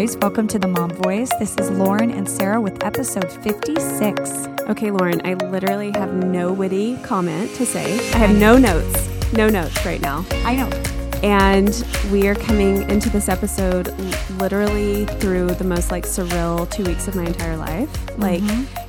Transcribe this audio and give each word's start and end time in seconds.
guys. 0.00 0.16
Welcome 0.16 0.48
to 0.48 0.58
the 0.58 0.66
Mom 0.66 0.90
Voice. 0.90 1.30
This 1.38 1.54
is 1.56 1.70
Lauren 1.70 2.10
and 2.10 2.26
Sarah 2.26 2.58
with 2.58 2.82
episode 2.82 3.30
56. 3.30 4.30
Okay, 4.70 4.90
Lauren, 4.90 5.20
I 5.26 5.34
literally 5.34 5.90
have 5.90 6.14
no 6.14 6.54
witty 6.54 6.96
comment 7.02 7.54
to 7.56 7.66
say. 7.66 7.98
I 8.14 8.18
have 8.18 8.34
no 8.34 8.56
notes, 8.56 9.08
no 9.34 9.48
notes 9.48 9.84
right 9.84 10.00
now. 10.00 10.24
I 10.44 10.56
know. 10.56 10.99
And 11.22 11.84
we 12.10 12.28
are 12.28 12.34
coming 12.34 12.88
into 12.90 13.10
this 13.10 13.28
episode 13.28 13.88
literally 14.38 15.04
through 15.04 15.48
the 15.48 15.64
most 15.64 15.90
like 15.90 16.04
surreal 16.04 16.70
two 16.70 16.84
weeks 16.84 17.08
of 17.08 17.14
my 17.14 17.24
entire 17.24 17.56
life. 17.56 18.18
Like, 18.18 18.42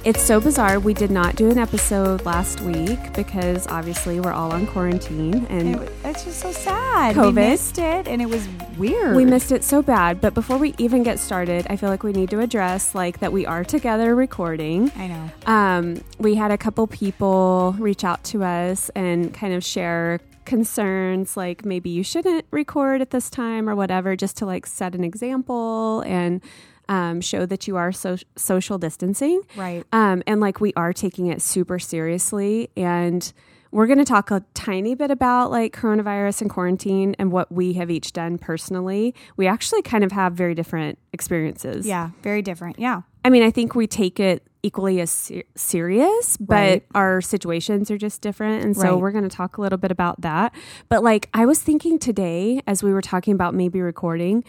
it's 0.03 0.21
so 0.23 0.39
bizarre. 0.39 0.79
We 0.79 0.93
did 0.93 1.11
not 1.11 1.35
do 1.35 1.49
an 1.49 1.57
episode 1.57 2.25
last 2.25 2.61
week 2.61 3.13
because 3.13 3.67
obviously 3.67 4.19
we're 4.19 4.31
all 4.31 4.51
on 4.51 4.65
quarantine 4.67 5.45
and 5.49 5.75
It, 5.75 5.91
it's 6.05 6.23
just 6.23 6.39
so 6.39 6.51
sad. 6.51 7.15
COVID. 7.15 7.27
We 7.27 7.31
missed 7.33 7.77
it 7.77 8.07
and 8.07 8.21
it 8.21 8.29
was 8.29 8.47
weird. 8.77 9.15
We 9.15 9.25
missed 9.25 9.51
it 9.51 9.63
so 9.63 9.81
bad, 9.81 10.21
but 10.21 10.33
before 10.33 10.57
we 10.57 10.73
even 10.77 11.03
get 11.03 11.19
started, 11.19 11.67
I 11.69 11.75
feel 11.75 11.89
like 11.89 12.03
we 12.03 12.13
need 12.13 12.29
to 12.31 12.39
address 12.39 12.95
like 12.95 13.19
that 13.19 13.31
we 13.31 13.45
are 13.45 13.63
together 13.63 14.15
recording. 14.15 14.91
I 14.95 15.07
know. 15.07 15.31
Um, 15.45 16.03
we 16.17 16.35
had 16.35 16.51
a 16.51 16.57
couple 16.57 16.87
people 16.87 17.75
reach 17.77 18.03
out 18.03 18.23
to 18.25 18.43
us 18.43 18.89
and 18.95 19.33
kind 19.33 19.53
of 19.53 19.63
share 19.63 20.19
concerns 20.45 21.37
like 21.37 21.65
maybe 21.65 21.89
you 21.89 22.03
shouldn't 22.03 22.45
record 22.51 23.01
at 23.01 23.11
this 23.11 23.29
time 23.29 23.69
or 23.69 23.75
whatever, 23.75 24.15
just 24.15 24.37
to 24.37 24.45
like 24.45 24.65
set 24.65 24.95
an 24.95 25.03
example 25.03 26.01
and 26.01 26.41
um, 26.89 27.21
show 27.21 27.45
that 27.45 27.67
you 27.67 27.77
are 27.77 27.91
so- 27.91 28.17
social 28.35 28.77
distancing. 28.77 29.41
Right. 29.55 29.83
Um, 29.91 30.23
and 30.27 30.41
like 30.41 30.59
we 30.59 30.73
are 30.75 30.93
taking 30.93 31.27
it 31.27 31.41
super 31.41 31.79
seriously. 31.79 32.69
And 32.75 33.31
we're 33.71 33.87
going 33.87 33.99
to 33.99 34.05
talk 34.05 34.31
a 34.31 34.43
tiny 34.53 34.95
bit 34.95 35.11
about 35.11 35.49
like 35.49 35.73
coronavirus 35.73 36.41
and 36.41 36.49
quarantine 36.49 37.15
and 37.17 37.31
what 37.31 37.49
we 37.51 37.73
have 37.73 37.89
each 37.89 38.11
done 38.11 38.37
personally. 38.37 39.15
We 39.37 39.47
actually 39.47 39.81
kind 39.81 40.03
of 40.03 40.11
have 40.11 40.33
very 40.33 40.53
different 40.53 40.99
experiences. 41.13 41.87
Yeah, 41.87 42.09
very 42.21 42.41
different. 42.41 42.79
Yeah. 42.79 43.03
I 43.23 43.29
mean, 43.29 43.43
I 43.43 43.51
think 43.51 43.73
we 43.73 43.87
take 43.87 44.19
it 44.19 44.45
equally 44.63 45.01
as 45.01 45.09
ser- 45.11 45.43
serious, 45.55 46.37
but 46.37 46.53
Right. 46.55 46.83
our 46.93 47.21
situations 47.21 47.89
are 47.89 47.97
just 47.97 48.21
different. 48.21 48.63
And 48.63 48.75
so 48.77 48.93
Right. 48.93 49.01
we're 49.01 49.11
going 49.11 49.23
to 49.27 49.35
talk 49.35 49.57
a 49.57 49.61
little 49.61 49.77
bit 49.77 49.91
about 49.91 50.21
that. 50.21 50.53
But 50.89 51.03
like, 51.03 51.29
I 51.33 51.45
was 51.45 51.59
thinking 51.61 51.97
today 51.99 52.61
as 52.67 52.83
we 52.83 52.93
were 52.93 53.01
talking 53.01 53.33
about 53.33 53.55
maybe 53.55 53.81
recording 53.81 54.43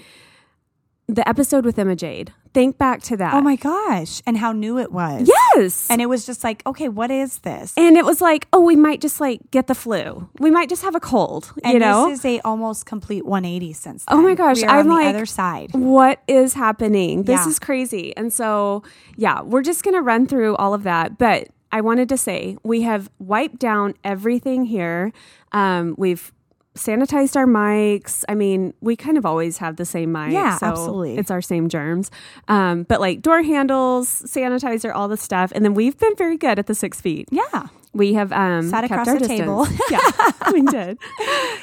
the 1.12 1.28
episode 1.28 1.64
with 1.64 1.78
Emma 1.78 1.94
Jade. 1.96 2.32
Think 2.54 2.76
back 2.76 3.02
to 3.04 3.16
that. 3.16 3.32
Oh 3.34 3.40
my 3.40 3.56
gosh. 3.56 4.20
And 4.26 4.36
how 4.36 4.52
new 4.52 4.78
it 4.78 4.92
was. 4.92 5.28
Yes. 5.54 5.86
And 5.88 6.02
it 6.02 6.06
was 6.06 6.26
just 6.26 6.44
like, 6.44 6.62
okay, 6.66 6.88
what 6.88 7.10
is 7.10 7.38
this? 7.38 7.72
and 7.76 7.96
it 7.96 8.04
was 8.04 8.20
like, 8.20 8.46
oh, 8.52 8.60
we 8.60 8.76
might 8.76 9.00
just 9.00 9.20
like 9.20 9.40
get 9.50 9.66
the 9.68 9.74
flu. 9.74 10.28
We 10.38 10.50
might 10.50 10.68
just 10.68 10.82
have 10.82 10.94
a 10.94 11.00
cold, 11.00 11.52
And 11.64 11.74
you 11.74 11.78
know? 11.78 12.08
this 12.10 12.18
is 12.20 12.24
a 12.26 12.40
almost 12.40 12.84
complete 12.86 13.24
180 13.24 13.72
since 13.72 14.04
Oh 14.08 14.20
my 14.20 14.34
gosh, 14.34 14.58
We 14.58 14.64
are 14.64 14.78
I'm 14.80 14.90
on 14.90 14.96
like- 14.96 15.04
the 15.06 15.10
other 15.16 15.26
side. 15.26 15.70
what 15.74 16.20
is 16.28 16.54
happening? 16.54 17.22
This 17.22 17.40
Yeah. 17.44 17.48
is 17.48 17.58
crazy. 17.58 18.14
And 18.16 18.32
so, 18.32 18.82
yeah, 19.16 19.40
we're 19.42 19.62
just 19.62 19.82
going 19.82 19.94
to 19.94 20.02
run 20.02 20.26
through 20.26 20.56
all 20.56 20.74
of 20.74 20.82
that. 20.82 21.16
But 21.18 21.48
I 21.70 21.80
wanted 21.80 22.08
to 22.10 22.18
say 22.18 22.58
we 22.62 22.82
have 22.82 23.08
wiped 23.18 23.58
down 23.58 23.94
everything 24.04 24.66
here. 24.66 25.10
Um, 25.52 25.94
we've 25.96 26.32
sanitized 26.74 27.36
our 27.36 27.46
mics. 27.46 28.24
I 28.28 28.34
mean, 28.34 28.74
we 28.80 28.96
kind 28.96 29.18
of 29.18 29.26
always 29.26 29.58
have 29.58 29.76
the 29.76 29.84
same 29.84 30.12
mic. 30.12 30.32
Yeah, 30.32 30.56
so 30.56 30.66
absolutely. 30.66 31.16
It's 31.16 31.30
our 31.30 31.42
same 31.42 31.68
germs. 31.68 32.10
Um, 32.48 32.84
but 32.84 33.00
like 33.00 33.22
door 33.22 33.42
handles, 33.42 34.22
sanitizer, 34.22 34.94
all 34.94 35.08
the 35.08 35.16
stuff. 35.16 35.52
And 35.54 35.64
then 35.64 35.74
we've 35.74 35.98
been 35.98 36.16
very 36.16 36.36
good 36.36 36.58
at 36.58 36.66
the 36.66 36.74
six 36.74 37.00
feet. 37.00 37.28
Yeah. 37.30 37.68
We 37.94 38.14
have 38.14 38.32
um, 38.32 38.68
Sat 38.70 38.84
across 38.84 39.06
the 39.06 39.18
distance. 39.18 39.40
table. 39.40 39.66
yeah, 39.90 40.00
we 40.52 40.62
did. 40.62 40.98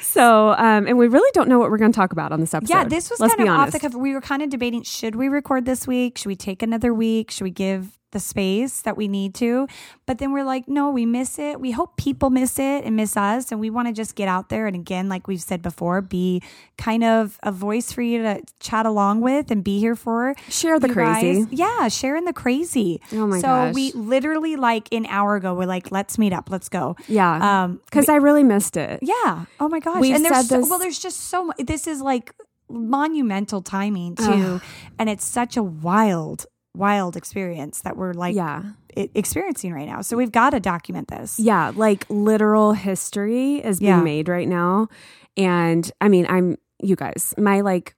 So, 0.00 0.50
um, 0.50 0.86
and 0.86 0.96
we 0.96 1.08
really 1.08 1.30
don't 1.34 1.48
know 1.48 1.58
what 1.58 1.70
we're 1.70 1.78
going 1.78 1.92
to 1.92 1.96
talk 1.96 2.12
about 2.12 2.30
on 2.32 2.40
this 2.40 2.54
episode. 2.54 2.72
Yeah, 2.72 2.84
this 2.84 3.10
was 3.10 3.20
Let's 3.20 3.34
kind 3.34 3.48
of 3.48 3.56
off 3.56 3.72
the 3.72 3.80
cuff. 3.80 3.94
We 3.94 4.14
were 4.14 4.20
kind 4.20 4.42
of 4.42 4.50
debating 4.50 4.82
should 4.82 5.16
we 5.16 5.28
record 5.28 5.64
this 5.64 5.86
week? 5.86 6.18
Should 6.18 6.28
we 6.28 6.36
take 6.36 6.62
another 6.62 6.94
week? 6.94 7.30
Should 7.30 7.44
we 7.44 7.50
give 7.50 7.98
the 8.12 8.20
space 8.20 8.80
that 8.82 8.96
we 8.96 9.08
need 9.08 9.34
to? 9.36 9.68
But 10.06 10.18
then 10.18 10.32
we're 10.32 10.44
like, 10.44 10.68
no, 10.68 10.90
we 10.90 11.06
miss 11.06 11.38
it. 11.38 11.60
We 11.60 11.70
hope 11.70 11.96
people 11.96 12.30
miss 12.30 12.58
it 12.58 12.84
and 12.84 12.96
miss 12.96 13.16
us. 13.16 13.52
And 13.52 13.60
we 13.60 13.70
want 13.70 13.88
to 13.88 13.94
just 13.94 14.14
get 14.14 14.28
out 14.28 14.48
there 14.48 14.66
and 14.66 14.74
again, 14.74 15.08
like 15.08 15.28
we've 15.28 15.40
said 15.40 15.62
before, 15.62 16.00
be 16.00 16.42
kind 16.76 17.04
of 17.04 17.38
a 17.42 17.52
voice 17.52 17.92
for 17.92 18.02
you 18.02 18.22
to 18.22 18.42
chat 18.58 18.86
along 18.86 19.20
with 19.20 19.50
and 19.50 19.62
be 19.62 19.78
here 19.78 19.94
for. 19.94 20.34
Share 20.48 20.80
the 20.80 20.88
crazy. 20.88 21.44
guys. 21.44 21.52
Yeah, 21.52 21.88
sharing 21.88 22.24
the 22.24 22.32
crazy. 22.32 23.00
Oh 23.12 23.26
my 23.26 23.38
so 23.38 23.46
gosh. 23.46 23.74
we 23.74 23.92
literally 23.92 24.56
like 24.56 24.88
an 24.92 25.06
hour 25.06 25.36
ago, 25.36 25.54
we're 25.54 25.66
like, 25.66 25.92
let's 25.92 26.18
meet 26.20 26.32
up, 26.32 26.48
let's 26.50 26.68
go. 26.68 26.94
Yeah. 27.08 27.64
Um, 27.64 27.80
Because 27.86 28.08
I 28.08 28.16
really 28.16 28.44
missed 28.44 28.76
it. 28.76 29.00
yeah. 29.02 29.46
Oh 29.58 29.68
my 29.68 29.80
gosh. 29.80 30.00
We've 30.00 30.14
and 30.14 30.24
there's 30.24 30.36
said 30.36 30.44
so, 30.46 30.58
this- 30.60 30.70
well, 30.70 30.78
there's 30.78 30.98
just 31.00 31.18
so 31.28 31.46
much. 31.46 31.56
This 31.58 31.86
is 31.88 32.00
like 32.00 32.32
monumental 32.68 33.62
timing 33.62 34.14
too, 34.14 34.24
Ugh. 34.60 34.62
and 34.98 35.08
it's 35.10 35.24
such 35.24 35.56
a 35.56 35.62
wild, 35.62 36.46
wild 36.76 37.16
experience 37.16 37.80
that 37.80 37.96
we're 37.96 38.12
like 38.12 38.34
Yeah. 38.36 38.62
experiencing 38.94 39.72
right 39.72 39.88
now. 39.88 40.02
So 40.02 40.16
we've 40.16 40.30
got 40.32 40.50
to 40.50 40.60
document 40.60 41.08
this. 41.08 41.38
Yeah. 41.40 41.72
Like 41.74 42.04
literal 42.08 42.72
history 42.74 43.56
is 43.56 43.80
being 43.80 43.90
Yeah. 43.90 44.02
made 44.02 44.28
right 44.28 44.46
now. 44.48 44.88
And 45.36 45.90
I 46.00 46.08
mean, 46.08 46.26
I'm, 46.28 46.56
you 46.82 46.96
guys, 46.96 47.34
my 47.38 47.60
like, 47.60 47.96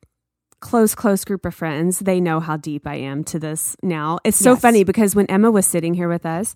Close, 0.61 0.95
close 0.95 1.25
group 1.25 1.45
of 1.45 1.53
friends, 1.57 1.99
they 1.99 2.21
know 2.21 2.39
how 2.39 2.57
deep 2.57 2.87
I 2.87 2.95
am 2.95 3.25
to 3.25 3.41
this 3.41 3.75
now. 3.83 4.21
It's 4.23 4.37
so 4.37 4.53
Yes. 4.53 4.61
funny 4.63 4.85
because 4.85 5.13
when 5.17 5.27
Emma 5.27 5.51
was 5.51 5.67
sitting 5.67 5.93
here 5.95 6.09
with 6.09 6.25
us, 6.25 6.55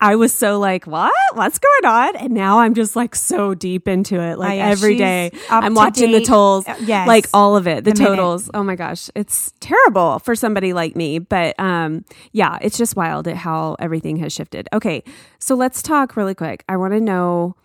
I 0.00 0.16
was 0.16 0.34
so 0.34 0.58
like, 0.58 0.86
what? 0.86 1.12
What's 1.34 1.58
going 1.58 1.84
on? 1.92 2.16
And 2.16 2.34
now 2.34 2.58
I'm 2.58 2.74
just 2.74 2.94
like 2.96 3.14
so 3.14 3.54
deep 3.54 3.88
into 3.88 4.20
it. 4.20 4.38
Like 4.38 4.52
Oh, 4.52 4.54
yeah, 4.56 4.66
every 4.68 4.96
day, 4.98 5.30
I'm 5.48 5.74
watching 5.74 6.10
the 6.12 6.18
date. 6.18 6.26
tolls, 6.26 6.66
Uh, 6.68 6.76
yes. 6.80 7.06
like 7.08 7.26
all 7.32 7.56
of 7.56 7.66
it, 7.66 7.84
the, 7.84 7.92
The 7.92 7.98
minute. 8.00 8.10
totals. 8.10 8.50
Oh 8.52 8.62
my 8.62 8.74
gosh, 8.74 9.08
it's 9.14 9.52
terrible 9.60 10.18
for 10.18 10.34
somebody 10.34 10.72
like 10.72 10.94
me. 10.96 11.20
But 11.20 11.58
um, 11.58 12.04
yeah, 12.32 12.58
it's 12.60 12.76
just 12.76 12.96
wild 12.96 13.28
at 13.28 13.36
how 13.36 13.76
everything 13.78 14.16
has 14.16 14.32
shifted. 14.32 14.68
Okay, 14.72 15.04
so 15.38 15.54
let's 15.54 15.80
talk 15.80 16.16
really 16.16 16.34
quick. 16.34 16.64
I 16.68 16.76
want 16.76 16.92
to 16.92 17.00
know. 17.00 17.56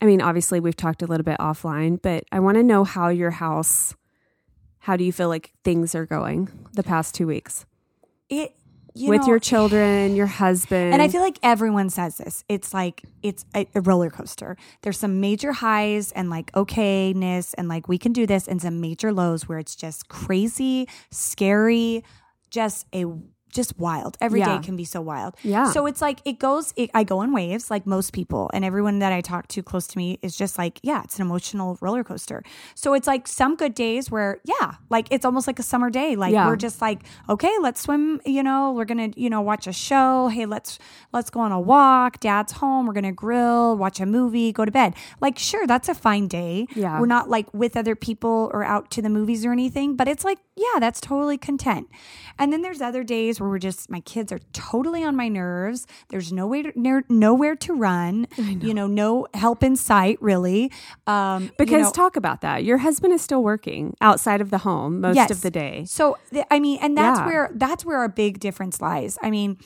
I 0.00 0.04
mean, 0.04 0.20
obviously 0.20 0.60
we've 0.60 0.76
talked 0.76 1.02
a 1.02 1.06
little 1.06 1.24
bit 1.24 1.38
offline, 1.40 2.00
but 2.00 2.22
I 2.30 2.38
want 2.38 2.56
to 2.58 2.62
know 2.62 2.84
how 2.84 3.08
your 3.08 3.30
house. 3.32 3.94
How 4.80 4.96
do 4.96 5.02
you 5.04 5.12
feel 5.12 5.28
like 5.28 5.52
things 5.64 5.94
are 5.94 6.06
going 6.06 6.48
the 6.72 6.82
past 6.84 7.14
two 7.14 7.26
weeks 7.26 7.66
It 8.30 8.54
you 8.94 9.10
with 9.10 9.22
know, 9.22 9.28
your 9.28 9.38
children, 9.38 10.16
your 10.16 10.26
husband, 10.26 10.92
And 10.92 11.02
I 11.02 11.08
feel 11.08 11.20
like 11.20 11.38
everyone 11.42 11.90
says 11.90 12.18
this. 12.18 12.44
It's 12.48 12.74
like 12.74 13.02
it's 13.22 13.44
a, 13.54 13.66
a 13.74 13.80
roller 13.80 14.10
coaster. 14.10 14.56
There's 14.82 14.98
some 14.98 15.20
major 15.20 15.52
highs 15.52 16.12
and 16.12 16.30
like 16.30 16.52
okayness 16.52 17.54
and 17.56 17.68
like 17.68 17.88
we 17.88 17.98
can 17.98 18.12
do 18.12 18.26
this, 18.26 18.48
and 18.48 18.60
some 18.60 18.80
major 18.80 19.12
lows 19.12 19.48
where 19.48 19.58
it's 19.58 19.76
just 19.76 20.08
crazy, 20.08 20.88
scary, 21.10 22.04
just 22.50 22.86
a 22.94 23.04
just 23.50 23.78
wild. 23.78 24.16
Every 24.20 24.40
day 24.40 24.46
Yeah. 24.54 24.60
can 24.62 24.76
be 24.76 24.84
so 24.84 25.00
wild. 25.00 25.34
Yeah. 25.42 25.70
So 25.70 25.86
it's 25.86 26.00
like 26.02 26.20
it 26.24 26.38
goes. 26.38 26.72
It, 26.76 26.90
I 26.94 27.04
go 27.04 27.22
in 27.22 27.32
waves, 27.32 27.70
like 27.70 27.86
most 27.86 28.12
people, 28.12 28.50
and 28.52 28.64
everyone 28.64 28.98
that 29.00 29.12
I 29.12 29.20
talk 29.20 29.48
to 29.48 29.62
close 29.62 29.86
to 29.88 29.98
me 29.98 30.18
is 30.22 30.36
just 30.36 30.58
like, 30.58 30.80
yeah, 30.82 31.02
it's 31.04 31.16
an 31.16 31.22
emotional 31.22 31.78
roller 31.80 32.04
coaster. 32.04 32.42
So 32.74 32.94
it's 32.94 33.06
like 33.06 33.26
some 33.28 33.56
good 33.56 33.74
days 33.74 34.10
where, 34.10 34.38
yeah, 34.44 34.74
like 34.90 35.08
it's 35.10 35.24
almost 35.24 35.46
like 35.46 35.58
a 35.58 35.62
summer 35.62 35.90
day. 35.90 36.16
Like 36.16 36.32
Yeah. 36.32 36.46
we're 36.46 36.56
just 36.56 36.80
like, 36.80 37.00
okay, 37.28 37.52
let's 37.60 37.80
swim. 37.80 38.20
You 38.24 38.42
know, 38.42 38.72
we're 38.72 38.84
gonna, 38.84 39.10
you 39.16 39.30
know, 39.30 39.40
watch 39.40 39.66
a 39.66 39.72
show. 39.72 40.28
Hey, 40.28 40.46
let's 40.46 40.78
let's 41.12 41.30
go 41.30 41.40
on 41.40 41.52
a 41.52 41.60
walk. 41.60 42.20
Dad's 42.20 42.52
home. 42.52 42.86
We're 42.86 42.92
gonna 42.94 43.12
grill, 43.12 43.76
watch 43.76 44.00
a 44.00 44.06
movie, 44.06 44.52
go 44.52 44.64
to 44.64 44.70
bed. 44.72 44.94
Like, 45.20 45.38
sure, 45.38 45.66
that's 45.66 45.88
a 45.88 45.94
fine 45.94 46.26
day. 46.28 46.66
Yeah. 46.74 46.98
we're 47.00 47.06
not 47.06 47.28
like 47.28 47.52
with 47.54 47.76
other 47.76 47.94
people 47.96 48.50
or 48.52 48.64
out 48.64 48.90
to 48.92 49.02
the 49.02 49.08
movies 49.10 49.44
or 49.44 49.52
anything, 49.52 49.96
but 49.96 50.08
it's 50.08 50.24
like, 50.24 50.38
yeah, 50.56 50.78
that's 50.80 51.00
totally 51.00 51.38
content. 51.38 51.88
And 52.38 52.52
then 52.52 52.62
there's 52.62 52.80
other 52.80 53.02
days 53.02 53.37
where 53.40 53.48
we're 53.48 53.58
just 53.58 53.90
my 53.90 54.00
kids 54.00 54.32
are 54.32 54.40
totally 54.52 55.04
on 55.04 55.16
my 55.16 55.28
nerves. 55.28 55.86
There's 56.08 56.32
no 56.32 56.46
way 56.46 56.62
to, 56.62 57.02
nowhere 57.08 57.56
to 57.56 57.72
run. 57.74 58.26
You 58.36 58.74
know, 58.74 58.86
no 58.86 59.26
help 59.34 59.62
in 59.62 59.76
sight 59.76 60.20
really. 60.20 60.70
Um, 61.06 61.44
you 61.44 61.50
because 61.58 61.86
know- 61.86 61.92
talk 61.92 62.16
about 62.16 62.40
that. 62.42 62.64
Your 62.64 62.78
husband 62.78 63.12
is 63.12 63.22
still 63.22 63.42
working 63.42 63.94
outside 64.00 64.40
of 64.40 64.50
the 64.50 64.58
home 64.58 65.00
most 65.00 65.16
Yes. 65.16 65.30
of 65.30 65.40
the 65.42 65.50
day. 65.50 65.84
So 65.86 66.18
I 66.50 66.60
mean, 66.60 66.78
and 66.80 66.96
that's 66.96 67.20
Yeah. 67.20 67.26
where 67.26 67.50
that's 67.54 67.84
where 67.84 67.98
our 67.98 68.08
big 68.08 68.40
difference 68.40 68.80
lies. 68.80 69.18
I 69.22 69.30
mean, 69.30 69.58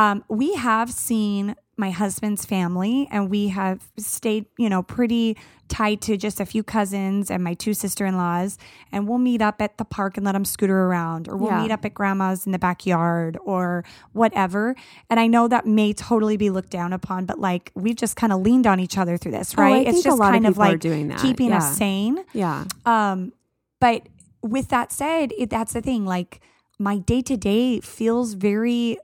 um, 0.00 0.24
we 0.28 0.54
have 0.54 0.90
seen 0.90 1.54
my 1.76 1.90
husband's 1.90 2.44
family, 2.44 3.08
and 3.10 3.30
we 3.30 3.48
have 3.48 3.78
stayed, 3.98 4.44
you 4.58 4.68
know, 4.68 4.82
pretty 4.82 5.36
tied 5.68 6.00
to 6.02 6.16
just 6.16 6.40
a 6.40 6.44
few 6.46 6.62
cousins 6.62 7.30
and 7.30 7.42
my 7.44 7.54
two 7.54 7.72
sister 7.74 8.04
in 8.04 8.16
laws, 8.16 8.58
and 8.92 9.08
we'll 9.08 9.18
meet 9.30 9.40
up 9.40 9.62
at 9.62 9.78
the 9.78 9.84
park 9.84 10.16
and 10.16 10.24
let 10.26 10.32
them 10.32 10.44
scooter 10.44 10.78
around, 10.86 11.28
or 11.28 11.36
we'll 11.36 11.50
Yeah. 11.50 11.62
meet 11.62 11.70
up 11.70 11.84
at 11.84 11.94
grandma's 11.94 12.44
in 12.44 12.52
the 12.52 12.58
backyard, 12.58 13.38
or 13.44 13.84
whatever. 14.12 14.74
And 15.08 15.18
I 15.20 15.26
know 15.26 15.48
that 15.48 15.64
may 15.66 15.92
totally 15.92 16.36
be 16.36 16.50
looked 16.50 16.70
down 16.70 16.92
upon, 16.92 17.24
but 17.24 17.38
like 17.38 17.70
we've 17.74 17.96
just 17.96 18.14
kind 18.16 18.32
of 18.32 18.40
leaned 18.42 18.66
on 18.66 18.78
each 18.80 18.98
other 18.98 19.16
through 19.16 19.32
this, 19.32 19.54
Oh, 19.56 19.62
right? 19.62 19.84
think 19.86 19.88
it's 19.96 20.02
just 20.04 20.20
of 20.20 20.26
kind 20.34 20.44
of, 20.46 20.54
people 20.54 20.64
like 20.68 20.80
doing 20.80 21.08
that. 21.08 21.20
keeping 21.20 21.50
Yeah. 21.50 21.58
us 21.58 21.76
sane. 21.76 22.18
Yeah. 22.32 22.64
Um, 22.84 23.32
but 23.80 24.00
with 24.42 24.68
that 24.68 24.92
said, 24.92 25.32
it, 25.38 25.48
that's 25.50 25.72
the 25.72 25.80
thing. 25.80 26.04
Like 26.04 26.40
my 26.78 26.98
day 26.98 27.22
to 27.22 27.36
day 27.36 27.80
feels 27.80 28.34
very 28.34 28.98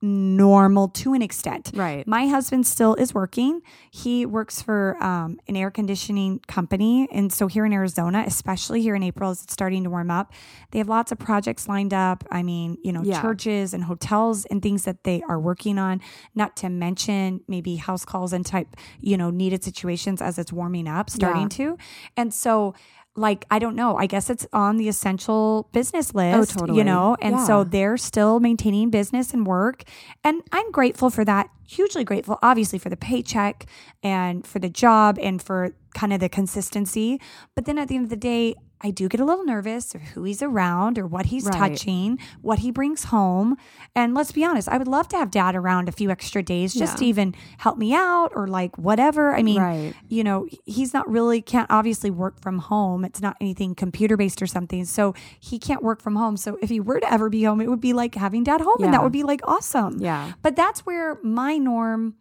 normal 0.00 0.88
to 0.88 1.12
an 1.14 1.22
extent. 1.22 1.70
Right. 1.74 2.06
My 2.06 2.26
husband 2.28 2.66
still 2.66 2.94
is 2.94 3.12
working. 3.12 3.62
He 3.90 4.24
works 4.26 4.62
for 4.62 4.96
um, 5.02 5.40
an 5.48 5.56
air 5.56 5.70
conditioning 5.70 6.38
company. 6.46 7.08
And 7.12 7.32
so 7.32 7.46
here 7.48 7.66
in 7.66 7.72
Arizona, 7.72 8.22
especially 8.26 8.80
here 8.80 8.94
in 8.94 9.02
April, 9.02 9.30
as 9.30 9.42
it's 9.42 9.52
starting 9.52 9.84
to 9.84 9.90
warm 9.90 10.10
up, 10.10 10.32
they 10.70 10.78
have 10.78 10.88
lots 10.88 11.10
of 11.10 11.18
projects 11.18 11.66
lined 11.68 11.92
up. 11.92 12.24
I 12.30 12.42
mean, 12.42 12.78
you 12.84 12.92
know, 12.92 13.02
Yeah. 13.02 13.20
churches 13.20 13.74
and 13.74 13.84
hotels 13.84 14.44
and 14.46 14.62
things 14.62 14.84
that 14.84 15.04
they 15.04 15.22
are 15.28 15.40
working 15.40 15.78
on, 15.78 16.00
not 16.34 16.56
to 16.58 16.68
mention 16.68 17.40
maybe 17.48 17.76
house 17.76 18.04
calls 18.04 18.32
and 18.32 18.46
type, 18.46 18.76
you 19.00 19.16
know, 19.16 19.30
needed 19.30 19.64
situations 19.64 20.22
as 20.22 20.38
it's 20.38 20.52
warming 20.52 20.86
up, 20.86 21.10
starting 21.10 21.42
Yeah. 21.42 21.48
to. 21.48 21.78
And 22.16 22.32
so, 22.32 22.74
like, 23.18 23.44
I 23.50 23.58
don't 23.58 23.76
know. 23.76 23.96
I 23.96 24.06
guess 24.06 24.30
it's 24.30 24.46
on 24.52 24.76
the 24.76 24.88
essential 24.88 25.68
business 25.72 26.12
oh, 26.14 26.18
list, 26.18 26.52
Oh, 26.56 26.60
totally. 26.60 26.78
you 26.78 26.84
know? 26.84 27.16
And 27.20 27.40
so 27.40 27.64
they're 27.64 27.96
still 27.96 28.40
maintaining 28.40 28.90
business 28.90 29.34
and 29.34 29.46
work. 29.46 29.84
And 30.24 30.42
I'm 30.52 30.70
grateful 30.70 31.10
for 31.10 31.24
that, 31.24 31.50
hugely 31.66 32.04
grateful, 32.04 32.38
obviously, 32.42 32.78
for 32.78 32.88
the 32.88 32.96
paycheck 32.96 33.66
and 34.02 34.46
for 34.46 34.58
the 34.58 34.68
job 34.70 35.18
and 35.20 35.42
for 35.42 35.74
kind 35.94 36.12
of 36.12 36.20
the 36.20 36.28
consistency. 36.28 37.20
But 37.54 37.64
then 37.64 37.78
at 37.78 37.88
the 37.88 37.96
end 37.96 38.04
of 38.04 38.10
the 38.10 38.16
day, 38.16 38.54
I 38.80 38.90
do 38.90 39.08
get 39.08 39.20
a 39.20 39.24
little 39.24 39.44
nervous 39.44 39.94
of 39.94 40.00
who 40.00 40.22
he's 40.24 40.42
around 40.42 40.98
or 40.98 41.06
what 41.06 41.26
he's 41.26 41.46
Right. 41.46 41.54
touching, 41.56 42.18
what 42.42 42.60
he 42.60 42.70
brings 42.70 43.04
home. 43.04 43.56
And 43.94 44.14
let's 44.14 44.30
be 44.32 44.44
honest, 44.44 44.68
I 44.68 44.78
would 44.78 44.86
love 44.88 45.08
to 45.08 45.16
have 45.16 45.30
dad 45.30 45.56
around 45.56 45.88
a 45.88 45.92
few 45.92 46.10
extra 46.10 46.42
days 46.42 46.74
just 46.74 46.94
Yeah. 46.94 46.98
to 46.98 47.04
even 47.06 47.34
help 47.58 47.76
me 47.78 47.92
out 47.94 48.32
or 48.36 48.46
like 48.46 48.76
whatever. 48.78 49.34
I 49.34 49.42
mean, 49.42 49.60
Right. 49.60 49.94
you 50.08 50.22
know, 50.22 50.46
he's 50.64 50.94
not 50.94 51.08
really 51.10 51.40
can't 51.42 51.70
obviously 51.70 52.10
work 52.10 52.40
from 52.40 52.58
home. 52.58 53.04
It's 53.04 53.20
not 53.20 53.36
anything 53.40 53.74
computer 53.74 54.16
based 54.16 54.40
or 54.42 54.46
something. 54.46 54.84
So 54.84 55.14
he 55.40 55.58
can't 55.58 55.82
work 55.82 56.00
from 56.00 56.16
home. 56.16 56.36
So 56.36 56.56
if 56.62 56.68
he 56.70 56.78
were 56.80 57.00
to 57.00 57.12
ever 57.12 57.28
be 57.28 57.42
home, 57.44 57.60
it 57.60 57.68
would 57.68 57.80
be 57.80 57.92
like 57.92 58.14
having 58.14 58.44
dad 58.44 58.60
home 58.60 58.82
and 58.84 58.94
that 58.94 59.02
would 59.02 59.12
be 59.12 59.22
like 59.24 59.40
awesome. 59.44 59.96
Yeah. 59.98 60.32
But 60.42 60.54
that's 60.56 60.86
where 60.86 61.18
my 61.22 61.58
norm 61.58 62.14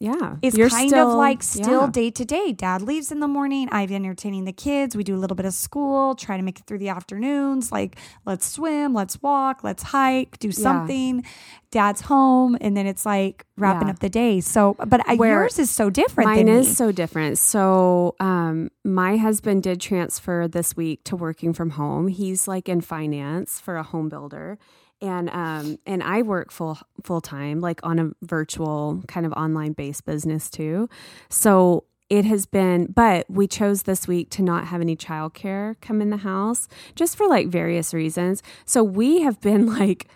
Yeah. 0.00 0.36
is 0.42 0.56
You're 0.56 0.68
kind 0.68 0.88
still- 0.90 1.10
of 1.10 1.16
like 1.18 1.42
still 1.42 1.80
yeah. 1.82 1.90
day 1.90 2.10
to 2.10 2.24
day. 2.24 2.52
Dad 2.52 2.82
leaves 2.82 3.10
in 3.10 3.18
the 3.18 3.26
morning. 3.26 3.68
I'm 3.72 3.90
entertaining 3.92 4.44
the 4.44 4.52
kids. 4.52 4.94
We 4.96 5.02
do 5.02 5.16
a 5.16 5.18
little 5.18 5.34
bit 5.34 5.44
of 5.44 5.54
school, 5.54 6.14
try 6.14 6.36
to 6.36 6.42
make 6.44 6.60
it 6.60 6.66
through 6.66 6.78
the 6.78 6.88
afternoons. 6.90 7.72
Like, 7.72 7.96
let's 8.24 8.46
swim, 8.46 8.94
let's 8.94 9.20
walk, 9.22 9.64
let's 9.64 9.82
hike, 9.82 10.38
do 10.38 10.52
something. 10.52 11.24
Dad's 11.72 12.02
home. 12.02 12.56
And 12.60 12.76
then 12.76 12.86
it's 12.86 13.04
like 13.04 13.44
wrapping 13.56 13.88
Yeah. 13.88 13.94
up 13.94 13.98
the 13.98 14.08
day. 14.08 14.40
So, 14.40 14.76
but 14.86 15.00
I, 15.08 15.16
Where 15.16 15.40
yours 15.42 15.58
is 15.58 15.70
so 15.70 15.90
different 15.90 16.30
Mine 16.30 16.46
is 16.48 16.68
me. 16.68 16.74
so 16.74 16.92
different. 16.92 17.38
So, 17.38 18.14
um, 18.20 18.70
my 18.84 19.16
husband 19.16 19.64
did 19.64 19.80
transfer 19.80 20.46
this 20.46 20.76
week 20.76 21.02
to 21.04 21.16
working 21.16 21.52
from 21.52 21.70
home. 21.70 22.06
He's 22.06 22.46
like 22.46 22.68
in 22.68 22.80
finance 22.82 23.58
for 23.58 23.76
a 23.76 23.82
home 23.82 24.08
builder, 24.08 24.58
and 25.00 25.30
um, 25.30 25.78
and 25.86 26.02
I 26.02 26.22
work 26.22 26.50
full 26.50 26.78
full 27.02 27.20
time, 27.20 27.60
like 27.60 27.80
on 27.82 27.98
a 27.98 28.10
virtual 28.22 29.02
kind 29.08 29.26
of 29.26 29.32
online 29.32 29.72
based 29.72 30.04
business 30.04 30.50
too. 30.50 30.88
So 31.28 31.84
it 32.08 32.24
has 32.24 32.46
been, 32.46 32.86
but 32.86 33.28
we 33.28 33.46
chose 33.46 33.82
this 33.82 34.08
week 34.08 34.30
to 34.30 34.42
not 34.42 34.68
have 34.68 34.80
any 34.80 34.96
childcare 34.96 35.76
come 35.80 36.00
in 36.00 36.10
the 36.10 36.16
house 36.18 36.66
just 36.94 37.16
for 37.16 37.28
like 37.28 37.48
various 37.48 37.92
reasons. 37.92 38.42
So 38.64 38.82
we 38.82 39.20
have 39.22 39.40
been 39.40 39.66
like 39.78 40.08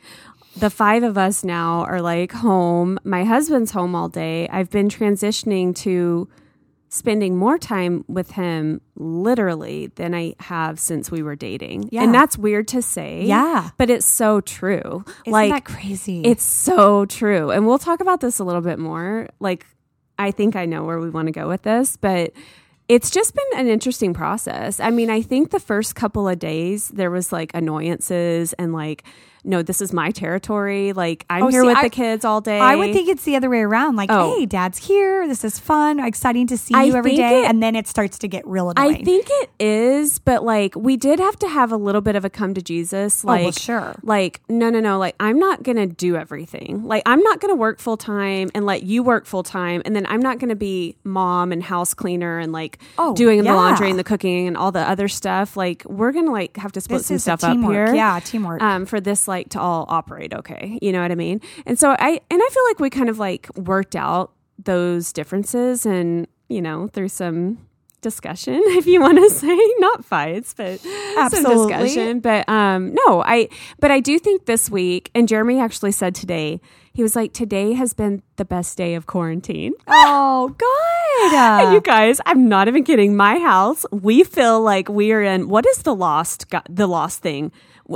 the 0.56 0.70
five 0.70 1.02
of 1.02 1.16
us 1.16 1.44
now 1.44 1.84
are 1.84 2.00
like 2.00 2.32
home. 2.32 2.98
My 3.04 3.24
husband's 3.24 3.72
home 3.72 3.94
all 3.94 4.08
day. 4.08 4.48
I've 4.48 4.70
been 4.70 4.88
transitioning 4.88 5.74
to 5.76 6.28
spending 6.92 7.38
more 7.38 7.56
time 7.56 8.04
with 8.06 8.32
him 8.32 8.78
literally 8.96 9.86
than 9.94 10.14
I 10.14 10.34
have 10.40 10.78
since 10.78 11.10
we 11.10 11.22
were 11.22 11.34
dating. 11.34 11.88
Yeah. 11.90 12.02
And 12.02 12.12
that's 12.12 12.36
weird 12.36 12.68
to 12.68 12.82
say. 12.82 13.24
Yeah. 13.24 13.70
But 13.78 13.88
it's 13.88 14.04
so 14.04 14.42
true. 14.42 15.02
Isn't 15.24 15.32
like 15.32 15.50
that 15.50 15.64
crazy? 15.64 16.20
it's 16.20 16.44
so 16.44 17.06
true. 17.06 17.50
And 17.50 17.66
we'll 17.66 17.78
talk 17.78 18.00
about 18.02 18.20
this 18.20 18.40
a 18.40 18.44
little 18.44 18.60
bit 18.60 18.78
more. 18.78 19.30
Like 19.40 19.64
I 20.18 20.32
think 20.32 20.54
I 20.54 20.66
know 20.66 20.84
where 20.84 21.00
we 21.00 21.08
want 21.08 21.28
to 21.28 21.32
go 21.32 21.48
with 21.48 21.62
this, 21.62 21.96
but 21.96 22.34
it's 22.88 23.08
just 23.08 23.34
been 23.34 23.58
an 23.60 23.68
interesting 23.68 24.12
process. 24.12 24.78
I 24.78 24.90
mean, 24.90 25.08
I 25.08 25.22
think 25.22 25.50
the 25.50 25.60
first 25.60 25.94
couple 25.94 26.28
of 26.28 26.38
days 26.38 26.88
there 26.88 27.10
was 27.10 27.32
like 27.32 27.52
annoyances 27.54 28.52
and 28.54 28.74
like 28.74 29.04
no, 29.44 29.62
this 29.62 29.80
is 29.80 29.92
my 29.92 30.10
territory. 30.10 30.92
Like 30.92 31.24
I'm 31.28 31.44
Oh, 31.44 31.48
here 31.48 31.62
see, 31.62 31.66
with 31.68 31.76
I- 31.76 31.82
the 31.82 31.90
kids 31.90 32.24
all 32.24 32.40
day. 32.40 32.58
I 32.60 32.76
would 32.76 32.92
think 32.92 33.08
it's 33.08 33.24
the 33.24 33.36
other 33.36 33.50
way 33.50 33.60
around. 33.60 33.96
Like, 33.96 34.10
Oh. 34.12 34.36
hey, 34.36 34.46
dad's 34.46 34.78
here. 34.78 35.26
This 35.26 35.44
is 35.44 35.58
fun. 35.58 35.98
Exciting 36.00 36.46
to 36.48 36.56
see 36.56 36.74
I 36.74 36.84
you 36.84 36.94
every 36.94 37.16
day. 37.16 37.42
it- 37.42 37.48
and 37.50 37.62
then 37.62 37.74
it 37.76 37.86
starts 37.88 38.18
to 38.18 38.28
get 38.28 38.46
real 38.46 38.70
annoying. 38.70 38.96
I 39.00 39.02
think 39.04 39.26
it 39.28 39.50
is, 39.58 40.18
but 40.18 40.44
like 40.44 40.74
we 40.76 40.96
did 40.96 41.18
have 41.20 41.38
to 41.40 41.48
have 41.48 41.72
a 41.72 41.76
little 41.76 42.00
bit 42.00 42.16
of 42.16 42.24
a 42.24 42.30
come 42.30 42.54
to 42.54 42.62
Jesus. 42.62 43.24
Oh, 43.24 43.28
well, 43.28 43.44
Like, 43.46 43.58
sure. 43.58 43.94
Like, 44.02 44.40
no, 44.48 44.70
no, 44.70 44.80
no. 44.80 44.98
Like, 44.98 45.14
I'm 45.20 45.38
not 45.38 45.62
gonna 45.62 45.86
do 45.86 46.16
everything. 46.16 46.82
Like, 46.84 47.02
I'm 47.06 47.20
not 47.22 47.40
gonna 47.40 47.54
work 47.54 47.78
full 47.80 47.96
time 47.96 48.50
and 48.54 48.64
let 48.66 48.82
you 48.84 49.02
work 49.02 49.26
full 49.26 49.42
time, 49.42 49.82
and 49.84 49.94
then 49.96 50.06
I'm 50.08 50.20
not 50.20 50.38
gonna 50.38 50.54
be 50.56 50.96
mom 51.04 51.52
and 51.52 51.62
house 51.62 51.94
cleaner 51.94 52.38
and 52.38 52.52
like 52.52 52.78
Oh, 52.98 53.14
doing 53.14 53.42
the 53.44 53.52
laundry 53.54 53.90
and 53.90 53.98
the 53.98 54.04
cooking 54.04 54.46
and 54.46 54.56
all 54.56 54.72
the 54.72 54.88
other 54.88 55.08
stuff. 55.08 55.56
Like, 55.56 55.84
we're 55.86 56.12
gonna 56.12 56.30
like 56.32 56.56
have 56.56 56.72
to 56.72 56.80
split 56.80 57.00
This 57.00 57.06
some 57.08 57.18
stuff 57.18 57.44
up 57.44 57.52
teamwork. 57.52 57.72
here. 57.88 57.94
Yeah, 57.94 58.20
teamwork. 58.20 58.62
Um, 58.62 58.86
for 58.86 59.00
this 59.00 59.26
like 59.32 59.48
to 59.50 59.60
all 59.60 59.86
operate 59.88 60.34
okay. 60.34 60.78
You 60.82 60.92
know 60.92 61.00
what 61.00 61.10
I 61.10 61.14
mean? 61.14 61.40
And 61.64 61.78
so 61.78 61.96
I 61.98 62.20
and 62.30 62.42
I 62.42 62.48
feel 62.52 62.64
like 62.68 62.78
we 62.78 62.90
kind 62.90 63.08
of 63.08 63.18
like 63.18 63.48
worked 63.56 63.96
out 63.96 64.32
those 64.58 65.12
differences 65.12 65.86
and 65.86 66.26
you 66.48 66.60
know 66.60 66.88
through 66.88 67.08
some 67.08 67.58
discussion 68.02 68.60
if 68.78 68.86
you 68.86 69.00
want 69.00 69.16
to 69.16 69.30
say 69.30 69.56
not 69.78 70.04
fights 70.04 70.54
but 70.54 70.80
some 70.80 71.18
Absolutely. 71.18 71.72
discussion 71.72 72.20
but 72.20 72.46
um 72.48 72.94
no 73.06 73.22
i 73.22 73.48
but 73.78 73.92
i 73.92 74.00
do 74.00 74.18
think 74.18 74.46
this 74.46 74.68
week 74.68 75.10
and 75.14 75.28
jeremy 75.28 75.60
actually 75.60 75.92
said 75.92 76.12
today 76.12 76.60
he 76.92 77.02
was 77.02 77.14
like 77.14 77.32
today 77.32 77.72
has 77.74 77.94
been 77.94 78.20
the 78.36 78.44
best 78.44 78.76
day 78.76 78.94
of 78.94 79.06
quarantine 79.06 79.72
oh, 79.86 80.48
god 80.58 80.92
and 81.20 81.72
you 81.72 81.80
guys, 81.80 82.20
I'm 82.26 82.48
not 82.48 82.68
even 82.68 82.84
kidding. 82.84 83.16
My 83.16 83.38
house, 83.38 83.84
we 83.90 84.24
feel 84.24 84.60
like 84.60 84.88
we 84.88 85.12
are 85.12 85.22
in 85.22 85.48
what 85.48 85.66
is 85.66 85.78
the 85.82 85.94
lost 85.94 86.46
the 86.68 86.86
lost 86.86 87.20
thing? 87.20 87.52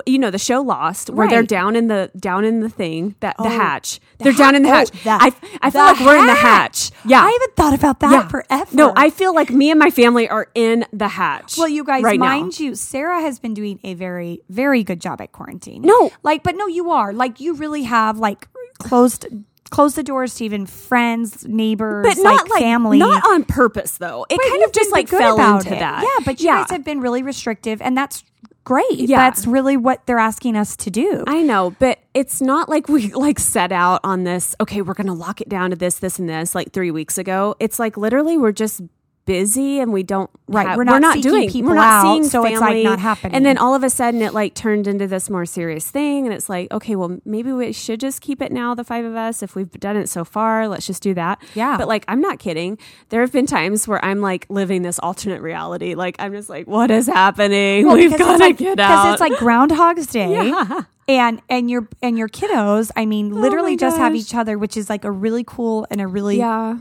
You 0.06 0.19
know, 0.19 0.31
the 0.31 0.38
show 0.38 0.60
Lost, 0.62 1.10
where 1.10 1.28
they're 1.28 1.43
down 1.43 1.76
in 1.76 1.87
the 1.88 2.10
down 2.19 2.44
in 2.44 2.60
the 2.60 2.69
thing 2.69 3.14
that 3.20 3.37
the 3.38 3.44
Oh, 3.44 3.48
hatch. 3.48 4.00
the 4.19 4.25
they're 4.25 4.32
down 4.32 4.54
in 4.54 4.62
the 4.62 4.69
oh, 4.70 4.72
hatch. 4.75 4.90
the- 4.90 5.10
I 5.10 5.32
I 5.62 5.70
feel 5.70 5.84
the 5.87 5.93
like 5.93 6.00
we're 6.00 6.19
in 6.19 6.26
the 6.26 6.34
hatch. 6.34 6.90
Yeah, 7.04 7.20
I 7.22 7.31
haven't 7.31 7.56
thought 7.56 7.75
about 7.75 8.00
that 8.00 8.10
yeah. 8.12 8.28
forever. 8.28 8.76
No, 8.76 8.93
I 8.96 9.10
feel 9.10 9.34
like 9.34 9.50
me 9.50 9.70
and 9.70 9.78
my 9.78 9.90
family 9.90 10.28
are 10.28 10.48
in 10.54 10.84
the 10.93 11.08
hatch. 11.08 11.56
Well, 11.58 11.69
you 11.69 11.84
guys, 11.84 12.02
right 12.02 12.19
now. 12.19 12.26
mind 12.26 12.58
you, 12.60 12.75
Sarah 12.75 13.20
has 13.20 13.38
been 13.38 13.54
doing 13.54 13.78
a 13.84 13.94
very, 13.94 14.43
very 14.48 14.82
good 14.84 15.00
job 15.00 15.20
at 15.20 15.32
quarantine. 15.32 15.82
No. 15.82 16.10
like, 16.22 16.42
but 16.42 16.56
no, 16.56 16.66
you 16.66 16.90
are 16.90 17.12
like 17.12 17.40
you 17.40 17.54
really 17.54 17.84
have 17.84 18.19
like 18.19 18.49
closed 18.78 19.26
closed 19.70 19.96
the 19.96 20.02
doors 20.02 20.37
to 20.37 20.44
even 20.44 20.64
friends, 20.64 21.44
neighbors, 21.49 22.06
but 22.06 22.16
not 22.22 22.49
like 22.49 22.62
family. 22.62 22.99
not 22.99 23.25
on 23.26 23.44
purpose 23.44 23.99
though. 23.99 24.25
It 24.30 24.37
But 24.37 24.49
kind 24.49 24.62
of 24.64 24.73
just 24.73 24.92
like 24.92 25.09
fell 25.09 25.56
into 25.56 25.75
it. 25.75 25.80
that. 25.80 26.02
Yeah, 26.02 26.25
but 26.25 26.40
you 26.40 26.47
guys 26.47 26.71
have 26.71 26.85
been 26.85 27.00
really 27.00 27.23
restrictive, 27.23 27.82
and 27.82 27.97
that's 27.97 28.23
great. 28.66 28.90
Yeah. 28.92 29.16
That's 29.16 29.46
really 29.46 29.78
what 29.78 30.04
they're 30.04 30.18
asking 30.18 30.56
us 30.56 30.76
to 30.76 30.90
do. 30.90 31.25
I 31.26 31.40
know, 31.42 31.75
but 31.78 32.00
it's 32.12 32.42
not 32.42 32.68
like 32.68 32.88
we 32.88 33.12
like 33.14 33.38
set 33.38 33.73
out 33.73 34.00
on 34.04 34.25
this, 34.25 34.54
okay, 34.61 34.82
we're 34.82 34.92
going 34.92 35.06
to 35.06 35.14
lock 35.14 35.40
it 35.40 35.49
down 35.49 35.70
to 35.70 35.76
this, 35.76 36.00
this, 36.00 36.18
and 36.18 36.28
this 36.28 36.54
like 36.54 36.73
three 36.73 36.90
weeks 36.90 37.16
ago. 37.16 37.54
It's 37.61 37.78
like 37.78 37.96
literally 37.96 38.37
we're 38.37 38.52
just 38.52 38.82
busy 39.26 39.80
and 39.80 39.92
we 39.92 40.02
don't 40.02 40.30
Right, 40.49 40.76
we're 40.76 40.85
not 40.85 41.14
seeking 41.14 41.23
doing 41.30 41.50
people 41.50 41.71
we're 41.71 41.75
not 41.76 42.04
out, 42.04 42.12
seeing 42.12 42.25
so 42.25 42.45
it's, 42.45 42.61
like, 42.61 42.68
family. 42.68 42.85
not 42.85 43.00
happening. 43.00 43.35
and 43.35 43.45
then 43.45 43.59
all 43.59 43.75
of 43.75 43.83
a 43.83 43.90
sudden 43.90 44.23
it 44.23 44.33
like 44.33 44.54
turned 44.54 44.87
into 44.87 45.06
this 45.09 45.28
more 45.28 45.45
serious 45.45 45.90
thing 45.90 46.25
and 46.25 46.33
it's 46.33 46.49
like 46.49 46.71
okay 46.73 46.95
well 46.95 47.18
maybe 47.25 47.50
we 47.52 47.73
should 47.73 47.99
just 47.99 48.21
keep 48.21 48.40
it 48.40 48.52
now 48.52 48.73
the 48.75 48.85
five 48.85 49.04
of 49.04 49.16
us 49.16 49.42
if 49.42 49.56
we've 49.56 49.71
done 49.73 49.97
it 49.97 50.09
so 50.09 50.25
far 50.25 50.68
let's 50.68 50.87
just 50.87 51.02
do 51.02 51.12
that 51.14 51.42
Yeah. 51.54 51.76
but 51.76 51.88
like 51.88 52.04
i'm 52.06 52.21
not 52.21 52.38
kidding 52.38 52.78
there 53.09 53.21
have 53.23 53.33
been 53.33 53.47
times 53.47 53.88
where 53.88 54.02
i'm 54.04 54.21
like 54.21 54.47
living 54.49 54.83
this 54.83 55.00
alternate 55.00 55.42
reality 55.42 55.95
like 55.97 56.14
i'm 56.21 56.33
just 56.33 56.49
like 56.49 56.68
what 56.68 56.90
is 56.92 57.06
happening 57.09 57.87
Well, 57.87 57.97
we've 57.97 58.16
got 58.16 58.35
to 58.35 58.38
like, 58.38 58.56
get 58.59 58.76
because 58.76 59.12
it's 59.14 59.21
like 59.21 59.33
Groundhog's 59.38 60.06
Day. 60.06 60.52
Yeah. 60.56 60.83
And 61.09 61.40
and 61.49 61.71
your 61.71 61.88
and 62.02 62.18
your 62.18 62.28
kiddos, 62.28 62.90
I 62.97 63.06
mean, 63.06 63.33
oh 63.33 63.37
literally 63.37 63.73
my 63.73 63.76
just 63.76 63.97
have 63.97 64.16
each 64.16 64.35
other, 64.35 64.59
which 64.59 64.76
is 64.76 64.90
like 64.90 65.04
a 65.04 65.11
really 65.11 65.45
cool 65.47 65.87
and 65.88 66.00
a 66.00 66.06
really 66.09 66.38
yeah 66.38 66.78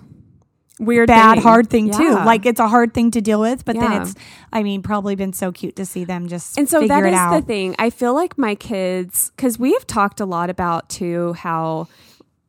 weird 0.79 1.08
bad, 1.08 1.36
thing. 1.36 1.44
hard 1.44 1.70
thing 1.70 1.91
too. 1.91 2.12
Like 2.13 2.46
it's 2.46 2.60
a 2.60 2.67
hard 2.67 2.94
thing 2.94 3.12
to 3.12 3.22
deal 3.22 3.39
with, 3.39 3.63
but 3.65 3.75
Yeah. 3.75 3.88
then 3.89 4.01
it's, 4.01 4.15
I 4.51 4.63
mean, 4.63 4.82
probably 4.82 5.15
been 5.15 5.34
so 5.34 5.51
cute 5.51 5.75
to 5.77 5.86
see 5.86 6.03
them 6.03 6.27
just 6.27 6.58
and 6.58 6.67
so 6.70 6.86
that 6.88 7.05
is 7.05 7.13
out. 7.13 7.32
the 7.36 7.41
thing 7.41 7.75
i 7.79 7.89
feel 7.89 8.13
like 8.13 8.38
my 8.38 8.55
kids 8.55 9.32
because 9.36 9.58
we 9.60 9.74
have 9.74 9.86
talked 9.88 10.20
a 10.20 10.25
lot 10.25 10.50
about 10.50 10.88
too 10.89 11.34
how 11.34 11.88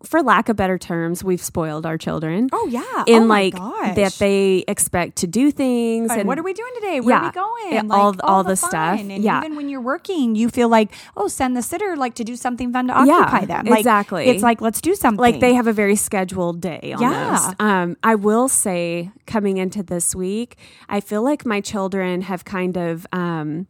for 0.04 0.22
lack 0.22 0.48
of 0.48 0.56
better 0.56 0.76
terms 0.78 1.24
we've 1.24 1.42
spoiled 1.42 1.86
our 1.86 1.96
children 1.96 2.48
Oh 2.52 2.66
yeah, 2.70 3.04
in 3.06 3.22
oh 3.22 3.26
my 3.26 3.42
like 3.44 3.54
gosh. 3.54 3.96
that 3.96 4.12
they 4.18 4.62
expect 4.68 5.16
to 5.16 5.26
do 5.26 5.50
things 5.50 6.10
Like, 6.10 6.18
and 6.20 6.28
what 6.28 6.38
are 6.38 6.42
we 6.42 6.52
doing 6.52 6.72
today? 6.74 7.00
Where 7.00 7.16
are 7.16 7.24
we 7.24 7.30
going? 7.32 7.72
Yeah, 7.72 7.82
Like, 7.82 7.98
all- 7.98 8.14
all 8.22 8.44
the 8.44 8.56
fun. 8.56 8.70
stuff. 8.70 9.00
And 9.00 9.10
Yeah. 9.10 9.38
even 9.40 9.56
when 9.56 9.68
you're 9.70 9.80
working, 9.80 10.34
you 10.36 10.48
feel 10.50 10.68
like, 10.68 10.92
oh, 11.16 11.28
send 11.28 11.56
the 11.56 11.62
sitter 11.62 11.96
like 11.96 12.14
to 12.16 12.24
do 12.24 12.36
something 12.36 12.72
fun 12.72 12.88
to 12.88 12.92
Yeah, 13.06 13.20
occupy 13.20 13.46
them. 13.46 13.64
Like, 13.66 13.80
exactly. 13.80 14.26
It's 14.26 14.42
like 14.42 14.60
let's 14.60 14.80
do 14.82 14.94
something. 14.94 15.20
like 15.20 15.40
they 15.40 15.54
have 15.54 15.66
a 15.66 15.72
very 15.72 15.96
scheduled 15.96 16.60
day 16.60 16.94
almost. 16.96 17.54
Yeah. 17.58 17.82
Um, 17.82 17.96
I 18.02 18.14
will 18.16 18.48
say 18.48 19.10
coming 19.26 19.56
into 19.56 19.82
this 19.82 20.14
week, 20.14 20.56
I 20.90 21.00
feel 21.00 21.22
like 21.22 21.46
my 21.46 21.60
children 21.62 22.20
have 22.20 22.44
kind 22.44 22.76
of 22.76 23.06
um, 23.12 23.66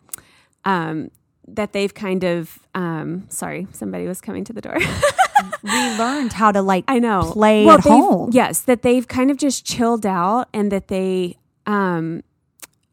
um, 0.65 1.11
that 1.49 1.73
they've 1.73 1.93
kind 1.95 2.25
of 2.25 2.59
um 2.75 3.27
sorry, 3.29 3.67
somebody 3.73 4.07
was 4.07 4.21
coming 4.21 4.45
to 4.45 4.53
the 4.53 4.61
door. 4.61 4.77
we 5.63 5.99
learned 5.99 6.33
how 6.33 6.53
to 6.53 6.63
like 6.63 6.85
I 6.89 6.99
know. 6.99 7.31
play 7.33 7.65
Well, 7.65 7.79
at 7.79 7.85
home. 7.85 8.31
Yes, 8.33 8.61
that 8.63 8.83
they've 8.83 9.07
kind 9.07 9.31
of 9.31 9.37
just 9.37 9.65
chilled 9.65 10.07
out 10.07 10.49
and 10.53 10.73
that 10.73 10.89
they 10.89 11.39
um 11.67 12.23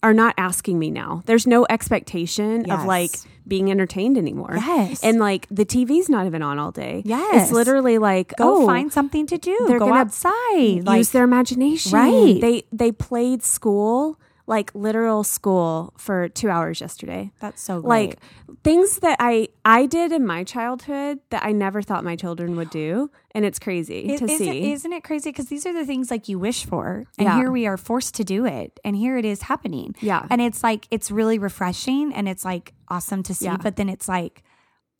are 0.02 0.14
not 0.14 0.34
asking 0.38 0.78
me 0.78 0.92
now. 0.92 1.24
There's 1.26 1.48
no 1.48 1.66
expectation 1.70 2.70
of 2.70 2.86
like 2.86 3.12
being 3.48 3.72
entertained 3.72 4.18
anymore. 4.18 4.54
Yes. 4.56 5.04
And 5.04 5.20
like 5.20 5.48
the 5.50 5.66
TV's 5.66 6.10
not 6.10 6.26
even 6.26 6.42
on 6.42 6.60
all 6.60 6.72
day. 6.72 7.02
Yes. 7.06 7.44
It's 7.44 7.52
literally 7.52 7.98
like 7.98 8.34
Go 8.38 8.64
oh, 8.64 8.66
find 8.66 8.92
something 8.92 9.26
to 9.28 9.38
do. 9.38 9.66
they're 9.68 9.80
Go 9.80 9.94
outside. 9.94 10.32
use 10.58 10.86
Like 10.86 11.08
their 11.08 11.24
imagination. 11.24 11.92
Right. 11.94 12.40
They 12.40 12.64
they 12.72 12.92
played 12.92 13.44
school, 13.44 14.20
like 14.46 14.72
literal 14.76 15.24
school 15.24 15.94
for 15.98 16.28
2 16.28 16.50
hours 16.50 16.82
yesterday. 16.82 17.32
that's 17.40 17.62
so 17.62 17.80
great. 17.82 17.88
Like 17.90 18.20
things 18.64 19.00
that 19.00 19.16
I 19.20 19.48
I 19.64 19.86
did 19.86 20.12
in 20.12 20.26
my 20.26 20.44
childhood 20.44 21.20
that 21.30 21.44
I 21.46 21.54
never 21.54 21.82
thought 21.82 22.04
my 22.04 22.16
children 22.18 22.56
would 22.58 22.70
do, 22.70 23.10
and 23.34 23.46
it's 23.46 23.58
crazy 23.58 24.00
Is- 24.12 24.20
to 24.20 24.26
isn't, 24.26 24.38
see. 24.38 24.72
isn't 24.74 24.92
it 24.94 25.04
crazy? 25.04 25.30
Because 25.32 25.48
these 25.48 25.66
are 25.66 25.72
the 25.74 25.86
things 25.86 26.12
like 26.12 26.28
you 26.28 26.38
wish 26.40 26.66
for, 26.66 27.06
and 27.18 27.26
Yeah. 27.28 27.38
here 27.38 27.52
we 27.52 27.66
are 27.68 27.78
forced 27.78 28.16
to 28.16 28.24
do 28.26 28.46
it, 28.46 28.80
and 28.84 28.96
here 28.98 29.16
it 29.18 29.24
is 29.26 29.44
happening. 29.44 29.96
Yeah. 30.02 30.28
and 30.30 30.42
it's 30.42 30.62
like 30.62 30.88
it's 30.92 31.10
really 31.10 31.40
refreshing, 31.40 32.14
and 32.14 32.28
it's 32.28 32.44
like 32.44 32.74
awesome 32.90 33.24
to 33.24 33.34
see. 33.34 33.46
Yeah. 33.46 33.58
But 33.58 33.78
then 33.78 33.88
it's 33.88 34.10
like, 34.10 34.44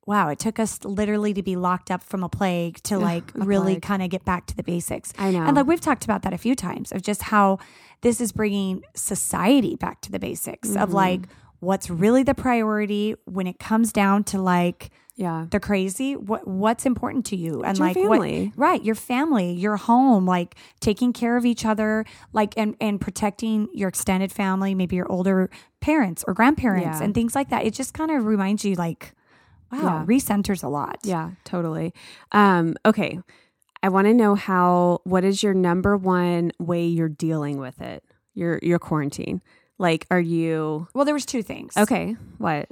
wow, 0.06 0.30
it 0.30 0.40
took 0.40 0.58
us 0.58 0.84
literally 0.86 1.34
to 1.34 1.44
be 1.44 1.56
locked 1.58 1.92
up 1.92 2.02
from 2.04 2.24
a 2.24 2.30
plague 2.30 2.82
to 2.84 2.98
like 2.98 3.30
really 3.36 3.80
kind 3.80 4.02
of 4.02 4.10
get 4.10 4.24
back 4.26 4.46
to 4.48 4.56
the 4.56 4.64
basics. 4.64 5.12
I 5.18 5.32
know. 5.32 5.44
and 5.44 5.56
like 5.58 5.66
we've 5.68 5.82
talked 5.82 6.06
about 6.06 6.22
that 6.24 6.34
a 6.34 6.38
few 6.38 6.56
times 6.56 6.92
of 6.94 7.02
just 7.02 7.24
how 7.24 7.60
this 8.04 8.22
is 8.22 8.32
bringing 8.32 8.84
society 8.96 9.76
back 9.76 10.00
to 10.02 10.12
the 10.12 10.20
basics 10.20 10.70
Mm-hmm. 10.70 10.84
of 10.84 10.94
like 10.94 11.22
what's 11.60 11.90
really 11.90 12.24
the 12.24 12.36
priority 12.36 13.16
when 13.26 13.48
it 13.48 13.58
comes 13.58 13.92
down 13.94 14.24
to 14.26 14.42
like 14.42 14.90
yeah. 15.16 15.46
the 15.52 15.60
crazy 15.60 16.16
what 16.16 16.48
what's 16.48 16.86
important 16.86 17.26
to 17.28 17.36
you 17.36 17.64
and 17.64 17.78
like 17.80 17.94
family. 17.96 18.48
what 18.56 18.58
right 18.58 18.84
your 18.84 18.96
family 18.96 19.54
your 19.54 19.78
home 19.78 20.26
like 20.26 20.56
taking 20.80 21.14
care 21.14 21.38
of 21.38 21.46
each 21.46 21.66
other 21.66 22.04
like 22.34 22.54
and 22.58 22.76
and 22.82 23.00
protecting 23.00 23.68
your 23.74 23.88
extended 23.90 24.32
family 24.32 24.74
maybe 24.76 24.96
your 24.96 25.10
older 25.12 25.50
parents 25.82 26.24
or 26.28 26.34
grandparents 26.34 27.00
Yeah. 27.00 27.04
and 27.06 27.14
things 27.14 27.36
like 27.36 27.50
that 27.50 27.64
it 27.66 27.74
just 27.74 27.94
kind 27.94 28.12
of 28.12 28.26
reminds 28.26 28.66
you 28.66 28.74
like 28.76 29.14
wow 29.72 29.80
Yeah. 29.82 30.06
recenters 30.06 30.64
a 30.64 30.68
lot 30.68 30.98
Yeah, 31.04 31.32
totally. 31.46 31.94
Um, 32.32 32.76
okay. 32.86 33.20
I 33.84 33.90
want 33.90 34.08
to 34.08 34.14
know 34.14 34.34
how 34.34 35.02
what 35.04 35.24
is 35.26 35.44
your 35.44 35.54
number 35.54 35.98
one 35.98 36.52
way 36.58 36.86
you're 36.86 37.10
dealing 37.10 37.58
with 37.58 37.82
it? 37.82 38.04
Your 38.34 38.60
your 38.64 38.80
quarantine. 38.80 39.42
Like 39.78 40.08
are 40.10 40.20
you 40.22 40.88
well 40.94 41.04
there 41.06 41.14
was 41.14 41.26
two 41.26 41.44
things 41.44 41.76
Okay, 41.78 42.16
what? 42.38 42.70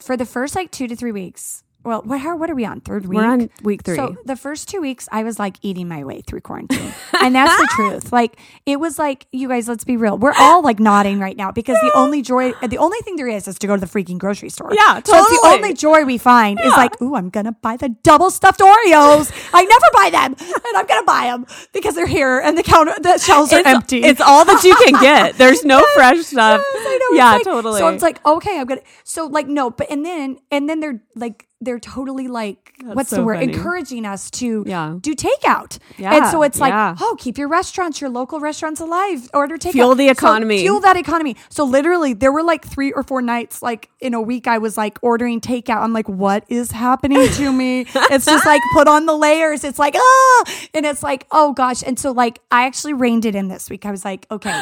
for 0.00 0.16
the 0.16 0.26
first 0.26 0.54
like 0.56 0.70
two 0.70 0.88
to 0.88 0.96
three 0.96 1.12
weeks 1.12 1.62
well 1.86 2.02
what 2.02 2.20
how 2.20 2.36
what 2.36 2.50
are 2.50 2.54
we 2.54 2.64
on 2.64 2.80
third 2.80 3.06
week 3.06 3.18
We're 3.18 3.24
on 3.24 3.50
week 3.62 3.82
3. 3.84 3.96
So 3.96 4.16
the 4.24 4.36
first 4.36 4.68
two 4.68 4.80
weeks, 4.80 5.08
I 5.12 5.22
was 5.22 5.38
like 5.38 5.56
eating 5.62 5.88
my 5.88 6.04
way 6.04 6.20
through 6.20 6.40
quarantine, 6.40 6.92
and 7.20 7.34
that's 7.34 7.56
the 7.56 7.68
truth. 7.76 8.12
Like 8.12 8.38
it 8.66 8.80
was 8.80 8.98
like 8.98 9.26
you 9.32 9.48
guys. 9.48 9.68
Let's 9.68 9.84
be 9.84 9.96
real. 9.96 10.18
We're 10.18 10.34
all 10.36 10.62
like 10.62 10.80
nodding 10.80 11.20
right 11.20 11.36
now 11.36 11.52
because 11.52 11.78
the 11.80 11.92
only 11.94 12.22
joy, 12.22 12.52
the 12.66 12.78
only 12.78 12.98
thing 13.00 13.16
there 13.16 13.28
is, 13.28 13.46
is 13.48 13.58
to 13.60 13.66
go 13.66 13.76
to 13.76 13.80
the 13.80 13.86
freaking 13.86 14.18
grocery 14.18 14.50
store. 14.50 14.74
Yeah, 14.74 15.00
So 15.04 15.16
it's 15.16 15.30
the 15.40 15.48
only 15.48 15.74
joy 15.74 16.04
we 16.04 16.18
find 16.18 16.58
is 16.60 16.72
like, 16.72 17.00
ooh, 17.00 17.14
I'm 17.14 17.30
gonna 17.30 17.52
buy 17.52 17.76
the 17.76 17.90
double 18.02 18.30
stuffed 18.30 18.60
Oreos. 18.60 19.30
I 19.54 19.64
never 19.64 19.86
buy 19.92 20.10
them, 20.10 20.34
and 20.38 20.76
I'm 20.76 20.86
gonna 20.86 21.04
buy 21.04 21.26
them 21.26 21.46
because 21.72 21.94
they're 21.94 22.06
here 22.06 22.40
and 22.40 22.58
the 22.58 22.62
counter, 22.62 22.94
the 23.00 23.18
shelves 23.18 23.52
are 23.52 23.60
it's, 23.60 23.68
empty. 23.68 24.02
It's 24.02 24.20
all 24.20 24.44
that 24.44 24.64
you 24.64 24.74
can 24.76 25.00
get. 25.00 25.36
There's 25.38 25.64
no 25.64 25.84
fresh 25.94 26.18
stuff. 26.24 26.60
Yes, 26.74 26.86
I 26.86 26.98
know. 26.98 27.16
Yeah, 27.16 27.32
like- 27.32 27.44
totally. 27.44 27.78
So 27.80 27.88
it's 27.88 28.02
like, 28.02 28.24
okay, 28.26 28.58
I'm 28.58 28.66
gonna. 28.66 28.82
So 29.04 29.26
like, 29.26 29.46
no, 29.46 29.70
but 29.70 29.90
and 29.90 30.04
then 30.04 30.38
and 30.50 30.68
then 30.68 30.80
they're 30.80 31.02
like, 31.14 31.46
they're 31.62 31.78
totally 31.78 32.28
like, 32.28 32.74
what's 32.84 33.08
so 33.08 33.16
the 33.16 33.24
word? 33.24 33.38
funny. 33.38 33.52
Encouraging 33.52 34.04
us 34.04 34.30
to 34.32 34.62
Yeah. 34.66 34.96
do 35.00 35.14
takeout. 35.14 35.78
Yeah, 35.96 36.14
And 36.14 36.26
so 36.26 36.42
it's 36.42 36.60
like, 36.60 36.70
yeah. 36.72 36.94
oh, 37.00 37.16
keep 37.18 37.38
your 37.38 37.48
restaurants, 37.48 37.98
your 38.00 38.10
local 38.10 38.40
restaurants 38.40 38.78
alive. 38.80 39.30
Order 39.32 39.56
takeout. 39.56 39.72
Fuel 39.72 39.94
the 39.94 40.06
So 40.08 40.10
economy. 40.12 40.58
fuel 40.60 40.80
that 40.80 40.98
economy. 40.98 41.34
So 41.48 41.64
literally, 41.64 42.12
there 42.12 42.30
were 42.30 42.42
like 42.42 42.66
three 42.66 42.92
or 42.92 43.02
four 43.02 43.22
nights, 43.22 43.62
like 43.62 43.88
in 44.00 44.12
a 44.12 44.20
week, 44.20 44.46
I 44.46 44.58
was 44.58 44.76
like 44.76 44.98
ordering 45.00 45.40
takeout. 45.40 45.78
I'm 45.80 45.94
like, 45.94 46.08
what 46.08 46.44
is 46.48 46.72
happening 46.72 47.26
to 47.26 47.50
me? 47.52 47.86
it's 47.94 48.26
just 48.26 48.44
like 48.44 48.60
put 48.74 48.86
on 48.86 49.06
the 49.06 49.16
layers. 49.16 49.64
It's 49.64 49.78
like 49.78 49.94
ah, 49.96 50.44
and 50.74 50.84
it's 50.84 51.02
like 51.02 51.26
oh 51.32 51.54
gosh. 51.54 51.82
And 51.82 51.98
so 51.98 52.12
like 52.12 52.40
I 52.50 52.66
actually 52.66 52.92
reined 52.92 53.24
it 53.24 53.34
in 53.34 53.48
this 53.48 53.70
week. 53.70 53.86
I 53.86 53.90
was 53.90 54.04
like, 54.04 54.26
okay, 54.30 54.50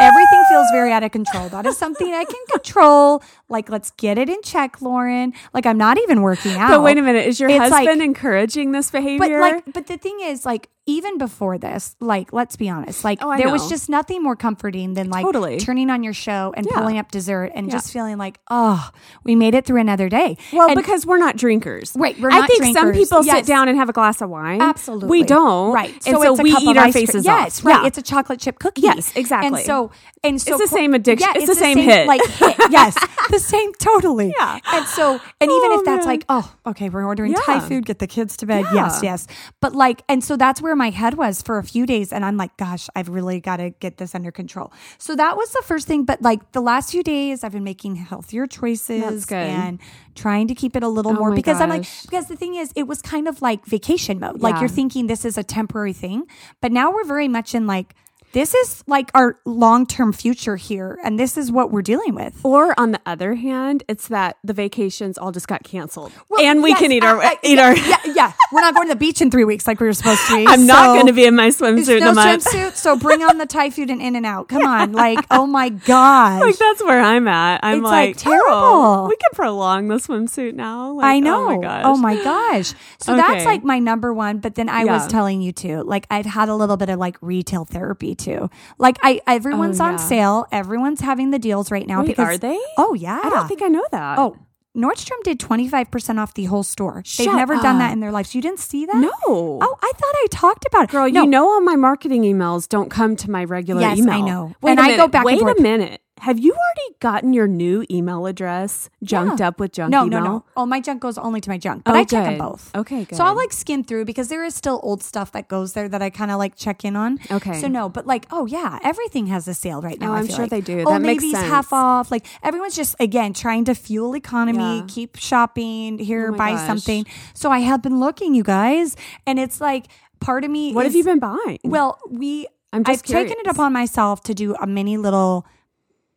everything 0.00 0.44
feels 0.50 0.66
very 0.72 0.92
out 0.92 1.02
of 1.02 1.10
control. 1.10 1.48
That 1.48 1.64
is 1.66 1.78
something 1.78 2.12
I 2.12 2.24
can 2.24 2.40
control. 2.52 3.22
Like 3.48 3.70
let's 3.70 3.90
get 3.92 4.18
it 4.18 4.28
in 4.28 4.42
check, 4.42 4.82
Lauren. 4.82 5.32
Like 5.54 5.64
I'm 5.64 5.78
not 5.78 5.96
even 5.98 6.17
working 6.22 6.52
out. 6.56 6.68
But 6.70 6.82
wait 6.82 6.98
a 6.98 7.02
minute, 7.02 7.26
is 7.26 7.38
your 7.40 7.48
It's 7.50 7.58
like- 7.70 7.86
husband 7.86 8.02
encouraging 8.02 8.72
this 8.72 8.90
But 8.90 9.02
behavior? 9.02 9.40
like, 9.40 9.64
but 9.72 9.86
the 9.86 9.96
thing 9.96 10.18
is, 10.22 10.44
like, 10.46 10.68
even 10.88 11.18
before 11.18 11.58
this, 11.58 11.94
like, 12.00 12.32
let's 12.32 12.56
be 12.56 12.70
honest, 12.70 13.04
like, 13.04 13.18
Oh, 13.20 13.36
there 13.36 13.50
was 13.52 13.68
just 13.68 13.90
nothing 13.90 14.22
more 14.22 14.34
comforting 14.34 14.94
than 14.94 15.10
like 15.10 15.22
Totally. 15.22 15.58
turning 15.58 15.90
on 15.90 16.02
your 16.02 16.14
show 16.14 16.54
and 16.56 16.64
Yeah. 16.66 16.78
pulling 16.78 16.96
up 16.96 17.10
dessert 17.10 17.52
and 17.54 17.66
Yeah. 17.66 17.72
just 17.72 17.92
feeling 17.92 18.16
like, 18.16 18.40
oh, 18.50 18.88
we 19.22 19.34
made 19.36 19.54
it 19.54 19.66
through 19.66 19.80
another 19.82 20.08
day. 20.08 20.38
well, 20.50 20.68
And- 20.68 20.76
because 20.76 21.04
we're 21.04 21.18
not 21.18 21.36
drinkers. 21.36 21.92
Right, 21.94 22.18
we're 22.18 22.30
not. 22.30 22.44
I 22.44 22.46
think 22.46 22.74
some 22.74 22.92
people 22.92 23.22
Yes. 23.22 23.36
sit 23.36 23.46
down 23.46 23.68
and 23.68 23.76
have 23.76 23.90
a 23.90 23.92
glass 23.92 24.22
of 24.22 24.30
wine. 24.30 24.62
Absolutely. 24.62 25.08
We 25.10 25.24
don't. 25.24 25.74
Right. 25.74 25.92
And 26.06 26.16
so, 26.16 26.22
it's 26.22 26.40
a 26.40 26.42
we 26.42 26.52
cup 26.52 26.62
eat 26.62 26.70
of 26.70 26.76
our 26.78 26.84
ice 26.84 26.92
cream. 26.94 27.06
faces 27.06 27.24
yes, 27.26 27.62
right. 27.62 27.82
Yeah. 27.82 27.86
It's 27.86 27.98
a 27.98 28.02
chocolate 28.02 28.40
chip 28.40 28.58
cookie. 28.58 28.80
Yes, 28.80 29.12
exactly. 29.14 29.48
And 29.58 29.66
so, 29.66 29.90
and 30.24 30.40
so, 30.40 30.52
It's 30.58 30.70
the 30.70 30.74
same 30.76 30.94
addiction. 30.94 31.28
Yeah, 31.34 31.38
It's 31.38 31.48
the 31.48 31.54
same 31.54 31.76
hit. 31.76 32.06
Like, 32.06 32.24
hit. 32.26 32.56
yes, 32.70 32.96
the 33.28 33.38
same, 33.38 33.74
totally. 33.74 34.32
Yeah. 34.38 34.58
And 34.72 34.86
so, 34.86 35.12
and 35.40 35.50
even 35.50 35.70
Oh, 35.72 35.78
if 35.80 35.84
that's 35.84 36.06
man. 36.06 36.14
like, 36.14 36.24
oh, 36.30 36.50
okay, 36.66 36.88
we're 36.88 37.04
ordering 37.04 37.34
Thai 37.34 37.60
food, 37.60 37.84
get 37.84 37.98
the 37.98 38.06
kids 38.06 38.38
to 38.38 38.46
bed. 38.46 38.64
Yes, 38.72 39.00
yes. 39.02 39.26
But 39.60 39.74
like, 39.74 40.02
and 40.08 40.24
so 40.24 40.36
that's 40.38 40.62
where 40.62 40.77
my 40.78 40.90
head 40.90 41.14
was 41.14 41.42
for 41.42 41.58
a 41.58 41.62
few 41.64 41.84
days. 41.84 42.12
And 42.12 42.24
I'm 42.24 42.36
like, 42.36 42.56
gosh, 42.56 42.88
I've 42.96 43.10
really 43.10 43.40
got 43.40 43.58
to 43.58 43.70
get 43.70 43.98
this 43.98 44.14
under 44.14 44.30
control. 44.30 44.72
So 44.96 45.14
that 45.16 45.36
was 45.36 45.50
the 45.50 45.62
first 45.64 45.86
thing. 45.86 46.04
But 46.04 46.22
like 46.22 46.52
the 46.52 46.62
last 46.62 46.92
few 46.92 47.02
days, 47.02 47.44
I've 47.44 47.52
been 47.52 47.64
making 47.64 47.96
healthier 47.96 48.46
choices 48.46 49.30
and 49.30 49.78
trying 50.14 50.48
to 50.48 50.54
keep 50.54 50.74
it 50.74 50.82
a 50.82 50.88
little 50.88 51.12
Oh 51.12 51.16
more 51.16 51.34
because 51.34 51.60
I'm 51.60 51.68
like, 51.68 51.86
because 52.02 52.28
the 52.28 52.36
thing 52.36 52.54
is, 52.54 52.72
it 52.74 52.86
was 52.86 53.02
kind 53.02 53.28
of 53.28 53.42
like 53.42 53.66
vacation 53.66 54.18
mode. 54.18 54.40
Like 54.40 54.60
you're 54.60 54.68
thinking 54.68 55.06
this 55.06 55.24
is 55.24 55.36
a 55.36 55.44
temporary 55.44 55.92
thing, 55.92 56.24
but 56.62 56.72
now 56.72 56.90
we're 56.90 57.04
very 57.04 57.28
much 57.28 57.54
in 57.54 57.66
like, 57.66 57.94
this 58.32 58.54
is 58.54 58.84
like 58.86 59.10
our 59.14 59.38
long 59.44 59.86
term 59.86 60.12
future 60.12 60.56
here, 60.56 60.98
and 61.02 61.18
this 61.18 61.36
is 61.38 61.50
what 61.50 61.70
we're 61.70 61.82
dealing 61.82 62.14
with. 62.14 62.38
Or 62.44 62.78
on 62.78 62.92
the 62.92 63.00
other 63.06 63.34
hand, 63.34 63.84
it's 63.88 64.08
that 64.08 64.36
the 64.44 64.52
vacations 64.52 65.16
all 65.18 65.32
just 65.32 65.48
got 65.48 65.62
canceled, 65.64 66.12
Well, 66.28 66.44
and 66.44 66.62
we 66.62 66.70
yes, 66.70 66.78
can 66.78 66.92
eat 66.92 67.04
our 67.04 67.18
I- 67.22 67.26
I- 67.26 67.36
eat 67.42 67.56
yeah, 67.56 67.66
our. 67.66 67.76
yeah, 67.76 67.96
yeah. 68.14 68.32
We're 68.52 68.60
not 68.60 68.74
going 68.74 68.88
to 68.88 68.94
the 68.94 68.98
beach 68.98 69.20
in 69.20 69.30
three 69.30 69.44
weeks 69.44 69.66
like 69.66 69.80
we 69.80 69.86
were 69.86 69.92
supposed 69.92 70.26
to 70.28 70.36
be. 70.36 70.46
I'm 70.48 70.66
not 70.66 70.94
going 70.94 71.06
to 71.06 71.12
be 71.12 71.24
in 71.26 71.34
my 71.36 71.48
swimsuit 71.48 71.98
in 71.98 72.04
no 72.04 72.12
month. 72.14 72.44
swimsuit, 72.44 72.74
so 72.76 72.96
bring 72.98 73.22
on 73.22 73.38
the 73.38 73.46
Thai 73.46 73.70
food 73.70 73.90
and 73.90 74.00
In 74.02 74.16
and 74.16 74.26
Out. 74.26 74.48
Come 74.48 74.64
on, 74.66 74.92
like 74.92 75.18
oh 75.30 75.46
my 75.46 75.68
god, 75.70 76.40
Like 76.42 76.56
that's 76.58 76.82
where 76.82 77.00
I'm 77.00 77.28
at. 77.28 77.60
I'm 77.62 77.78
It's, 77.78 77.84
like, 77.84 78.16
like, 78.16 78.26
oh, 78.26 78.30
terrible. 78.30 78.50
oh, 78.52 79.08
we 79.08 79.16
can 79.16 79.30
prolong 79.34 79.88
the 79.88 79.96
swimsuit 79.96 80.54
now. 80.54 80.92
Like, 80.92 81.06
I 81.06 81.20
know. 81.20 81.48
Oh 81.48 81.56
my 81.56 81.62
gosh. 81.62 81.82
Oh 81.84 81.96
my 81.96 82.16
gosh. 82.24 82.74
So 83.00 83.16
that's 83.16 83.44
like 83.44 83.64
my 83.64 83.78
number 83.78 84.12
one. 84.12 84.38
But 84.38 84.54
then 84.54 84.68
I 84.68 84.84
was 84.84 85.06
telling 85.08 85.40
you 85.40 85.52
too, 85.52 85.82
like 85.82 86.06
I've 86.10 86.26
had 86.26 86.48
a 86.48 86.54
little 86.54 86.76
bit 86.76 86.88
of 86.88 86.98
like 86.98 87.16
retail 87.20 87.64
therapy 87.64 88.14
too. 88.18 88.50
Like 88.78 88.98
I, 89.02 89.20
everyone's 89.26 89.80
Oh, 89.80 89.84
on 89.86 89.98
sale. 89.98 90.46
Everyone's 90.52 91.00
having 91.00 91.30
the 91.30 91.38
deals 91.38 91.70
right 91.70 91.86
now 91.86 92.00
Wait, 92.00 92.08
because 92.08 92.26
are 92.34 92.38
they? 92.38 92.58
Oh 92.76 92.94
yeah. 92.94 93.20
I 93.22 93.30
don't 93.30 93.48
think 93.48 93.62
I 93.62 93.68
know 93.68 93.84
that. 93.92 94.18
Oh, 94.18 94.36
Nordstrom 94.76 95.20
did 95.24 95.40
twenty 95.40 95.66
five 95.68 95.90
percent 95.90 96.20
off 96.20 96.34
the 96.34 96.44
whole 96.44 96.62
store. 96.62 96.96
They've 96.96 97.24
Shut 97.24 97.34
never 97.36 97.56
done 97.56 97.78
that 97.78 97.92
in 97.92 98.00
their 98.00 98.12
lives. 98.12 98.34
You 98.34 98.42
didn't 98.42 98.60
see 98.60 98.86
that? 98.86 98.96
no. 98.96 99.10
Oh, 99.26 99.76
I 99.82 99.92
thought 99.96 100.14
I 100.14 100.26
talked 100.30 100.66
about 100.66 100.84
it. 100.84 100.90
Girl, 100.90 101.08
No. 101.08 101.22
you 101.22 101.26
know 101.28 101.48
all 101.50 101.60
my 101.62 101.74
marketing 101.74 102.22
emails 102.22 102.68
don't 102.68 102.90
come 102.90 103.16
to 103.16 103.30
my 103.30 103.44
regular 103.44 103.80
Yes, 103.80 103.98
email. 103.98 104.14
I 104.14 104.20
know. 104.20 104.54
Wait 104.62 104.70
And 104.72 104.80
I 104.80 104.88
go 104.90 104.96
minute. 104.96 105.10
back 105.12 105.26
and 105.26 105.40
Wait 105.46 105.58
a 105.58 105.62
minute. 105.62 106.00
Have 106.20 106.38
you 106.38 106.52
already 106.52 106.96
gotten 107.00 107.32
your 107.32 107.46
new 107.46 107.84
email 107.90 108.26
address 108.26 108.90
junked 109.02 109.40
Yeah. 109.40 109.48
up 109.48 109.60
with 109.60 109.72
junk 109.72 109.90
no, 109.90 110.06
email? 110.06 110.20
no, 110.20 110.26
no. 110.26 110.44
Oh, 110.56 110.66
my 110.66 110.80
junk 110.80 111.00
goes 111.00 111.16
only 111.18 111.40
to 111.40 111.48
my 111.50 111.58
junk, 111.58 111.84
but 111.84 111.94
Oh, 111.94 111.98
I 111.98 112.04
check 112.04 112.24
them 112.24 112.38
both. 112.38 112.70
Okay, 112.74 113.04
good. 113.04 113.16
So 113.16 113.24
I'll 113.24 113.36
like 113.36 113.52
skim 113.52 113.84
through 113.84 114.04
because 114.04 114.28
there 114.28 114.44
is 114.44 114.54
still 114.54 114.80
old 114.82 115.02
stuff 115.02 115.32
that 115.32 115.48
goes 115.48 115.72
there 115.74 115.88
that 115.88 116.02
I 116.02 116.10
kind 116.10 116.30
of 116.30 116.38
like 116.38 116.56
check 116.56 116.84
in 116.84 116.96
on. 116.96 117.18
Okay. 117.30 117.60
So 117.60 117.68
no, 117.68 117.88
but 117.88 118.06
like, 118.06 118.26
oh 118.30 118.46
yeah, 118.46 118.78
everything 118.82 119.26
has 119.28 119.46
a 119.48 119.54
sale 119.54 119.80
right 119.80 119.98
now. 120.00 120.12
Oh, 120.12 120.16
I'm 120.16 120.28
sure 120.28 120.40
like. 120.40 120.50
they 120.50 120.60
do. 120.60 120.84
Oh, 120.86 120.92
That 120.92 121.02
makes 121.02 121.22
maybe 121.22 121.34
sense. 121.34 121.46
half 121.48 121.72
off. 121.72 122.10
Like 122.10 122.26
everyone's 122.42 122.76
just 122.76 122.96
again 123.00 123.32
trying 123.32 123.64
to 123.66 123.74
fuel 123.74 124.14
economy, 124.16 124.78
Yeah. 124.78 124.84
keep 124.88 125.16
shopping 125.16 125.98
here, 125.98 126.30
Oh 126.32 126.36
buy 126.36 126.52
gosh. 126.52 126.66
something. 126.66 127.06
So 127.34 127.50
I 127.50 127.60
have 127.60 127.82
been 127.82 128.00
looking, 128.00 128.34
you 128.34 128.42
guys, 128.42 128.96
and 129.26 129.38
it's 129.38 129.60
like 129.60 129.86
part 130.20 130.44
of 130.44 130.50
me. 130.50 130.72
What 130.72 130.86
is- 130.86 130.92
have 130.92 130.96
you 130.96 131.04
been 131.04 131.18
buying? 131.20 131.58
Well, 131.64 131.98
we. 132.10 132.46
I'm 132.72 132.84
just 132.84 133.04
I've 133.04 133.06
taken 133.26 133.36
it 133.38 133.46
upon 133.46 133.72
myself 133.72 134.22
to 134.24 134.34
do 134.34 134.54
a 134.56 134.66
mini 134.66 134.98
little 134.98 135.46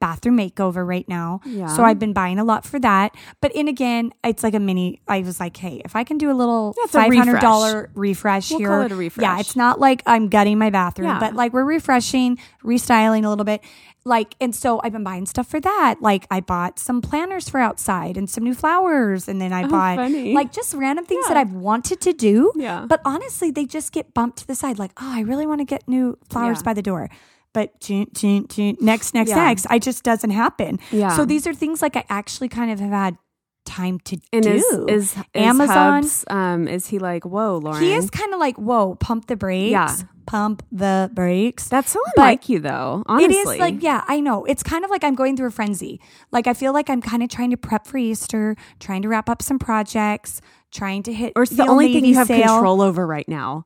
bathroom 0.02 0.38
makeover 0.38 0.86
right 0.86 1.08
now. 1.08 1.40
Yeah. 1.46 1.68
So 1.68 1.84
I've 1.84 2.00
been 2.00 2.12
buying 2.12 2.40
a 2.40 2.44
lot 2.44 2.66
for 2.66 2.78
that. 2.80 3.16
But 3.40 3.56
in 3.56 3.70
again, 3.70 4.12
it's 4.26 4.44
like 4.44 4.54
a 4.54 4.60
mini. 4.60 5.00
I 5.08 5.22
was 5.22 5.40
like, 5.40 5.56
hey, 5.56 5.82
if 5.86 5.96
I 5.96 6.04
can 6.04 6.18
do 6.18 6.30
a 6.30 6.36
little 6.36 6.76
Yeah, 6.78 6.88
five 6.88 7.14
hundred 7.14 7.40
dollar 7.40 7.90
refresh, 7.96 8.50
We'll 8.52 8.60
here, 8.60 8.82
it 8.82 8.92
a 8.92 9.12
Yeah, 9.22 9.40
it's 9.40 9.56
not 9.56 9.80
like 9.80 10.04
I'm 10.06 10.28
gutting 10.28 10.58
my 10.58 10.70
bathroom, 10.72 11.08
Yeah. 11.08 11.20
but 11.20 11.34
like 11.36 11.54
we're 11.54 11.64
refreshing, 11.64 12.38
restyling 12.66 13.24
a 13.26 13.30
little 13.30 13.46
bit. 13.46 13.62
Like, 14.04 14.34
and 14.42 14.56
so 14.56 14.82
I've 14.84 14.94
been 14.94 15.04
buying 15.04 15.28
stuff 15.28 15.46
for 15.48 15.60
that. 15.60 15.98
Like, 16.02 16.26
I 16.32 16.40
bought 16.40 16.80
some 16.80 17.02
planters 17.02 17.48
for 17.48 17.60
outside 17.60 18.18
and 18.18 18.28
some 18.28 18.44
new 18.44 18.56
flowers. 18.56 19.28
And 19.28 19.40
then 19.40 19.54
I 19.54 19.62
oh, 19.62 19.68
bought 19.68 20.00
Oh, 20.00 20.04
funny. 20.04 20.34
like 20.34 20.52
just 20.52 20.74
random 20.74 21.06
things 21.06 21.28
that 21.28 21.38
I've 21.38 21.52
wanted 21.54 22.02
to 22.02 22.12
do. 22.12 22.52
Yeah. 22.56 22.88
But 22.90 23.02
honestly, 23.06 23.52
they 23.52 23.66
just 23.68 23.92
get 23.92 24.16
bumped 24.16 24.40
to 24.40 24.48
the 24.48 24.56
side. 24.56 24.80
Like, 24.80 24.92
oh, 24.98 25.12
I 25.14 25.22
really 25.22 25.46
want 25.46 25.60
to 25.62 25.66
get 25.66 25.88
new 25.88 26.18
flowers 26.32 26.60
Yeah. 26.60 26.64
by 26.64 26.74
the 26.74 26.82
door. 26.82 27.12
But 27.54 27.80
ching, 27.82 28.08
ching, 28.16 28.48
ching, 28.48 28.78
next, 28.80 29.14
next, 29.14 29.30
Yeah. 29.32 29.44
next, 29.46 29.68
I 29.70 29.78
just 29.80 30.04
doesn't 30.04 30.30
happen. 30.32 30.80
Yeah. 30.92 31.16
So 31.16 31.26
these 31.26 31.46
are 31.48 31.54
things 31.54 31.82
like 31.82 31.96
I 31.98 32.06
actually 32.10 32.48
kind 32.48 32.72
of 32.72 32.80
have 32.80 32.92
had 32.92 33.18
time 33.66 34.00
to 34.00 34.18
And 34.34 34.44
do. 34.44 34.50
is, 34.50 34.64
is, 34.64 34.88
is 34.88 35.24
Amazon? 35.36 36.04
Hubs, 36.04 36.26
um, 36.30 36.68
is 36.68 36.88
he 36.88 36.98
like, 37.00 37.26
whoa, 37.26 37.58
Lauren? 37.58 37.82
he 37.82 37.94
is 37.94 38.10
kind 38.10 38.34
of 38.34 38.40
like, 38.40 38.58
whoa, 38.58 38.96
pump 38.96 39.28
the 39.28 39.36
brakes. 39.36 39.72
Yeah. 39.72 39.96
Pump 40.28 40.64
the 40.72 41.10
brakes. 41.14 41.68
That's 41.68 41.92
so 41.92 42.00
unlike 42.16 42.48
you, 42.48 42.60
though. 42.60 43.04
Honestly, 43.06 43.36
It 43.36 43.48
is 43.48 43.60
like, 43.60 43.84
yeah, 43.84 44.04
I 44.08 44.22
know. 44.22 44.46
It's 44.46 44.64
kind 44.64 44.86
of 44.86 44.90
like 44.90 45.04
I'm 45.04 45.16
going 45.16 45.36
through 45.36 45.48
a 45.48 45.52
frenzy. 45.52 46.00
Like, 46.32 46.48
I 46.48 46.54
feel 46.54 46.72
like 46.74 46.90
I'm 46.90 47.02
kind 47.02 47.22
of 47.22 47.28
trying 47.30 47.50
to 47.52 47.58
prep 47.58 47.86
for 47.86 47.98
Easter, 47.98 48.56
trying 48.80 49.02
to 49.02 49.10
wrap 49.10 49.30
up 49.30 49.42
some 49.42 49.60
projects, 49.60 50.40
trying 50.72 51.04
to 51.04 51.12
hit 51.14 51.34
or 51.36 51.44
it's 51.44 51.52
the 51.52 51.68
only 51.68 51.92
thing 51.92 52.06
you 52.06 52.16
have 52.16 52.28
sale. 52.28 52.48
control 52.48 52.82
over 52.82 53.06
right 53.06 53.28
now 53.28 53.66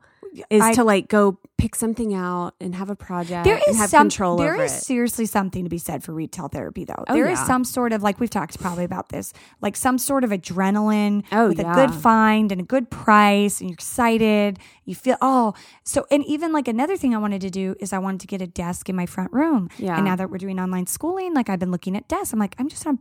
is 0.50 0.62
I- 0.62 0.74
to 0.74 0.84
like 0.84 1.08
go 1.08 1.38
pick 1.58 1.76
something 1.76 2.14
out 2.14 2.54
and 2.60 2.76
have 2.76 2.90
a 2.90 2.96
project 2.96 3.46
there 3.46 3.58
is 3.58 3.64
and 3.68 3.78
have 3.78 3.90
some, 3.90 4.04
control 4.10 4.36
there 4.38 4.62
is 4.62 4.74
it. 4.74 4.82
seriously 4.84 5.26
something 5.26 5.64
to 5.64 5.70
be 5.70 5.78
said 5.78 6.04
for 6.04 6.14
retail 6.14 6.50
therapy, 6.50 6.84
though. 6.84 7.04
Oh, 7.08 7.14
There 7.14 7.28
is 7.28 7.40
yeah. 7.40 7.46
some 7.48 7.64
sort 7.64 7.94
of 7.94 8.04
like 8.04 8.20
we've 8.20 8.30
talked 8.30 8.60
probably 8.60 8.84
about 8.84 9.10
this, 9.10 9.32
like 9.62 9.76
some 9.78 9.98
sort 9.98 10.24
of 10.26 10.32
adrenaline 10.32 11.24
Oh, 11.32 11.48
with 11.50 11.60
yeah. 11.60 11.72
a 11.72 11.76
good 11.88 11.96
find 11.96 12.52
and 12.52 12.60
a 12.60 12.64
good 12.64 12.90
price, 12.90 13.62
and 13.62 13.70
you're 13.70 13.76
excited. 13.76 14.60
You 14.84 14.96
feel 14.96 15.18
oh, 15.22 15.54
so 15.84 16.06
and 16.12 16.24
even 16.26 16.52
like 16.52 16.68
another 16.68 16.98
thing 16.98 17.16
I 17.16 17.18
wanted 17.20 17.42
to 17.42 17.50
do 17.50 17.76
is 17.80 17.94
I 17.94 18.00
wanted 18.00 18.20
to 18.22 18.28
get 18.28 18.42
a 18.42 18.48
desk 18.48 18.90
in 18.90 18.96
my 18.96 19.06
front 19.06 19.32
room. 19.32 19.70
Yeah. 19.78 19.96
And 19.96 20.06
now 20.06 20.16
that 20.18 20.30
we're 20.30 20.38
doing 20.38 20.60
online 20.60 20.88
schooling, 20.88 21.34
like 21.34 21.50
I've 21.50 21.60
been 21.60 21.72
looking 21.72 21.96
at 21.96 22.08
desks, 22.08 22.34
I'm 22.34 22.40
like 22.40 22.56
I'm 22.60 22.68
just 22.70 22.84
gonna. 22.84 22.98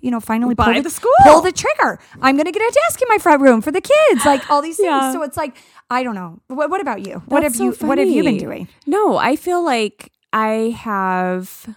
You 0.00 0.10
know, 0.10 0.20
finally 0.20 0.54
Buy 0.54 0.64
pull 0.64 0.74
the, 0.74 0.82
the 0.82 0.90
school. 0.90 1.10
pull 1.22 1.40
the 1.40 1.52
trigger. 1.52 1.98
I'm 2.20 2.36
going 2.36 2.46
to 2.46 2.52
get 2.52 2.62
a 2.62 2.72
desk 2.86 3.00
in 3.02 3.08
my 3.08 3.18
front 3.18 3.40
room 3.42 3.60
for 3.60 3.70
the 3.70 3.80
kids, 3.80 4.24
like 4.24 4.48
all 4.50 4.60
these 4.62 4.76
things. 4.76 4.88
Yeah. 4.88 5.12
So 5.12 5.22
it's 5.22 5.36
like 5.36 5.56
I 5.90 6.02
don't 6.02 6.14
know. 6.14 6.40
What, 6.48 6.68
what 6.70 6.80
about 6.80 7.06
you? 7.06 7.22
what 7.26 7.42
have 7.42 7.54
so 7.56 7.64
you 7.64 7.72
What 7.72 7.98
have 7.98 8.08
you 8.08 8.22
been 8.24 8.38
doing? 8.38 8.68
No, 8.86 9.16
I 9.16 9.36
feel 9.36 9.62
like 9.64 10.10
I 10.32 10.74
have. 10.78 11.74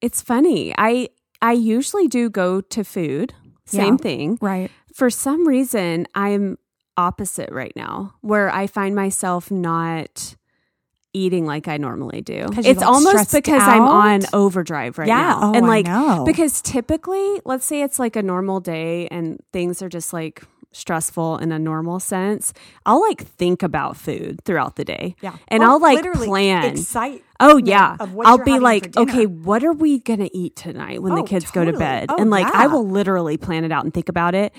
It's 0.00 0.20
funny. 0.22 0.74
I 0.76 1.08
I 1.40 1.52
usually 1.52 2.08
do 2.08 2.28
go 2.30 2.60
to 2.60 2.84
food. 2.84 3.34
Same 3.66 3.94
Yeah. 3.94 3.96
thing. 3.96 4.38
Right. 4.40 4.70
For 4.94 5.10
some 5.10 5.46
reason, 5.48 6.06
I'm 6.14 6.58
opposite 6.96 7.50
right 7.52 7.72
now, 7.76 8.14
where 8.22 8.48
I 8.50 8.66
find 8.66 8.94
myself 8.94 9.50
not 9.50 10.36
eating 11.16 11.46
like 11.46 11.66
I 11.68 11.76
normally 11.78 12.20
do. 12.20 12.46
It's 12.58 12.82
almost 12.82 13.32
because 13.32 13.62
I'm 13.62 13.82
on 13.82 14.22
overdrive 14.32 14.98
right 14.98 15.08
Yeah. 15.08 15.16
now. 15.16 15.40
Oh, 15.42 15.52
and 15.54 15.66
like 15.66 15.86
because 16.24 16.60
typically, 16.60 17.40
let's 17.44 17.64
say 17.64 17.82
it's 17.82 17.98
like 17.98 18.16
a 18.16 18.22
normal 18.22 18.60
day 18.60 19.08
and 19.08 19.40
things 19.52 19.82
are 19.82 19.88
just 19.88 20.12
like 20.12 20.42
stressful 20.72 21.38
in 21.38 21.52
a 21.52 21.58
normal 21.58 21.98
sense, 21.98 22.52
I'll 22.84 23.00
like 23.00 23.22
think 23.22 23.62
about 23.62 23.96
food 23.96 24.44
throughout 24.44 24.76
the 24.76 24.84
day. 24.84 25.16
Yeah. 25.22 25.34
And 25.48 25.62
Oh, 25.62 25.70
I'll 25.70 25.80
like 25.80 26.02
plan. 26.12 26.64
Excite. 26.64 27.24
Oh 27.40 27.56
yeah. 27.56 27.96
I'll 28.24 28.44
be 28.44 28.58
like, 28.58 28.94
okay, 28.96 29.24
what 29.26 29.64
are 29.64 29.72
we 29.72 30.00
going 30.00 30.20
to 30.20 30.36
eat 30.36 30.54
tonight 30.54 31.02
when 31.02 31.14
the 31.14 31.22
Oh, 31.22 31.24
kids 31.24 31.50
go 31.50 31.64
to 31.64 31.72
bed? 31.72 32.06
Oh, 32.10 32.16
and 32.18 32.30
like 32.30 32.46
I 32.46 32.66
will 32.66 32.86
literally 32.86 33.38
plan 33.38 33.64
it 33.64 33.72
out 33.72 33.84
and 33.84 33.92
think 33.94 34.08
about 34.10 34.34
it. 34.34 34.52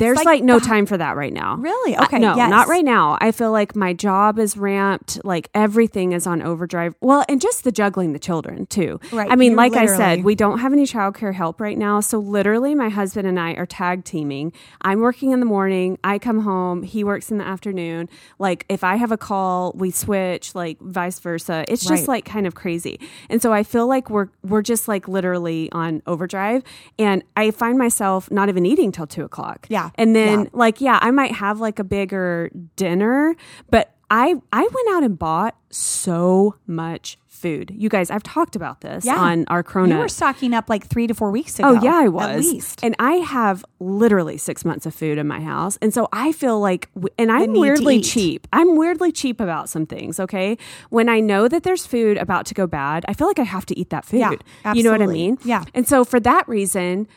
There's 0.00 0.16
like 0.18 0.26
like, 0.26 0.42
no 0.44 0.58
time 0.58 0.86
for 0.86 0.96
that 0.96 1.16
right 1.16 1.32
now. 1.32 1.56
Really? 1.56 1.94
Uh, 1.96 2.04
Okay. 2.04 2.18
no, 2.18 2.34
yes. 2.36 2.50
not 2.50 2.68
right 2.68 2.84
now. 2.84 3.16
I 3.20 3.32
feel 3.32 3.52
like 3.52 3.76
my 3.76 3.92
job 3.92 4.38
is 4.38 4.56
ramped. 4.56 5.24
Like 5.24 5.48
everything 5.54 6.12
is 6.12 6.26
on 6.26 6.42
overdrive. 6.42 6.94
Well, 7.00 7.24
and 7.28 7.40
just 7.40 7.64
the 7.64 7.72
juggling 7.72 8.12
the 8.12 8.18
children 8.18 8.66
too. 8.66 8.98
Right. 9.12 9.30
I 9.30 9.36
mean, 9.36 9.52
You 9.52 9.56
like 9.56 9.74
I 9.74 9.86
said, 9.86 10.24
we 10.24 10.34
don't 10.34 10.58
have 10.60 10.72
any 10.72 10.84
childcare 10.84 11.34
help 11.34 11.60
right 11.60 11.76
now. 11.78 12.00
So 12.00 12.18
literally, 12.18 12.74
my 12.74 12.88
husband 12.88 13.26
and 13.28 13.38
I 13.38 13.52
are 13.54 13.66
tag 13.66 14.04
teaming. 14.04 14.52
I'm 14.82 15.00
working 15.00 15.30
in 15.32 15.40
the 15.40 15.46
morning. 15.46 15.98
I 16.04 16.18
come 16.18 16.40
home. 16.40 16.82
He 16.82 17.04
works 17.04 17.30
in 17.30 17.38
the 17.38 17.44
afternoon. 17.44 18.08
Like 18.38 18.64
if 18.68 18.82
I 18.84 18.96
have 18.96 19.12
a 19.12 19.16
call, 19.18 19.72
we 19.76 19.90
switch. 19.90 20.54
Like 20.54 20.78
vice 20.80 21.18
versa. 21.20 21.64
It's 21.68 21.82
just 21.82 22.02
Right. 22.02 22.08
like 22.08 22.24
kind 22.24 22.46
of 22.46 22.54
crazy. 22.54 22.98
And 23.28 23.40
so 23.42 23.52
I 23.52 23.62
feel 23.62 23.86
like 23.86 24.10
we're 24.10 24.28
we're 24.42 24.62
just 24.62 24.88
like 24.88 25.08
literally 25.08 25.70
on 25.72 26.02
overdrive. 26.06 26.62
And 26.98 27.22
I 27.36 27.50
find 27.50 27.78
myself 27.78 28.30
not 28.30 28.48
even 28.48 28.66
eating 28.66 28.92
till 28.92 29.06
two 29.06 29.24
o'clock. 29.24 29.66
Yeah. 29.68 29.81
And 29.96 30.14
then 30.16 30.40
Yeah. 30.40 30.48
like 30.52 30.80
yeah 30.80 30.98
i 31.02 31.10
might 31.10 31.32
have 31.32 31.60
like 31.60 31.78
a 31.78 31.84
bigger 31.84 32.50
dinner 32.76 33.34
but 33.70 33.94
i 34.10 34.34
i 34.52 34.60
went 34.62 34.88
out 34.96 35.02
and 35.02 35.18
bought 35.18 35.56
so 35.70 36.56
much 36.66 37.18
food 37.26 37.72
you 37.76 37.88
guys 37.88 38.08
i've 38.10 38.22
talked 38.22 38.54
about 38.54 38.82
this 38.82 39.04
Yeah. 39.04 39.16
on 39.16 39.44
our 39.48 39.64
cronut 39.64 39.88
You 39.88 39.96
were 39.98 40.08
stocking 40.08 40.54
up 40.54 40.68
like 40.68 40.86
three 40.86 41.06
to 41.08 41.14
four 41.14 41.30
weeks 41.32 41.58
ago. 41.58 41.70
Oh 41.70 41.82
yeah, 41.82 41.96
I 41.96 42.08
was. 42.08 42.28
At 42.28 42.36
least. 42.38 42.84
And 42.84 42.94
I 43.00 43.14
have 43.14 43.64
literally 43.80 44.36
six 44.38 44.64
months 44.64 44.86
of 44.86 44.94
food 44.94 45.18
in 45.18 45.26
my 45.26 45.40
house, 45.40 45.76
and 45.82 45.92
so 45.92 46.08
I 46.12 46.30
feel 46.32 46.60
like, 46.60 46.88
and 47.18 47.32
I'm 47.32 47.52
weirdly 47.52 48.00
cheap. 48.00 48.46
I'm 48.52 48.76
weirdly 48.76 49.10
cheap 49.10 49.40
about 49.40 49.68
some 49.68 49.86
things. 49.86 50.20
Okay, 50.20 50.56
when 50.90 51.08
I 51.08 51.18
know 51.18 51.48
that 51.48 51.64
there's 51.64 51.84
food 51.84 52.16
about 52.16 52.46
to 52.46 52.54
go 52.54 52.68
bad, 52.68 53.04
I 53.08 53.14
feel 53.14 53.26
like 53.26 53.40
I 53.40 53.44
have 53.56 53.66
to 53.66 53.78
eat 53.78 53.90
that 53.90 54.04
food. 54.04 54.20
Yeah, 54.20 54.72
you 54.74 54.84
know 54.84 54.92
what 54.92 55.02
I 55.02 55.06
mean? 55.06 55.36
Yeah. 55.44 55.64
And 55.74 55.88
so 55.88 56.04
for 56.04 56.20
that 56.20 56.46
reason. 56.48 57.08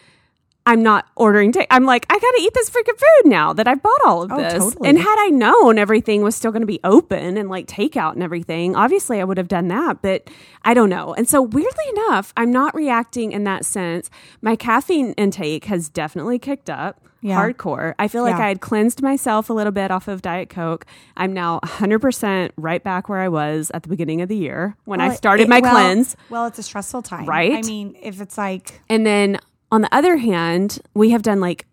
I'm 0.67 0.81
not 0.81 1.07
ordering. 1.15 1.51
Ta- 1.51 1.65
I'm 1.69 1.85
like, 1.85 2.05
I 2.09 2.13
got 2.17 2.31
to 2.31 2.41
eat 2.41 2.53
this 2.55 2.69
freaking 2.71 2.97
food 2.97 3.29
now 3.29 3.53
that 3.53 3.67
I've 3.67 3.83
bought 3.83 4.01
all 4.05 4.23
of 4.23 4.31
Oh, 4.31 4.37
this. 4.37 4.53
totally. 4.53 4.89
And 4.89 4.97
had 4.97 5.15
I 5.19 5.27
known 5.29 5.77
everything 5.77 6.23
was 6.23 6.35
still 6.35 6.51
going 6.51 6.63
to 6.63 6.67
be 6.67 6.79
open 6.83 7.37
and 7.37 7.49
like 7.49 7.67
takeout 7.67 8.13
and 8.13 8.23
everything, 8.23 8.75
obviously 8.75 9.21
I 9.21 9.25
would 9.25 9.37
have 9.37 9.47
done 9.47 9.67
that. 9.67 10.01
But 10.01 10.27
I 10.63 10.73
don't 10.73 10.89
know. 10.89 11.13
And 11.13 11.29
so 11.29 11.41
weirdly 11.41 11.83
enough, 11.89 12.33
I'm 12.35 12.51
not 12.51 12.73
reacting 12.73 13.31
in 13.31 13.43
that 13.43 13.63
sense. 13.63 14.09
My 14.41 14.55
caffeine 14.55 15.13
intake 15.13 15.65
has 15.65 15.87
definitely 15.87 16.39
kicked 16.39 16.69
up. 16.69 16.99
Yeah. 17.21 17.39
Hardcore. 17.41 17.93
I 17.97 18.07
feel 18.07 18.21
like 18.23 18.37
Yeah. 18.37 18.45
I 18.45 18.47
had 18.49 18.61
cleansed 18.61 19.01
myself 19.01 19.49
a 19.49 19.53
little 19.53 19.71
bit 19.71 19.89
off 19.91 20.07
of 20.07 20.21
Diet 20.21 20.49
Coke. 20.49 20.85
I'm 21.17 21.33
now 21.33 21.59
100% 21.63 22.51
right 22.57 22.83
back 22.83 23.07
where 23.09 23.19
I 23.19 23.29
was 23.29 23.71
at 23.73 23.83
the 23.83 23.89
beginning 23.89 24.21
of 24.21 24.29
the 24.29 24.35
year 24.37 24.75
when 24.85 25.01
I 25.01 25.13
started 25.15 25.43
it- 25.43 25.49
my 25.49 25.59
well- 25.59 25.71
cleanse. 25.73 26.15
Well, 26.29 26.45
it's 26.47 26.59
a 26.59 26.63
stressful 26.63 27.01
time, 27.03 27.25
Right? 27.25 27.53
I 27.53 27.61
mean, 27.61 27.95
if 28.01 28.21
it's 28.21 28.37
like 28.37 28.81
And 28.89 29.05
then 29.05 29.39
on 29.75 29.81
the 29.81 29.93
other 29.93 30.15
hand, 30.17 30.79
we 30.93 31.09
have 31.11 31.21
done 31.21 31.39
like, 31.41 31.65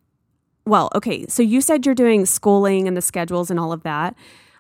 well, 0.67 0.91
okay, 0.95 1.25
so 1.29 1.43
you 1.43 1.61
said 1.61 1.87
you're 1.87 1.95
doing 1.95 2.27
schooling 2.27 2.89
and 2.89 2.97
the 2.97 3.03
schedules 3.03 3.49
and 3.51 3.61
all 3.61 3.73
of 3.73 3.83
that. 3.85 4.15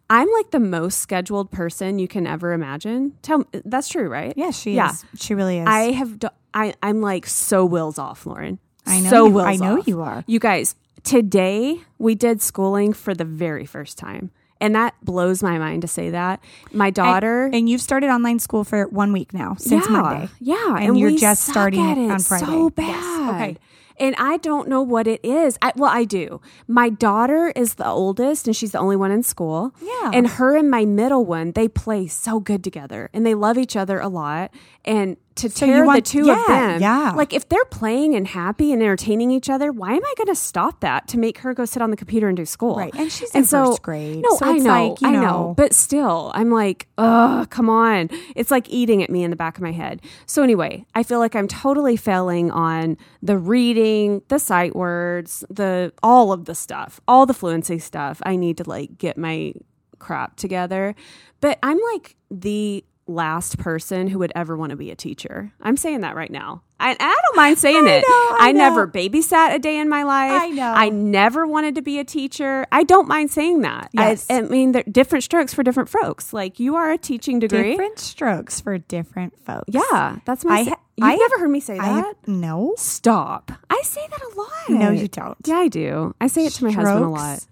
I'm 0.08 0.28
like 0.32 0.50
the 0.52 0.60
most 0.60 1.00
scheduled 1.00 1.50
person 1.50 1.98
you 1.98 2.06
can 2.06 2.26
ever 2.26 2.52
imagine. 2.52 3.14
Tell 3.22 3.44
that's 3.64 3.88
true, 3.88 4.08
right? 4.08 4.32
yeah, 4.36 4.50
she 4.50 4.74
Yeah. 4.74 4.90
is. 4.90 5.04
She 5.16 5.34
really 5.34 5.58
is. 5.58 5.66
I 5.66 5.90
have. 5.92 6.18
Do- 6.18 6.28
I 6.54 6.74
I'm 6.82 7.00
like 7.00 7.26
so 7.26 7.64
wills 7.64 7.98
off, 7.98 8.26
Lauren. 8.26 8.58
I 8.86 9.00
know 9.00 9.10
So 9.10 9.26
you- 9.26 9.32
wills 9.32 9.46
I 9.48 9.56
know 9.56 9.78
off. 9.80 9.88
you 9.88 10.02
are. 10.02 10.22
You 10.26 10.38
guys, 10.38 10.74
today 11.02 11.80
we 11.98 12.14
did 12.14 12.42
schooling 12.42 12.92
for 12.92 13.14
the 13.14 13.24
very 13.24 13.64
first 13.64 13.96
time, 13.96 14.30
and 14.60 14.74
that 14.74 14.94
blows 15.02 15.42
my 15.42 15.56
mind 15.58 15.82
to 15.82 15.88
say 15.88 16.10
that. 16.10 16.40
My 16.72 16.90
daughter. 16.90 17.48
and 17.52 17.68
you've 17.68 17.80
started 17.80 18.08
online 18.10 18.38
school 18.38 18.64
for 18.64 18.86
one 18.88 19.12
week 19.12 19.32
now 19.32 19.54
since 19.58 19.86
yeah, 19.86 19.92
Monday. 19.92 20.28
Yeah, 20.40 20.76
And 20.78 20.98
you're 20.98 21.10
we 21.10 21.16
just 21.18 21.44
starting 21.48 21.80
at 21.80 21.96
it 21.96 22.02
it 22.06 22.10
on 22.10 22.18
Friday. 22.20 22.44
So 22.46 22.70
Yes, 22.76 23.11
okay. 23.30 23.56
And 23.98 24.14
I 24.16 24.38
don't 24.38 24.68
know 24.68 24.82
what 24.82 25.06
it 25.06 25.24
is. 25.24 25.58
I, 25.60 25.72
well, 25.76 25.90
I 25.90 26.04
do. 26.04 26.40
My 26.66 26.88
daughter 26.88 27.52
is 27.54 27.74
the 27.74 27.86
oldest, 27.86 28.46
and 28.46 28.56
she's 28.56 28.72
the 28.72 28.78
only 28.78 28.96
one 28.96 29.10
in 29.10 29.22
school. 29.22 29.74
Yeah. 29.80 30.10
And 30.12 30.26
her 30.26 30.56
and 30.56 30.70
my 30.70 30.84
middle 30.84 31.24
one, 31.24 31.52
they 31.52 31.68
play 31.68 32.08
so 32.08 32.40
good 32.40 32.64
together, 32.64 33.10
and 33.12 33.26
they 33.26 33.34
love 33.34 33.58
each 33.58 33.76
other 33.76 34.00
a 34.00 34.08
lot. 34.08 34.52
And 34.84 35.18
to 35.36 35.50
So 35.50 35.66
tear 35.66 35.86
the 35.86 36.00
two 36.00 36.26
yeah, 36.26 36.40
of 36.40 36.46
them, 36.46 36.80
yeah. 36.80 37.12
like 37.16 37.32
if 37.32 37.48
they're 37.48 37.64
playing 37.66 38.14
and 38.14 38.26
happy 38.26 38.72
and 38.72 38.82
entertaining 38.82 39.30
each 39.30 39.48
other, 39.48 39.72
why 39.72 39.92
am 39.94 40.04
I 40.04 40.14
going 40.16 40.28
to 40.28 40.34
stop 40.34 40.80
that 40.80 41.08
to 41.08 41.18
make 41.18 41.38
her 41.38 41.54
go 41.54 41.64
sit 41.64 41.82
on 41.82 41.90
the 41.90 41.96
computer 41.96 42.28
and 42.28 42.36
do 42.36 42.44
school? 42.44 42.76
Right. 42.76 42.94
And 42.94 43.10
she's 43.10 43.34
in 43.34 43.44
first 43.44 43.82
grade, 43.82 44.22
No, 44.22 44.36
so 44.36 44.46
I 44.46 44.58
know, 44.58 44.88
like, 44.90 45.02
I 45.02 45.10
know, 45.12 45.20
know. 45.20 45.54
but 45.56 45.72
still, 45.72 46.32
I'm 46.34 46.50
like, 46.50 46.88
oh, 46.98 47.46
come 47.50 47.68
on. 47.70 48.10
It's 48.36 48.50
like 48.50 48.68
eating 48.68 49.02
at 49.02 49.10
me 49.10 49.24
in 49.24 49.30
the 49.30 49.36
back 49.36 49.56
of 49.56 49.62
my 49.62 49.72
head. 49.72 50.02
So, 50.26 50.42
anyway, 50.42 50.84
I 50.94 51.02
feel 51.02 51.18
like 51.18 51.34
I'm 51.34 51.48
totally 51.48 51.96
failing 51.96 52.50
on 52.50 52.96
the 53.22 53.38
reading, 53.38 54.22
the 54.28 54.38
sight 54.38 54.74
words, 54.76 55.44
the 55.50 55.92
all 56.02 56.32
of 56.32 56.44
the 56.44 56.54
stuff, 56.54 57.00
all 57.08 57.26
the 57.26 57.34
fluency 57.34 57.78
stuff. 57.78 58.20
I 58.24 58.36
need 58.36 58.56
to 58.58 58.68
like 58.68 58.98
get 58.98 59.16
my 59.16 59.54
crap 59.98 60.36
together. 60.36 60.94
But 61.40 61.58
I'm 61.62 61.78
like 61.92 62.16
the 62.30 62.84
last 63.12 63.58
person 63.58 64.08
who 64.08 64.18
would 64.18 64.32
ever 64.34 64.56
want 64.56 64.70
to 64.70 64.76
be 64.76 64.90
a 64.90 64.96
teacher. 64.96 65.52
I'm 65.60 65.76
saying 65.76 66.00
that 66.00 66.16
right 66.16 66.30
now. 66.30 66.62
I, 66.80 66.96
I 66.98 67.16
don't 67.26 67.36
mind 67.36 67.58
saying 67.58 67.86
I 67.86 67.90
it. 67.90 68.04
know, 68.08 68.36
I 68.40 68.50
know. 68.50 68.58
never 68.58 68.88
babysat 68.88 69.54
a 69.54 69.60
day 69.60 69.78
in 69.78 69.88
my 69.88 70.02
life. 70.02 70.32
I 70.42 70.48
know. 70.48 70.72
I 70.74 70.88
never 70.88 71.46
wanted 71.46 71.76
to 71.76 71.82
be 71.82 72.00
a 72.00 72.04
teacher. 72.04 72.66
I 72.72 72.82
don't 72.82 73.06
mind 73.06 73.30
saying 73.30 73.60
that. 73.60 73.90
Yes. 73.92 74.26
I, 74.28 74.38
I 74.38 74.42
mean, 74.42 74.72
different 74.90 75.22
strokes 75.22 75.54
for 75.54 75.62
different 75.62 75.88
folks. 75.88 76.32
Like 76.32 76.58
you 76.58 76.74
are 76.74 76.90
a 76.90 76.98
teaching 76.98 77.38
degree. 77.38 77.70
Different 77.70 78.00
strokes 78.00 78.60
for 78.60 78.78
different 78.78 79.38
folks. 79.44 79.68
Yeah, 79.68 80.16
that's 80.24 80.44
my. 80.44 80.60
I 80.60 80.74
You've 80.96 81.08
I- 81.08 81.16
never 81.16 81.38
heard 81.38 81.50
me 81.50 81.60
say 81.60 81.78
I 81.78 82.02
that? 82.02 82.14
no, 82.26 82.74
Stop. 82.76 83.52
I 83.70 83.80
say 83.84 84.06
that 84.10 84.20
a 84.20 84.36
lot. 84.38 84.50
no, 84.80 84.90
you 84.90 85.08
don't. 85.08 85.36
Yeah, 85.46 85.56
I 85.56 85.68
do. 85.68 86.14
I 86.20 86.26
say 86.26 86.44
it 86.46 86.52
to 86.54 86.64
my 86.64 86.72
husband 86.72 87.04
a 87.04 87.08
lot. 87.08 87.46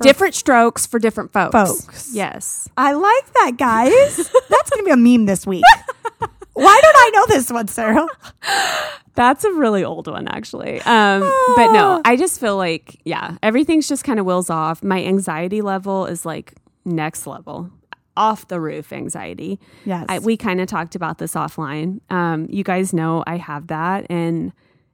Different 0.00 0.34
strokes 0.34 0.86
for 0.86 0.98
different 0.98 1.32
folks. 1.32 1.52
Folks. 1.52 2.10
Yes. 2.14 2.68
I 2.76 2.92
like 2.92 3.32
that, 3.34 3.52
guys. 3.58 4.16
That's 4.48 4.70
gonna 4.70 4.84
be 4.84 4.90
a 4.90 4.96
meme 4.96 5.26
this 5.26 5.46
week. 5.46 5.64
Why 6.54 6.80
don't 6.82 6.96
I 6.96 7.10
know 7.14 7.26
this 7.28 7.50
one, 7.50 7.68
Sarah? 7.68 8.06
That's 9.14 9.44
a 9.44 9.52
really 9.52 9.84
old 9.84 10.06
one, 10.06 10.28
actually. 10.28 10.80
Um, 10.82 11.20
but 11.56 11.72
no, 11.72 12.00
I 12.04 12.16
just 12.16 12.40
feel 12.40 12.56
like, 12.56 12.98
yeah, 13.04 13.36
everything's 13.42 13.88
just 13.88 14.04
kind 14.04 14.18
of 14.18 14.24
wills 14.26 14.48
off. 14.48 14.82
My 14.82 15.02
anxiety 15.04 15.60
level 15.60 16.06
is 16.06 16.24
like 16.24 16.54
next 16.84 17.26
level, 17.26 17.70
off 18.16 18.48
the 18.48 18.60
roof 18.60 18.92
anxiety. 18.92 19.60
Yes. 19.84 20.06
I, 20.08 20.18
we 20.18 20.36
kind 20.36 20.60
of 20.60 20.66
talked 20.66 20.94
about 20.94 21.18
this 21.18 21.34
offline. 21.34 22.00
Um, 22.10 22.46
you 22.50 22.64
guys 22.64 22.92
know 22.92 23.22
I 23.26 23.36
have 23.36 23.66
that, 23.68 24.06
and 24.10 24.52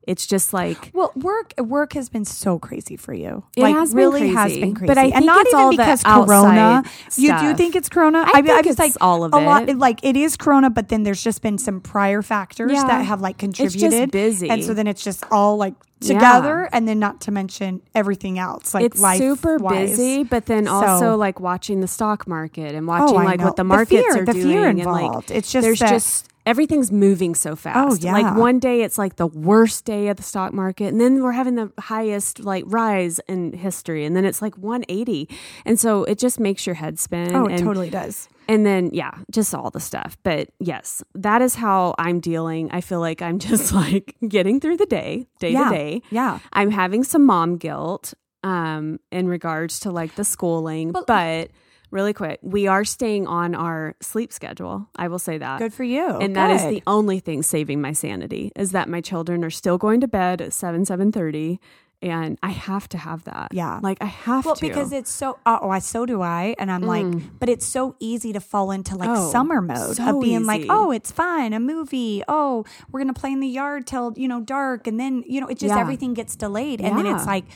it's 0.08 0.26
just 0.26 0.52
like 0.52 0.90
Well, 0.94 1.12
work 1.14 1.52
work 1.58 1.92
has 1.92 2.08
been 2.08 2.24
so 2.24 2.58
crazy 2.58 2.96
for 2.96 3.12
you. 3.14 3.44
It 3.56 3.62
like 3.62 3.74
has 3.76 3.90
been 3.90 3.98
really 3.98 4.28
has 4.30 4.52
been 4.54 4.74
crazy, 4.74 4.86
But 4.88 4.98
I 4.98 5.04
and 5.04 5.12
think 5.14 5.26
not 5.26 5.40
it's 5.46 5.48
even 5.54 5.60
all 5.60 5.70
because 5.70 6.02
Corona. 6.02 6.82
You 7.16 7.38
do 7.38 7.54
think 7.54 7.76
it's 7.76 7.88
Corona? 7.88 8.24
I 8.26 8.42
think 8.42 8.66
was 8.66 8.78
it's 8.80 8.96
all 9.00 9.22
of 9.24 9.32
a 9.34 9.38
lot. 9.38 9.68
it. 9.68 9.78
Like 9.78 10.00
it 10.02 10.16
is 10.16 10.36
Corona, 10.36 10.70
but 10.70 10.88
then 10.88 11.02
there's 11.02 11.22
just 11.22 11.42
been 11.42 11.58
some 11.58 11.80
prior 11.80 12.22
factors 12.22 12.72
Yeah. 12.72 12.84
that 12.86 13.04
have 13.04 13.20
like 13.20 13.38
just 13.38 13.58
contributed. 13.78 14.10
busy. 14.10 14.48
and 14.50 14.64
so 14.64 14.74
then 14.74 14.86
it's 14.86 15.04
just 15.04 15.22
all 15.30 15.56
like 15.56 15.74
Yeah. 16.00 16.14
together, 16.14 16.68
and 16.72 16.86
then 16.88 16.98
not 17.00 17.20
to 17.22 17.30
mention 17.32 17.82
everything 17.94 18.38
else. 18.38 18.72
Like 18.74 18.84
it's 18.84 19.00
life 19.00 19.18
super 19.18 19.58
busy, 19.58 20.22
but 20.24 20.46
then 20.46 20.66
So- 20.66 20.72
also 20.72 21.16
like 21.16 21.38
watching 21.40 21.80
the 21.80 21.88
stock 21.88 22.26
market 22.26 22.74
and 22.74 22.84
oh, 22.88 22.92
watching 22.92 23.16
Oh, 23.20 23.24
like 23.24 23.40
know. 23.40 23.46
what 23.46 23.56
the 23.56 23.62
The 23.62 23.64
markets 23.64 24.02
fear- 24.06 24.22
are 24.22 24.24
the 24.24 24.32
doing. 24.32 24.46
fear 24.46 24.68
and 24.68 24.78
like 24.78 25.04
involved. 25.04 25.30
It's 25.30 25.50
just 25.52 25.64
there's 25.64 25.78
just 25.80 26.28
everything's 26.48 26.90
moving 26.90 27.34
so 27.34 27.54
fast. 27.54 28.02
Oh, 28.02 28.04
yeah. 28.06 28.12
Like 28.12 28.36
one 28.36 28.58
day 28.58 28.82
it's 28.82 28.98
like 28.98 29.16
the 29.16 29.26
worst 29.26 29.84
day 29.84 30.08
of 30.08 30.16
the 30.16 30.22
stock 30.22 30.52
market, 30.52 30.86
and 30.86 31.00
then 31.00 31.22
we're 31.22 31.32
having 31.32 31.54
the 31.56 31.70
highest 31.78 32.40
like 32.40 32.64
rise 32.66 33.20
in 33.28 33.52
history, 33.52 34.04
and 34.04 34.16
then 34.16 34.24
it's 34.24 34.40
like 34.42 34.56
180, 34.58 35.28
and 35.64 35.78
so 35.78 36.04
it 36.04 36.18
just 36.18 36.40
makes 36.40 36.66
your 36.66 36.74
head 36.74 36.98
spin. 36.98 37.34
Oh, 37.36 37.46
it 37.46 37.52
and, 37.54 37.62
totally 37.62 37.90
does. 37.90 38.28
and 38.48 38.64
then 38.64 38.90
yeah, 38.92 39.12
just 39.30 39.54
all 39.54 39.70
the 39.70 39.80
stuff. 39.80 40.16
But 40.22 40.48
yes, 40.58 41.02
that 41.14 41.42
is 41.42 41.54
how 41.54 41.94
I'm 41.98 42.18
dealing. 42.20 42.70
I 42.72 42.80
feel 42.80 43.00
like 43.00 43.20
I'm 43.22 43.38
just 43.50 43.72
like 43.72 44.16
getting 44.26 44.58
through 44.60 44.78
the 44.78 44.86
day, 44.86 45.26
day 45.40 45.50
Yeah. 45.52 45.68
to 45.68 45.74
day. 45.76 46.02
Yeah. 46.10 46.38
I'm 46.52 46.70
having 46.70 47.04
some 47.04 47.24
mom 47.26 47.56
guilt 47.58 48.14
um 48.44 49.00
in 49.10 49.26
regards 49.28 49.80
to 49.80 49.90
like 49.90 50.14
the 50.14 50.24
schooling, 50.24 50.92
Well- 50.92 51.04
but 51.06 51.50
really 51.90 52.12
quick, 52.12 52.38
we 52.42 52.66
are 52.66 52.84
staying 52.84 53.26
on 53.26 53.54
our 53.54 53.94
sleep 54.00 54.32
schedule. 54.32 54.88
I 54.96 55.08
will 55.08 55.18
say 55.18 55.38
that. 55.38 55.58
Good 55.58 55.72
for 55.74 55.84
you. 55.84 56.06
And 56.18 56.36
that 56.36 56.50
is 56.50 56.62
the 56.62 56.82
only 56.86 57.20
thing 57.20 57.42
saving 57.42 57.80
my 57.80 57.92
sanity 57.92 58.52
is 58.56 58.72
that 58.72 58.88
my 58.88 59.00
children 59.00 59.44
are 59.44 59.50
still 59.50 59.78
going 59.78 60.00
to 60.00 60.08
bed 60.08 60.40
at 60.40 60.52
7 60.52 60.84
7:30 60.84 61.58
and 62.00 62.38
I 62.44 62.50
have 62.50 62.88
to 62.90 62.98
have 62.98 63.24
that. 63.24 63.48
Yeah. 63.52 63.80
Like 63.82 63.98
I 64.00 64.04
have 64.04 64.44
Well, 64.44 64.54
to. 64.54 64.64
because 64.68 64.92
it's 64.92 65.10
so. 65.10 65.36
Uh, 65.44 65.58
oh, 65.62 65.70
I 65.70 65.80
so 65.80 66.06
do 66.06 66.22
I, 66.22 66.54
and 66.56 66.70
I'm 66.70 66.82
like, 66.82 67.04
but 67.40 67.48
it's 67.48 67.66
so 67.66 67.96
easy 67.98 68.32
to 68.34 68.38
fall 68.40 68.70
into 68.70 68.94
like 68.96 69.08
Mm. 69.08 69.16
Oh, 69.16 69.32
summer 69.32 69.60
mode 69.60 69.96
so 69.96 70.16
of 70.16 70.22
being 70.22 70.44
like, 70.44 70.66
oh, 70.68 70.92
it's 70.92 71.10
fine, 71.10 71.52
a 71.52 71.58
movie. 71.58 72.22
Oh, 72.28 72.64
we're 72.92 73.00
gonna 73.00 73.14
play 73.14 73.32
in 73.32 73.40
the 73.40 73.48
yard 73.48 73.88
till 73.88 74.12
you 74.16 74.28
know 74.28 74.40
dark, 74.40 74.86
and 74.86 75.00
then 75.00 75.24
you 75.26 75.40
know 75.40 75.48
it 75.48 75.58
just 75.58 75.74
Yeah. 75.74 75.80
everything 75.80 76.14
gets 76.14 76.36
delayed, 76.36 76.80
and 76.80 76.96
then 76.96 77.06
it's 77.06 77.26
like, 77.26 77.46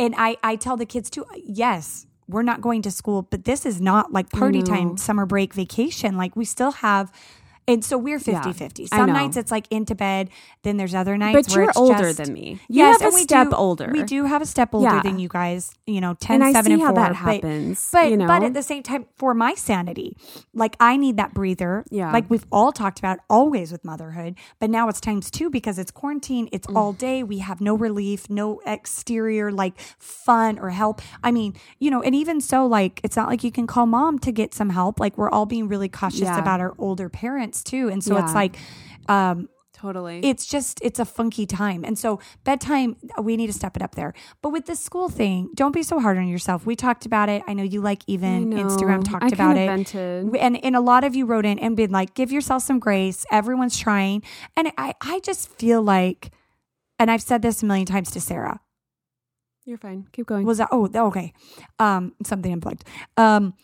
and 0.00 0.12
I 0.18 0.38
I 0.42 0.56
tell 0.56 0.76
the 0.76 0.86
kids 0.86 1.08
too, 1.08 1.24
yes. 1.36 2.06
We're 2.28 2.42
not 2.42 2.60
going 2.60 2.82
to 2.82 2.90
school, 2.90 3.22
but 3.22 3.44
this 3.44 3.66
is 3.66 3.80
not 3.80 4.12
like 4.12 4.30
party 4.30 4.62
time, 4.62 4.96
summer 4.96 5.26
break, 5.26 5.52
vacation. 5.54 6.16
Like 6.16 6.36
we 6.36 6.44
still 6.44 6.72
have, 6.72 7.12
and 7.66 7.84
so 7.84 7.96
we're 7.96 8.18
50 8.18 8.52
50. 8.52 8.86
Some 8.86 9.12
nights 9.12 9.36
it's 9.36 9.50
like 9.50 9.66
into 9.70 9.94
bed, 9.94 10.28
then 10.62 10.76
there's 10.76 10.94
other 10.94 11.16
nights 11.16 11.48
but 11.48 11.54
where 11.56 11.64
you're 11.64 11.72
older 11.76 11.98
just- 12.12 12.18
than 12.18 12.32
me. 12.32 12.58
You 12.68 12.78
Yes, 12.84 13.00
have 13.00 13.08
and 13.08 13.12
a 13.12 13.16
we 13.16 13.22
step 13.22 13.50
do- 13.50 13.56
older. 13.56 13.90
We 13.92 14.02
do 14.02 14.24
have 14.24 14.42
a 14.42 14.46
step 14.46 14.74
older 14.74 14.86
Yeah. 14.96 15.02
than 15.02 15.18
you 15.18 15.28
guys, 15.28 15.72
you 15.86 16.00
know, 16.00 16.14
10, 16.14 16.36
And 16.36 16.44
I 16.44 16.52
7, 16.52 16.66
see 16.70 16.72
and 16.74 16.82
how 16.82 16.88
4. 16.88 16.94
that 16.96 17.08
but- 17.10 17.16
happens, 17.16 17.88
But, 17.92 18.10
you 18.10 18.16
know? 18.16 18.26
but 18.26 18.42
at 18.42 18.54
the 18.54 18.62
same 18.62 18.82
time, 18.82 19.06
for 19.16 19.34
my 19.34 19.54
sanity, 19.54 20.16
like 20.52 20.76
I 20.80 20.96
need 20.96 21.16
that 21.16 21.32
breather. 21.32 21.84
Yeah. 21.90 22.12
Like 22.12 22.28
we've 22.30 22.46
all 22.52 22.72
talked 22.72 22.98
about 22.98 23.18
always 23.30 23.72
with 23.72 23.84
motherhood, 23.84 24.34
but 24.60 24.68
now 24.70 24.88
it's 24.88 25.00
times 25.00 25.30
two 25.30 25.48
because 25.50 25.78
it's 25.78 25.90
quarantine. 25.90 26.48
It's 26.52 26.66
Mm. 26.66 26.76
all 26.76 26.92
day. 26.92 27.22
We 27.22 27.38
have 27.38 27.60
no 27.60 27.74
relief, 27.74 28.28
no 28.28 28.60
exterior 28.66 29.50
like 29.50 29.78
fun 29.98 30.58
or 30.58 30.70
help. 30.70 31.00
I 31.22 31.30
mean, 31.30 31.54
you 31.78 31.90
know, 31.90 32.02
and 32.02 32.14
even 32.14 32.40
so, 32.40 32.66
like 32.66 33.00
it's 33.02 33.16
not 33.16 33.28
like 33.28 33.42
you 33.44 33.50
can 33.52 33.66
call 33.66 33.86
mom 33.86 34.18
to 34.20 34.32
get 34.32 34.54
some 34.54 34.70
help. 34.70 35.00
Like 35.00 35.16
we're 35.16 35.30
all 35.30 35.46
being 35.46 35.68
really 35.68 35.88
cautious 35.88 36.20
Yeah. 36.22 36.38
about 36.38 36.60
our 36.60 36.74
older 36.78 37.08
parents 37.08 37.53
too. 37.62 37.88
And 37.88 38.02
so 38.02 38.16
it's 38.16 38.34
like, 38.34 38.56
um, 39.08 39.48
totally. 39.72 40.20
it's 40.22 40.46
just 40.46 40.80
it's 40.82 40.98
a 40.98 41.04
funky 41.04 41.46
time. 41.46 41.84
And 41.84 41.98
so 41.98 42.20
bedtime 42.44 42.96
we 43.20 43.36
need 43.36 43.48
to 43.48 43.52
step 43.52 43.76
it 43.76 43.82
up 43.82 43.94
there. 43.94 44.14
But 44.42 44.50
with 44.50 44.66
the 44.66 44.76
school 44.76 45.08
thing 45.08 45.50
don't 45.54 45.72
be 45.72 45.82
so 45.82 46.00
hard 46.00 46.16
on 46.16 46.26
yourself. 46.26 46.66
We 46.66 46.76
talked 46.76 47.06
about 47.06 47.28
it. 47.28 47.42
I 47.46 47.52
know 47.52 47.62
you 47.62 47.80
like 47.80 48.02
even 48.06 48.50
instagram 48.50 49.04
talked 49.04 49.24
I 49.24 49.28
about 49.28 49.56
it. 49.56 49.66
vented. 49.66 50.36
and 50.36 50.64
and 50.64 50.76
a 50.76 50.80
lot 50.80 51.04
of 51.04 51.14
you 51.14 51.26
wrote 51.26 51.44
in 51.44 51.58
and 51.58 51.76
been 51.76 51.90
like 51.90 52.14
give 52.14 52.32
yourself 52.32 52.62
some 52.62 52.78
grace. 52.78 53.26
Everyone's 53.30 53.78
trying. 53.78 54.22
And 54.56 54.72
i 54.78 54.94
i 55.00 55.20
just 55.20 55.48
feel 55.50 55.82
like 55.82 56.30
and 56.98 57.10
i've 57.10 57.22
said 57.22 57.42
this 57.42 57.62
a 57.62 57.66
million 57.66 57.86
times 57.86 58.10
to 58.12 58.20
sarah. 58.20 58.60
You're 59.66 59.78
fine. 59.78 60.06
Keep 60.12 60.26
going. 60.26 60.44
was 60.46 60.58
that 60.58 60.68
oh 60.72 60.88
okay. 60.94 61.32
Um 61.78 62.14
something 62.24 62.52
unplugged. 62.52 62.84
Um 63.16 63.54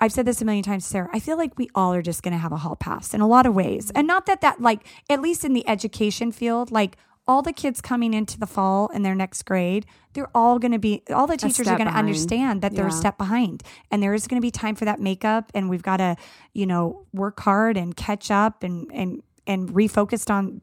I've 0.00 0.12
said 0.12 0.26
this 0.26 0.40
a 0.40 0.44
million 0.44 0.62
times, 0.62 0.86
Sarah. 0.86 1.08
I 1.12 1.18
feel 1.18 1.36
like 1.36 1.58
we 1.58 1.68
all 1.74 1.92
are 1.92 2.02
just 2.02 2.22
going 2.22 2.32
to 2.32 2.38
have 2.38 2.52
a 2.52 2.58
hall 2.58 2.76
pass 2.76 3.14
in 3.14 3.20
a 3.20 3.26
lot 3.26 3.46
of 3.46 3.54
ways. 3.54 3.90
And 3.94 4.06
not 4.06 4.26
that 4.26 4.40
that, 4.42 4.60
like, 4.60 4.86
at 5.10 5.20
least 5.20 5.44
in 5.44 5.54
the 5.54 5.66
education 5.68 6.30
field, 6.30 6.70
like 6.70 6.96
all 7.26 7.42
the 7.42 7.52
kids 7.52 7.80
coming 7.80 8.14
into 8.14 8.38
the 8.38 8.46
fall 8.46 8.88
in 8.88 9.02
their 9.02 9.14
next 9.14 9.42
grade, 9.42 9.84
they're 10.14 10.30
all 10.34 10.58
going 10.58 10.72
to 10.72 10.78
be, 10.78 11.02
all 11.10 11.26
the 11.26 11.36
teachers 11.36 11.68
are 11.68 11.76
going 11.76 11.88
to 11.88 11.94
understand 11.94 12.62
that 12.62 12.74
they're 12.74 12.86
a 12.86 12.92
step 12.92 13.18
behind. 13.18 13.62
And 13.90 14.02
there 14.02 14.14
is 14.14 14.26
going 14.26 14.40
to 14.40 14.44
be 14.44 14.50
time 14.50 14.74
for 14.74 14.86
that 14.86 15.00
makeup. 15.00 15.50
And 15.54 15.68
we've 15.68 15.82
got 15.82 15.98
to, 15.98 16.16
you 16.54 16.66
know, 16.66 17.04
work 17.12 17.40
hard 17.40 17.76
and 17.76 17.94
catch 17.94 18.30
up 18.30 18.62
and, 18.62 18.90
and, 18.94 19.22
and 19.46 19.68
refocused 19.68 20.30
on 20.30 20.60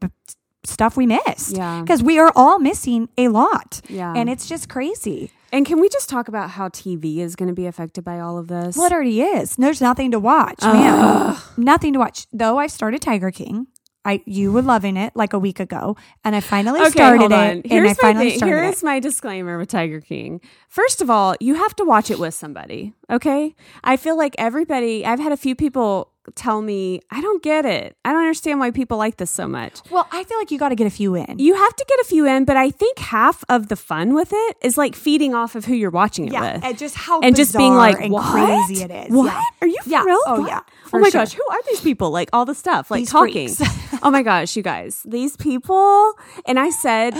stuff 0.66 0.96
we 0.96 1.06
missed. 1.06 1.56
Yeah. 1.56 1.80
Because 1.80 2.02
we 2.02 2.18
are 2.18 2.32
all 2.36 2.58
missing 2.58 3.08
a 3.16 3.28
lot. 3.28 3.80
Yeah. 3.88 4.12
And 4.14 4.28
it's 4.28 4.48
just 4.48 4.68
crazy. 4.68 5.30
And 5.52 5.64
can 5.64 5.80
we 5.80 5.88
just 5.88 6.08
talk 6.08 6.28
about 6.28 6.50
how 6.50 6.68
TV 6.68 7.18
is 7.18 7.36
going 7.36 7.48
to 7.48 7.54
be 7.54 7.66
affected 7.66 8.04
by 8.04 8.20
all 8.20 8.36
of 8.36 8.48
this? 8.48 8.76
Well, 8.76 8.86
it 8.86 8.92
already 8.92 9.22
is. 9.22 9.56
There's 9.56 9.80
nothing 9.80 10.10
to 10.10 10.18
watch, 10.18 10.60
man. 10.62 11.36
Nothing 11.56 11.92
to 11.94 11.98
watch. 11.98 12.26
Though 12.32 12.58
I 12.58 12.66
started 12.66 13.00
Tiger 13.00 13.30
King. 13.30 13.68
I 14.04 14.22
you 14.24 14.52
were 14.52 14.62
loving 14.62 14.96
it 14.96 15.16
like 15.16 15.32
a 15.32 15.38
week 15.38 15.58
ago, 15.58 15.96
and 16.24 16.36
I 16.36 16.40
finally 16.40 16.80
okay, 16.80 16.90
started 16.90 17.24
it. 17.24 17.32
and 17.32 17.66
Here's 17.66 17.90
I 17.90 17.94
finally 17.94 18.30
thing. 18.30 18.38
started 18.38 18.54
Here's 18.62 18.82
it. 18.82 18.86
my 18.86 19.00
disclaimer 19.00 19.58
with 19.58 19.68
Tiger 19.68 20.00
King. 20.00 20.40
First 20.68 21.02
of 21.02 21.10
all, 21.10 21.34
you 21.40 21.56
have 21.56 21.74
to 21.76 21.84
watch 21.84 22.08
it 22.08 22.18
with 22.20 22.32
somebody. 22.32 22.94
Okay, 23.10 23.56
I 23.82 23.96
feel 23.96 24.16
like 24.16 24.36
everybody. 24.38 25.04
I've 25.04 25.18
had 25.18 25.32
a 25.32 25.36
few 25.36 25.56
people 25.56 26.12
tell 26.34 26.60
me, 26.62 27.00
I 27.10 27.20
don't 27.20 27.42
get 27.42 27.64
it. 27.64 27.96
I 28.04 28.10
don't 28.12 28.20
understand 28.20 28.60
why 28.60 28.70
people 28.70 28.98
like 28.98 29.16
this 29.16 29.30
so 29.30 29.46
much. 29.46 29.80
Well, 29.90 30.06
I 30.10 30.24
feel 30.24 30.38
like 30.38 30.50
you 30.50 30.58
got 30.58 30.70
to 30.70 30.74
get 30.74 30.86
a 30.86 30.90
few 30.90 31.14
in. 31.14 31.38
You 31.38 31.54
have 31.54 31.76
to 31.76 31.84
get 31.88 32.00
a 32.00 32.04
few 32.04 32.26
in, 32.26 32.44
but 32.44 32.56
I 32.56 32.70
think 32.70 32.98
half 32.98 33.44
of 33.48 33.68
the 33.68 33.76
fun 33.76 34.14
with 34.14 34.30
it 34.32 34.56
is 34.62 34.76
like 34.76 34.94
feeding 34.96 35.34
off 35.34 35.54
of 35.54 35.64
who 35.64 35.74
you're 35.74 35.90
watching 35.90 36.26
it 36.26 36.32
yeah, 36.32 36.54
with. 36.54 36.64
and 36.64 36.78
just 36.78 36.94
how 36.96 37.20
and 37.20 37.36
just 37.36 37.56
being 37.56 37.74
like 37.74 38.00
and 38.00 38.12
what? 38.12 38.24
crazy 38.24 38.82
it 38.82 38.90
is. 38.90 39.10
What 39.12 39.26
Yeah. 39.32 39.42
are 39.62 39.68
you 39.68 39.78
for 39.82 39.88
Yeah. 39.90 40.04
real? 40.04 40.20
Oh 40.26 40.40
What? 40.40 40.48
yeah. 40.48 40.60
Oh 40.92 40.98
my 40.98 41.08
sure. 41.10 41.20
gosh, 41.22 41.32
who 41.34 41.42
are 41.50 41.62
these 41.68 41.80
people? 41.80 42.10
Like 42.10 42.30
all 42.32 42.44
the 42.44 42.54
stuff, 42.54 42.90
like 42.90 43.00
These 43.00 43.10
talking. 43.10 43.50
oh 44.02 44.10
my 44.10 44.22
gosh, 44.22 44.56
you 44.56 44.62
guys, 44.62 45.02
these 45.04 45.36
people. 45.36 46.12
And 46.46 46.58
I 46.58 46.70
said, 46.70 47.14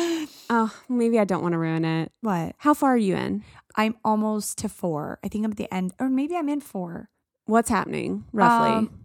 oh, 0.51 0.73
maybe 0.89 1.19
I 1.19 1.25
don't 1.25 1.43
want 1.43 1.53
to 1.53 1.59
ruin 1.59 1.85
it. 1.85 2.13
What? 2.21 2.55
How 2.59 2.75
far 2.75 2.95
are 2.95 2.97
you 2.97 3.17
in? 3.17 3.45
I'm 3.77 3.95
almost 4.05 4.59
to 4.59 4.69
four. 4.69 5.19
I 5.23 5.29
think 5.29 5.45
I'm 5.45 5.51
at 5.51 5.57
the 5.59 5.73
end, 5.75 5.93
or 6.01 6.09
maybe 6.09 6.35
I'm 6.37 6.49
in 6.49 6.61
four. 6.61 7.11
What's 7.47 7.69
happening 7.71 8.25
roughly? 8.33 8.71
Um, 8.71 9.01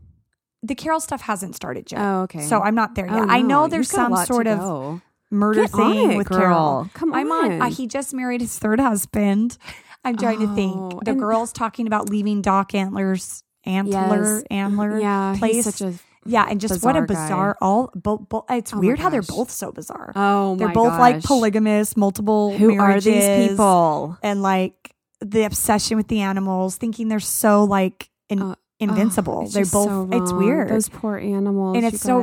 the 0.63 0.75
Carole 0.75 0.99
stuff 0.99 1.21
hasn't 1.21 1.55
started 1.55 1.91
yet. 1.91 1.99
Oh, 2.01 2.21
okay. 2.23 2.41
So 2.41 2.61
I'm 2.61 2.75
not 2.75 2.93
there 2.95 3.05
yet. 3.07 3.15
Oh, 3.15 3.25
I 3.27 3.41
know 3.41 3.67
there's 3.67 3.91
you've 3.91 3.95
got 3.97 4.11
a 4.11 4.15
some 4.17 4.25
sort 4.27 4.47
of 4.47 4.59
go. 4.59 5.01
murder 5.31 5.61
Get 5.61 5.71
thing 5.71 6.11
it, 6.11 6.17
with 6.17 6.27
girl. 6.29 6.39
Carole. 6.39 6.89
Come 6.93 7.13
I'm 7.13 7.31
on. 7.31 7.51
on. 7.53 7.61
Uh, 7.63 7.69
he 7.69 7.87
just 7.87 8.13
married 8.13 8.41
his 8.41 8.59
third 8.59 8.79
husband. 8.79 9.57
I'm 10.03 10.17
trying 10.17 10.39
to 10.39 10.47
Oh, 10.51 10.55
think. 10.55 11.05
The 11.05 11.13
girl's 11.13 11.51
talking 11.53 11.85
about 11.87 12.09
leaving 12.09 12.41
Doc 12.41 12.71
Antle's, 12.73 13.43
Antle, 13.67 13.91
Yes. 13.91 14.43
Antle. 14.51 15.01
Yeah, 15.01 15.35
place. 15.37 15.53
he's 15.55 15.65
such 15.75 15.81
a 15.81 15.93
yeah, 16.23 16.45
and 16.47 16.61
just 16.61 16.83
what 16.85 16.95
a 16.95 17.01
bizarre 17.01 17.53
guy. 17.59 17.65
All 17.65 17.91
both. 17.95 18.29
Bo- 18.29 18.45
it's 18.49 18.71
Oh 18.73 18.79
weird 18.79 18.99
how 18.99 19.09
they're 19.09 19.23
both 19.23 19.49
so 19.49 19.71
bizarre. 19.71 20.11
oh 20.15 20.55
they're 20.55 20.69
both 20.69 20.99
like 20.99 21.23
polygamous, 21.23 21.97
multiple. 21.97 22.51
Who 22.55 22.79
are 22.79 22.99
these 23.01 23.49
people? 23.49 24.17
And 24.21 24.43
like 24.43 24.93
the 25.21 25.43
obsession 25.45 25.97
with 25.97 26.07
the 26.09 26.21
animals, 26.21 26.75
thinking 26.77 27.07
they're 27.07 27.19
so 27.19 27.63
like 27.63 28.10
in, 28.31 28.41
Uh, 28.41 28.55
invincible. 28.79 29.43
Oh, 29.45 29.47
they're 29.47 29.63
both. 29.65 29.87
so 29.87 30.09
it's 30.11 30.33
weird. 30.33 30.69
Those 30.69 30.89
poor 30.89 31.17
animals. 31.17 31.77
and 31.77 31.85
it's 31.85 32.01
so. 32.01 32.19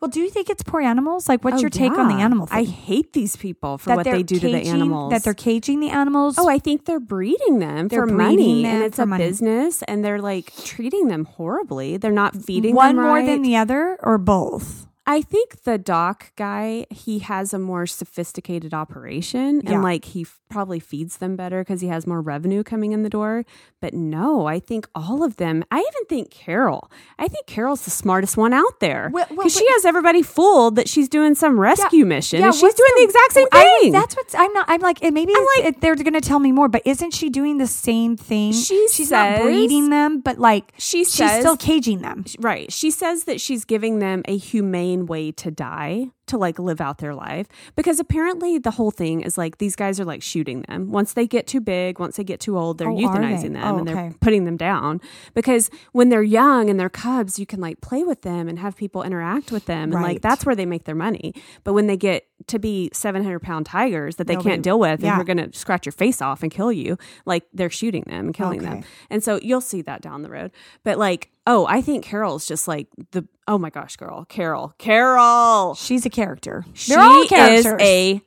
Well, 0.00 0.10
do 0.10 0.20
you 0.20 0.28
think 0.28 0.50
it's 0.50 0.62
poor 0.62 0.82
animals? 0.82 1.28
Like, 1.30 1.42
what's 1.44 1.56
Oh, 1.56 1.60
your 1.60 1.70
take 1.70 1.92
on 1.96 2.08
the 2.08 2.14
yeah. 2.16 2.24
animal 2.26 2.46
I 2.50 2.64
hate 2.64 3.14
these 3.14 3.36
people 3.36 3.78
for 3.78 3.88
that 3.90 3.96
what 3.96 4.04
they 4.04 4.22
do 4.22 4.38
to 4.38 4.46
the 4.46 4.66
animals. 4.68 5.10
That 5.12 5.24
they're 5.24 5.32
caging 5.32 5.80
the 5.80 5.88
animals. 5.88 6.36
Oh, 6.38 6.46
I 6.48 6.58
think 6.58 6.84
they're 6.84 7.00
breeding 7.00 7.58
them 7.58 7.88
They're 7.88 8.02
for 8.06 8.14
breeding 8.14 8.18
money, 8.36 8.62
them 8.64 8.74
and 8.74 8.84
it's 8.84 8.98
a 8.98 9.06
money. 9.06 9.24
business, 9.24 9.82
and 9.84 10.04
they're 10.04 10.20
like 10.20 10.52
treating 10.64 11.08
them 11.08 11.24
horribly. 11.24 11.96
They're 11.96 12.12
not 12.12 12.36
feeding 12.36 12.74
one 12.74 12.96
them 12.96 13.04
more 13.06 13.14
right. 13.14 13.26
than 13.26 13.40
the 13.42 13.56
other, 13.56 13.96
or 14.02 14.18
both. 14.18 14.86
I 15.06 15.20
think 15.20 15.64
the 15.64 15.76
doc 15.76 16.32
guy, 16.36 16.86
he 16.90 17.18
has 17.20 17.52
a 17.52 17.58
more 17.58 17.86
sophisticated 17.86 18.72
operation 18.72 19.60
Yeah. 19.62 19.72
and 19.74 19.82
like 19.82 20.06
he 20.06 20.22
f- 20.22 20.40
probably 20.48 20.80
feeds 20.80 21.18
them 21.18 21.36
better 21.36 21.62
because 21.62 21.80
he 21.82 21.88
has 21.88 22.06
more 22.06 22.22
revenue 22.22 22.62
coming 22.62 22.92
in 22.92 23.02
the 23.02 23.10
door. 23.10 23.44
But 23.80 23.92
no, 23.92 24.46
I 24.46 24.60
think 24.60 24.88
all 24.94 25.22
of 25.22 25.36
them, 25.36 25.62
I 25.70 25.78
even 25.80 26.06
think 26.08 26.30
Carole, 26.30 26.90
I 27.18 27.28
think 27.28 27.46
Carole's 27.46 27.82
the 27.82 27.90
smartest 27.90 28.38
one 28.38 28.54
out 28.54 28.80
there 28.80 29.10
because 29.10 29.36
well, 29.36 29.48
she 29.48 29.66
has 29.72 29.84
everybody 29.84 30.22
fooled 30.22 30.76
that 30.76 30.88
she's 30.88 31.08
doing 31.10 31.34
some 31.34 31.60
rescue 31.60 32.06
mission 32.06 32.42
and 32.42 32.54
she's 32.54 32.74
doing 32.74 32.90
the, 32.96 33.02
exact 33.04 33.32
same 33.32 33.48
I- 33.52 33.78
thing. 33.82 33.92
that's 33.92 34.16
what's. 34.16 34.34
I'm 34.34 34.52
not. 34.54 34.64
I'm 34.68 34.80
like. 34.80 35.02
Maybe 35.02 35.34
I'm 35.36 35.66
it, 35.66 35.80
they're 35.82 35.96
going 35.96 36.14
to 36.14 36.20
tell 36.22 36.38
me 36.38 36.50
more, 36.50 36.68
but 36.68 36.80
isn't 36.86 37.12
she 37.12 37.28
doing 37.28 37.58
the 37.58 37.66
same 37.66 38.16
thing? 38.16 38.52
She 38.52 38.88
she's 38.88 39.10
not 39.10 39.42
breeding 39.42 39.90
them, 39.90 40.20
but 40.20 40.38
like 40.38 40.72
She 40.78 41.04
she's 41.04 41.30
still 41.32 41.56
caging 41.56 42.00
them. 42.00 42.24
Right. 42.38 42.72
She 42.72 42.90
says 42.90 43.24
that 43.24 43.40
she's 43.40 43.64
giving 43.66 43.98
them 43.98 44.22
a 44.26 44.36
humane 44.36 44.93
way 45.02 45.32
to 45.32 45.50
die, 45.50 46.06
to 46.26 46.38
like 46.38 46.58
live 46.58 46.80
out 46.80 46.98
their 46.98 47.14
life. 47.14 47.46
Because 47.76 48.00
apparently 48.00 48.58
the 48.58 48.70
whole 48.72 48.90
thing 48.90 49.20
is 49.20 49.36
like 49.36 49.58
these 49.58 49.76
guys 49.76 50.00
are 50.00 50.04
like 50.04 50.22
shooting 50.22 50.62
them. 50.68 50.90
Once 50.90 51.12
they 51.12 51.26
get 51.26 51.46
too 51.46 51.60
big, 51.60 51.98
once 51.98 52.16
they 52.16 52.24
get 52.24 52.40
too 52.40 52.56
old, 52.58 52.78
they're 52.78 52.88
Oh, 52.90 52.96
euthanizing 52.96 53.42
they? 53.42 53.48
them 53.60 53.64
Oh, 53.74 53.78
and 53.78 53.86
they're 53.88 53.96
okay. 53.98 54.14
putting 54.20 54.44
them 54.44 54.56
down. 54.56 55.00
Because 55.34 55.70
when 55.92 56.08
they're 56.08 56.22
young 56.22 56.70
and 56.70 56.78
they're 56.80 56.88
cubs, 56.88 57.38
you 57.38 57.46
can 57.46 57.60
like 57.60 57.80
play 57.80 58.04
with 58.04 58.22
them 58.22 58.48
and 58.48 58.58
have 58.58 58.76
people 58.76 59.02
interact 59.02 59.52
with 59.52 59.66
them. 59.66 59.84
And 59.84 59.94
Right. 59.94 60.02
like 60.14 60.22
that's 60.22 60.46
where 60.46 60.54
they 60.54 60.66
make 60.66 60.84
their 60.84 60.94
money. 60.94 61.34
But 61.62 61.72
when 61.74 61.86
they 61.86 61.96
get 61.96 62.24
to 62.46 62.58
be 62.58 62.90
700 62.92 63.40
pound 63.40 63.66
tigers 63.66 64.16
that 64.16 64.26
they 64.26 64.34
Nobody- 64.34 64.50
can't 64.50 64.62
deal 64.62 64.78
with 64.78 65.02
yeah. 65.02 65.12
and 65.12 65.20
are 65.20 65.24
going 65.24 65.50
to 65.50 65.56
scratch 65.58 65.86
your 65.86 65.92
face 65.92 66.20
off 66.22 66.42
and 66.42 66.50
kill 66.52 66.72
you, 66.72 66.96
like 67.26 67.44
they're 67.52 67.70
shooting 67.70 68.04
them 68.06 68.26
and 68.26 68.34
killing 68.34 68.60
them. 68.60 68.82
And 69.10 69.22
so 69.22 69.38
you'll 69.42 69.60
see 69.60 69.82
that 69.82 70.02
down 70.02 70.22
the 70.22 70.30
road. 70.30 70.50
But 70.82 70.98
like, 70.98 71.30
oh, 71.46 71.66
I 71.66 71.80
think 71.82 72.04
Carole's 72.04 72.46
just 72.46 72.66
like 72.68 72.88
the 73.12 73.26
oh 73.46 73.58
my 73.58 73.68
gosh, 73.68 73.96
girl, 73.96 74.24
Carole, 74.24 74.72
Carole. 74.78 75.74
She's 75.74 76.06
a 76.06 76.10
character. 76.14 76.64
She 76.72 76.92
They're 76.92 77.02
all 77.02 77.22
is 77.22 77.28
characters. 77.28 77.74
a. 77.80 78.22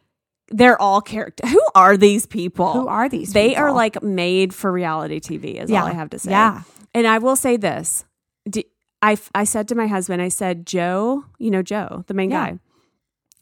They're 0.49 0.79
all 0.81 1.01
character. 1.01 1.45
Who 1.47 1.61
are 1.75 1.97
these 1.97 2.25
people? 2.25 2.71
Who 2.73 2.87
are 2.87 3.09
these? 3.09 3.33
They 3.33 3.49
people? 3.49 3.63
are 3.63 3.71
like 3.73 4.01
made 4.03 4.53
for 4.53 4.71
reality 4.71 5.19
TV. 5.19 5.55
Is 5.61 5.69
Yeah. 5.69 5.81
all 5.81 5.87
I 5.87 5.93
have 5.93 6.09
to 6.11 6.19
say. 6.19 6.31
Yeah. 6.31 6.61
And 6.93 7.05
I 7.07 7.17
will 7.17 7.35
say 7.35 7.57
this. 7.57 8.05
D- 8.49 8.65
I 9.01 9.17
I 9.35 9.43
said 9.43 9.67
to 9.69 9.75
my 9.75 9.87
husband, 9.87 10.21
I 10.21 10.29
said, 10.29 10.65
Joe, 10.65 11.25
you 11.39 11.51
know 11.51 11.61
Joe, 11.63 12.03
the 12.07 12.13
main 12.13 12.29
Yeah. 12.29 12.51
guy. 12.51 12.59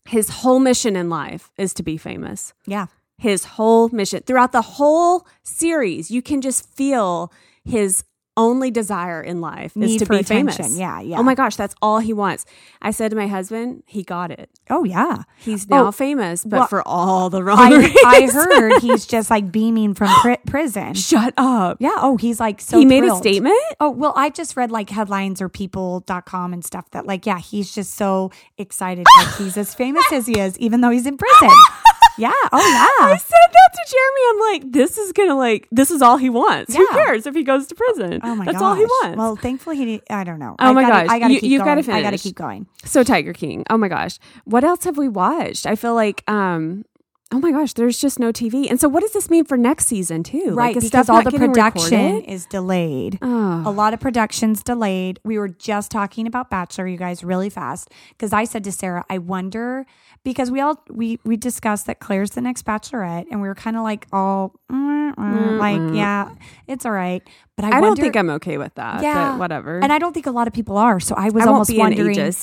His 0.07 0.29
whole 0.29 0.59
mission 0.59 0.95
in 0.95 1.09
life 1.09 1.51
is 1.57 1.73
to 1.75 1.83
be 1.83 1.97
famous 1.97 2.53
yeah. 2.67 2.85
his 3.17 3.43
whole 3.45 3.89
mission 3.89 4.21
throughout 4.23 4.51
the 4.51 4.61
whole 4.61 5.25
series 5.41 6.11
you 6.11 6.21
can 6.21 6.41
just 6.41 6.69
feel 6.75 7.31
his 7.63 8.03
only 8.37 8.69
desire 8.71 9.21
in 9.21 9.39
life 9.41 9.71
is 9.77 9.91
Need 9.91 9.99
to 9.99 10.05
be 10.05 10.17
attention. 10.17 10.51
famous 10.65 10.77
Yeah, 10.77 10.99
yeah. 11.01 11.17
oh 11.19 11.23
my 11.23 11.35
gosh 11.35 11.55
that's 11.55 11.73
all 11.81 11.99
he 11.99 12.11
wants 12.13 12.45
i 12.81 12.91
said 12.91 13.09
to 13.11 13.15
my 13.15 13.27
husband 13.27 13.83
he 13.85 14.03
got 14.03 14.31
it 14.31 14.49
Oh 14.69 14.83
yeah. 14.83 15.23
he's 15.37 15.69
now 15.69 15.87
Oh, 15.87 15.91
famous 15.91 16.43
but 16.43 16.57
well, 16.59 16.67
for 16.67 16.87
all 16.87 17.29
the 17.29 17.43
wrong 17.43 17.59
I, 17.59 17.93
I 18.05 18.27
heard 18.31 18.81
he's 18.81 19.05
just 19.05 19.29
like 19.29 19.51
beaming 19.51 19.93
from 19.93 20.07
pri- 20.21 20.37
prison. 20.47 20.93
shut 20.95 21.33
up 21.37 21.77
Yeah. 21.79 21.93
Oh, 21.97 22.17
he's 22.17 22.39
like 22.39 22.59
so. 22.61 22.77
he 22.79 22.85
made 22.85 23.03
a 23.03 23.15
statement 23.15 23.55
Oh, 23.79 23.89
well, 23.91 24.13
I 24.15 24.29
just 24.29 24.57
read 24.57 24.71
like 24.71 24.89
headlines 24.89 25.41
or 25.41 25.49
people.com 25.49 26.53
and 26.53 26.63
stuff 26.65 26.89
that 26.91 27.05
like, 27.05 27.25
yeah, 27.25 27.39
he's 27.39 27.73
just 27.75 27.93
so 27.93 28.31
excited. 28.57 29.05
like 29.17 29.35
he's 29.35 29.55
as 29.57 29.73
famous 29.75 30.05
as 30.11 30.25
he 30.27 30.39
is, 30.39 30.57
even 30.59 30.81
though 30.81 30.89
he's 30.89 31.05
in 31.05 31.17
prison. 31.17 31.49
yeah. 32.17 32.31
Oh, 32.51 32.57
yeah. 32.59 33.07
I 33.13 33.17
said 33.17 33.29
that 33.53 33.69
to 33.73 33.91
Jeremy. 33.91 34.21
I'm 34.29 34.39
like, 34.63 34.71
this 34.73 34.97
is 34.97 35.11
gonna 35.11 35.35
like, 35.35 35.67
this 35.71 35.91
is 35.91 36.01
all 36.01 36.17
he 36.17 36.29
wants. 36.29 36.75
Who 36.75 36.87
cares 36.89 37.25
if 37.25 37.35
he 37.35 37.43
goes 37.43 37.67
to 37.67 37.75
prison? 37.75 38.19
Oh 38.23 38.35
my 38.35 38.45
That's 38.45 38.57
gosh. 38.57 38.63
all 38.63 38.75
he 38.75 38.85
wants. 38.85 39.17
Well, 39.17 39.35
thankfully 39.35 39.77
he. 39.77 40.01
I 40.09 40.23
don't 40.23 40.39
know. 40.39 40.55
Oh 40.59 40.69
I 40.69 40.71
my 40.73 40.81
gotta, 40.83 41.07
gosh. 41.07 41.15
I 41.15 41.19
gotta 41.19 41.33
You- 41.33 41.39
keep 41.39 41.51
you've 41.51 41.63
going. 41.63 41.81
gotta 41.81 41.93
I 41.93 42.01
gotta 42.01 42.17
keep 42.17 42.35
going. 42.35 42.67
So 42.83 43.03
Tiger 43.03 43.33
King. 43.33 43.65
Oh 43.69 43.77
my 43.77 43.87
gosh. 43.87 44.17
What 44.45 44.63
else 44.63 44.83
have 44.85 44.97
we 44.97 45.07
watched? 45.09 45.65
I 45.65 45.75
feel 45.75 45.93
like 45.95 46.23
um 46.29 46.85
oh 47.31 47.39
my 47.39 47.51
gosh, 47.51 47.73
there's 47.73 47.99
just 47.99 48.19
no 48.19 48.31
TV. 48.31 48.69
And 48.69 48.79
so 48.79 48.87
what 48.87 49.01
does 49.01 49.13
this 49.13 49.29
mean 49.29 49.45
for 49.45 49.57
next 49.57 49.87
season 49.87 50.23
too? 50.23 50.53
Right, 50.53 50.75
like, 50.75 50.83
because 50.83 51.09
all 51.09 51.23
the 51.23 51.31
production 51.31 52.05
recorded? 52.05 52.31
is 52.31 52.45
delayed. 52.45 53.17
Oh. 53.21 53.63
A 53.65 53.71
lot 53.71 53.93
of 53.93 53.99
production's 53.99 54.61
delayed. 54.61 55.19
We 55.23 55.37
were 55.39 55.47
just 55.47 55.91
talking 55.91 56.27
about 56.27 56.49
Bachelor, 56.49 56.87
you 56.87 56.97
guys, 56.97 57.23
really 57.23 57.49
fast. 57.49 57.89
Because 58.09 58.31
I 58.31 58.43
said 58.43 58.63
to 58.65 58.71
Sarah, 58.71 59.03
I 59.09 59.17
wonder 59.17 59.85
because 60.23 60.51
we 60.51 60.61
all 60.61 60.83
we 60.89 61.19
we 61.23 61.35
discussed 61.35 61.87
that 61.87 61.99
Clare's 61.99 62.31
the 62.31 62.41
next 62.41 62.65
Bachelorette, 62.65 63.25
and 63.31 63.41
we 63.41 63.47
were 63.47 63.55
kind 63.55 63.75
of 63.75 63.83
like 63.83 64.07
all 64.11 64.53
mm, 64.71 65.15
mm, 65.15 65.57
like, 65.57 65.95
yeah, 65.95 66.29
it's 66.67 66.85
all 66.85 66.91
right. 66.91 67.23
But 67.55 67.65
I, 67.65 67.77
I 67.77 67.81
don't 67.81 67.97
think 67.97 68.15
I'm 68.15 68.29
okay 68.31 68.57
with 68.57 68.75
that. 68.75 69.01
Yeah. 69.01 69.31
But 69.31 69.39
whatever. 69.39 69.79
and 69.79 69.91
I 69.91 69.97
don't 69.97 70.13
think 70.13 70.27
a 70.27 70.31
lot 70.31 70.47
of 70.47 70.53
people 70.53 70.77
are. 70.77 70.99
So 70.99 71.15
I 71.15 71.29
was 71.29 71.43
I 71.43 71.47
almost 71.47 71.75
wondering. 71.75 72.33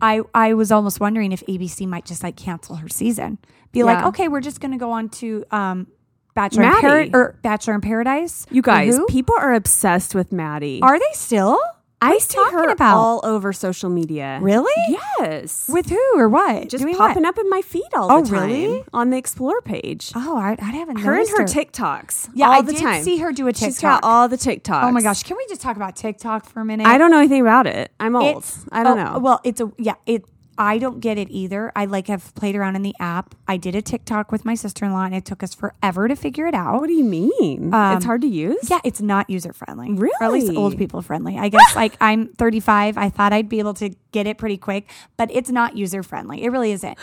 I 0.00 0.22
I 0.32 0.54
was 0.54 0.70
almost 0.70 1.00
wondering 1.00 1.32
if 1.32 1.44
ABC 1.46 1.86
might 1.88 2.04
just 2.04 2.22
like 2.22 2.36
cancel 2.36 2.76
her 2.76 2.88
season. 2.88 3.38
Be 3.72 3.82
like, 3.82 4.04
okay, 4.06 4.28
we're 4.28 4.40
just 4.40 4.60
going 4.60 4.72
to 4.72 4.78
go 4.78 4.90
on 4.92 5.08
to 5.10 5.44
um, 5.50 5.86
Bachelor 6.34 6.64
in. 6.64 7.10
Par- 7.10 7.20
or 7.20 7.38
Bachelor 7.42 7.74
in 7.74 7.80
Paradise. 7.80 8.46
You 8.50 8.62
guys, 8.62 8.98
people 9.08 9.34
are 9.38 9.54
obsessed 9.54 10.14
with 10.14 10.32
Maddie. 10.32 10.80
are 10.82 10.98
they 10.98 11.04
still 11.12 11.60
I 12.00 12.18
see 12.18 12.36
talking 12.36 12.58
her 12.58 12.70
about? 12.70 12.96
all 12.96 13.20
over 13.24 13.52
social 13.52 13.90
media. 13.90 14.38
really 14.40 14.72
Yes. 15.18 15.68
with 15.68 15.90
who 15.90 16.00
or 16.16 16.28
what? 16.28 16.68
just 16.68 16.84
Doing 16.84 16.96
popping 16.96 17.24
what? 17.24 17.30
up 17.36 17.38
in 17.38 17.50
my 17.50 17.60
feed 17.60 17.88
all 17.92 18.10
Oh, 18.12 18.22
the 18.22 18.28
time. 18.30 18.46
really? 18.48 18.84
On 18.92 19.10
the 19.10 19.16
Explore 19.16 19.60
page. 19.62 20.12
Oh, 20.14 20.36
I, 20.36 20.56
I 20.60 20.70
haven't 20.70 20.98
her 20.98 21.18
and 21.18 21.28
her 21.30 21.44
TikToks. 21.44 22.30
Yeah, 22.34 22.46
all 22.46 22.52
I 22.52 22.62
the 22.62 22.72
did 22.72 22.82
time. 22.82 23.02
see 23.02 23.18
her 23.18 23.32
do 23.32 23.48
a 23.48 23.52
TikTok. 23.52 23.66
She's 23.68 23.80
got 23.80 24.04
all 24.04 24.28
the 24.28 24.36
TikToks. 24.36 24.84
Oh 24.84 24.92
my 24.92 25.02
gosh, 25.02 25.24
can 25.24 25.36
we 25.36 25.44
just 25.48 25.60
talk 25.60 25.74
about 25.74 25.96
TikTok 25.96 26.46
for 26.46 26.60
a 26.60 26.64
minute? 26.64 26.86
I 26.86 26.98
don't 26.98 27.10
know 27.10 27.18
anything 27.18 27.40
about 27.40 27.66
it. 27.66 27.90
I'm 27.98 28.14
old. 28.14 28.38
It's 28.44 28.64
I 28.70 28.84
don't 28.84 28.98
oh, 28.98 29.04
know. 29.14 29.18
Well, 29.18 29.40
it's 29.42 29.60
a 29.60 29.72
yeah. 29.76 29.94
It 30.06 30.24
I 30.58 30.78
don't 30.78 30.98
get 30.98 31.18
it 31.18 31.28
either. 31.30 31.70
I 31.76 31.84
like 31.84 32.08
have 32.08 32.34
played 32.34 32.56
around 32.56 32.74
in 32.74 32.82
the 32.82 32.94
app. 32.98 33.36
I 33.46 33.56
did 33.56 33.76
a 33.76 33.80
TikTok 33.80 34.32
with 34.32 34.44
my 34.44 34.56
sister 34.56 34.84
in 34.84 34.92
law, 34.92 35.04
and 35.04 35.14
it 35.14 35.24
took 35.24 35.42
us 35.44 35.54
forever 35.54 36.08
to 36.08 36.16
figure 36.16 36.46
it 36.46 36.54
out. 36.54 36.80
what 36.80 36.88
do 36.88 36.94
you 36.94 37.04
mean? 37.04 37.72
Um, 37.72 37.96
it's 37.96 38.04
hard 38.04 38.22
to 38.22 38.26
use? 38.26 38.68
Yeah, 38.68 38.80
it's 38.82 39.00
not 39.00 39.30
user 39.30 39.52
friendly. 39.52 39.90
Or 40.20 40.24
at 40.24 40.32
least 40.32 40.52
old 40.52 40.76
people 40.76 41.00
friendly. 41.00 41.38
I 41.38 41.48
guess 41.48 41.76
like 41.76 41.96
I'm 42.00 42.28
35. 42.34 42.98
I 42.98 43.08
thought 43.08 43.32
I'd 43.32 43.48
be 43.48 43.60
able 43.60 43.74
to 43.74 43.90
get 44.10 44.26
it 44.26 44.36
pretty 44.36 44.56
quick, 44.56 44.90
but 45.16 45.30
it's 45.30 45.50
not 45.50 45.76
user 45.76 46.02
friendly. 46.02 46.42
It 46.42 46.50
really 46.50 46.72
isn't. 46.72 46.98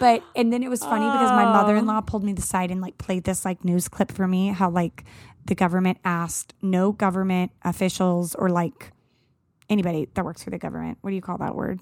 But 0.00 0.24
and 0.34 0.52
then 0.52 0.62
it 0.64 0.68
was 0.68 0.80
funny 0.80 1.06
because 1.06 1.30
my 1.30 1.44
mother-in-law 1.44 2.00
pulled 2.02 2.24
me 2.24 2.32
to 2.34 2.40
the 2.42 2.46
side 2.46 2.70
and 2.72 2.80
like 2.80 2.98
played 2.98 3.24
this 3.24 3.44
like 3.44 3.64
news 3.64 3.88
clip 3.88 4.10
for 4.10 4.26
me 4.26 4.48
how 4.48 4.68
like 4.68 5.04
the 5.44 5.54
government 5.54 5.98
asked 6.04 6.54
no 6.60 6.90
government 6.90 7.52
officials 7.62 8.34
or 8.34 8.48
like 8.48 8.90
anybody 9.70 10.08
that 10.14 10.24
works 10.24 10.42
for 10.42 10.50
the 10.50 10.58
government. 10.58 10.98
What 11.02 11.10
do 11.10 11.16
you 11.16 11.22
call 11.22 11.38
that 11.38 11.54
word? 11.54 11.80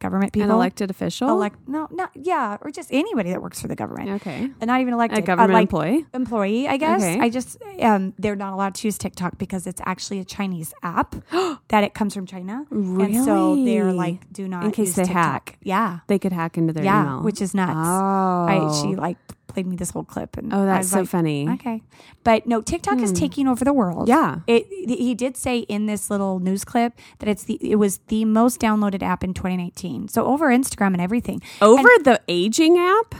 Government 0.00 0.32
people? 0.32 0.50
An 0.50 0.54
elected 0.56 0.90
official? 0.90 1.28
elect 1.28 1.56
no, 1.68 1.88
not 1.90 2.10
yeah, 2.14 2.58
or 2.60 2.70
just 2.70 2.92
anybody 2.92 3.30
that 3.30 3.40
works 3.40 3.60
for 3.60 3.68
the 3.68 3.76
government. 3.76 4.10
okay. 4.20 4.50
And 4.60 4.66
not 4.66 4.80
even 4.80 4.92
elected. 4.92 5.20
A 5.20 5.22
government 5.22 5.50
uh, 5.50 5.54
like, 5.54 5.62
employee? 5.62 6.06
employee, 6.12 6.68
I 6.68 6.76
guess. 6.76 7.02
Okay. 7.02 7.18
I 7.20 7.28
just 7.30 7.62
um, 7.80 8.12
they're 8.18 8.36
not 8.36 8.52
allowed 8.52 8.74
to 8.76 8.86
use 8.88 8.98
TikTok 8.98 9.38
because 9.38 9.66
it's 9.66 9.80
actually 9.86 10.18
a 10.20 10.24
Chinese 10.24 10.74
app 10.82 11.14
that 11.68 11.84
it 11.84 11.94
comes 11.94 12.12
from 12.14 12.26
China, 12.26 12.66
and 12.70 13.24
so 13.24 13.64
they're 13.64 13.92
like, 13.92 14.30
do 14.32 14.48
not 14.48 14.64
In 14.64 14.70
case 14.72 14.88
use 14.88 14.96
they 14.96 15.04
TikTok. 15.04 15.50
hack. 15.50 15.58
Yeah, 15.62 16.00
They 16.08 16.18
could 16.18 16.32
hack 16.32 16.58
into 16.58 16.72
their 16.72 16.84
yeah, 16.84 17.02
email. 17.02 17.22
which 17.22 17.40
is 17.40 17.54
nuts. 17.54 17.72
Oh. 17.74 18.46
I, 18.48 18.82
she 18.82 18.96
like 18.96 19.16
played 19.54 19.66
me 19.66 19.76
this 19.76 19.90
whole 19.90 20.04
clip, 20.04 20.36
and 20.36 20.52
Oh, 20.52 20.66
that's 20.66 20.90
so 20.90 21.00
like, 21.00 21.08
funny. 21.08 21.48
Okay, 21.48 21.82
but 22.24 22.46
no, 22.46 22.60
TikTok 22.60 22.98
is 22.98 23.12
taking 23.12 23.48
over 23.48 23.64
the 23.64 23.72
world. 23.72 24.08
Yeah. 24.08 24.40
it. 24.46 24.66
He 24.68 25.14
did 25.14 25.36
say 25.36 25.60
in 25.60 25.86
this 25.86 26.10
little 26.10 26.40
news 26.40 26.64
clip 26.64 26.92
that 27.20 27.28
it's 27.28 27.44
the 27.44 27.58
it 27.62 27.76
was 27.76 27.98
the 28.08 28.24
most 28.26 28.60
downloaded 28.60 29.02
app 29.02 29.24
in 29.24 29.32
2019. 29.32 30.08
So 30.08 30.26
over 30.26 30.48
Instagram 30.48 30.88
and 30.88 31.00
everything. 31.00 31.40
Over 31.62 31.88
the 32.02 32.20
aging 32.28 32.76
app? 32.78 33.14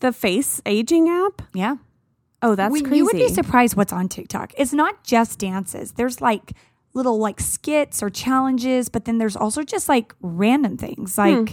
The 0.00 0.12
face 0.12 0.62
aging 0.64 1.10
app? 1.10 1.42
Yeah. 1.52 1.76
Oh, 2.42 2.54
that's 2.54 2.72
When 2.72 2.84
crazy. 2.84 2.96
You 2.96 3.04
would 3.04 3.16
be 3.16 3.28
surprised 3.28 3.76
what's 3.76 3.92
on 3.92 4.08
TikTok. 4.08 4.54
It's 4.56 4.72
not 4.72 5.04
just 5.04 5.38
dances. 5.38 5.92
There's 5.92 6.22
like 6.22 6.52
little 6.94 7.18
like 7.18 7.38
skits 7.38 8.02
or 8.02 8.08
challenges, 8.10 8.88
but 8.88 9.04
then 9.04 9.18
there's 9.18 9.36
also 9.36 9.62
just 9.62 9.88
like 9.88 10.14
random 10.22 10.76
things 10.78 11.16
Hmm. 11.16 11.44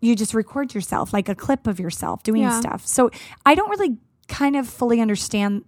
You 0.00 0.16
just 0.16 0.34
record 0.34 0.74
yourself, 0.74 1.12
like 1.12 1.28
a 1.28 1.34
clip 1.34 1.66
of 1.66 1.78
yourself 1.80 2.22
doing 2.22 2.42
Yeah. 2.42 2.58
stuff. 2.60 2.86
So 2.86 3.10
I 3.44 3.54
don't 3.54 3.70
really 3.70 3.98
kind 4.28 4.56
of 4.56 4.68
fully 4.68 5.00
understand 5.00 5.64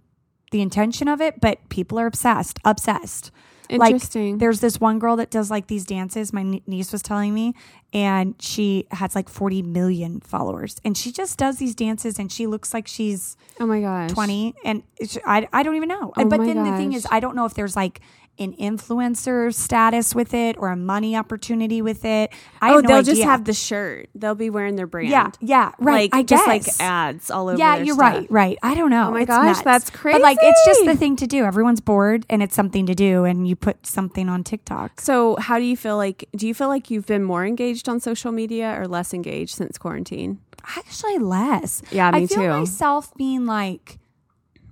the 0.51 0.61
intention 0.61 1.07
of 1.07 1.19
it, 1.21 1.39
but 1.41 1.57
people 1.69 1.99
are 1.99 2.05
obsessed, 2.05 2.59
obsessed. 2.63 3.31
Interesting. 3.69 4.31
Like, 4.33 4.39
there's 4.39 4.59
this 4.59 4.79
one 4.79 4.99
girl 4.99 5.15
that 5.15 5.31
does 5.31 5.49
like 5.49 5.67
these 5.67 5.85
dances. 5.85 6.33
My 6.33 6.43
niece 6.67 6.91
was 6.91 7.01
telling 7.01 7.33
me, 7.33 7.53
and 7.93 8.35
she 8.39 8.85
has 8.91 9.15
like 9.15 9.29
40 9.29 9.61
million 9.63 10.19
followers, 10.19 10.75
and 10.83 10.97
she 10.97 11.11
just 11.11 11.37
does 11.39 11.57
these 11.57 11.73
dances, 11.73 12.19
and 12.19 12.31
she 12.31 12.45
looks 12.45 12.73
like 12.73 12.87
she's 12.87 13.37
oh 13.59 13.65
my 13.65 13.79
gosh. 13.81 14.11
20 14.11 14.53
and 14.65 14.83
I, 15.25 15.47
I 15.53 15.63
don't 15.63 15.75
even 15.75 15.89
know 15.89 16.11
Oh 16.17 16.25
but 16.25 16.39
then 16.45 16.63
the 16.63 16.75
thing 16.77 16.93
is 16.93 17.07
i 17.11 17.19
don't 17.19 17.35
know 17.35 17.45
if 17.45 17.53
there's 17.53 17.75
like 17.75 18.01
an 18.39 18.53
influencer 18.53 19.53
status 19.53 20.15
with 20.15 20.33
it 20.33 20.55
or 20.57 20.69
a 20.69 20.75
money 20.75 21.15
opportunity 21.15 21.81
with 21.83 22.03
it. 22.03 22.31
I 22.61 22.71
oh, 22.71 22.79
no 22.79 22.81
they'll 22.87 22.97
idea. 22.97 23.13
just 23.13 23.23
have 23.23 23.45
the 23.45 23.53
shirt. 23.53 24.09
They'll 24.15 24.33
be 24.33 24.49
wearing 24.49 24.75
their 24.75 24.87
brand. 24.87 25.09
yeah, 25.09 25.29
yeah, 25.39 25.71
right. 25.79 26.11
Like 26.11 26.19
I 26.19 26.23
just 26.23 26.45
guess. 26.45 26.79
like 26.79 26.81
ads 26.87 27.29
all 27.29 27.47
over. 27.49 27.59
Yeah, 27.59 27.75
you're 27.77 27.93
stuff. 27.95 27.99
right, 28.13 28.31
right. 28.31 28.57
I 28.63 28.73
don't 28.73 28.89
know. 28.89 29.09
Oh 29.09 29.11
my 29.11 29.21
It's 29.21 29.27
gosh, 29.27 29.45
nuts. 29.57 29.61
that's 29.61 29.89
crazy. 29.91 30.15
But 30.17 30.23
like, 30.23 30.37
it's 30.41 30.65
just 30.65 30.83
the 30.85 30.95
thing 30.95 31.15
to 31.17 31.27
do. 31.27 31.43
Everyone's 31.45 31.81
bored, 31.81 32.25
and 32.29 32.41
it's 32.41 32.55
something 32.55 32.85
to 32.87 32.95
do, 32.95 33.23
and 33.23 33.47
you 33.47 33.55
put 33.55 33.85
something 33.85 34.27
on 34.29 34.43
TikTok. 34.43 34.99
So, 34.99 35.35
how 35.37 35.59
do 35.59 35.63
you 35.65 35.77
feel 35.77 35.97
like? 35.97 36.27
Do 36.35 36.47
you 36.47 36.55
feel 36.55 36.69
like 36.69 36.89
you've 36.89 37.05
been 37.05 37.23
more 37.23 37.45
engaged 37.45 37.87
on 37.87 37.99
social 37.99 38.31
media 38.31 38.75
or 38.79 38.87
less 38.87 39.13
engaged 39.13 39.53
since 39.55 39.77
quarantine? 39.77 40.39
Actually, 40.77 41.19
less. 41.19 41.81
Yeah, 41.91 42.09
me 42.11 42.23
I 42.23 42.27
feel 42.27 42.37
too. 42.37 42.49
myself 42.59 43.13
being 43.15 43.45
like 43.45 43.99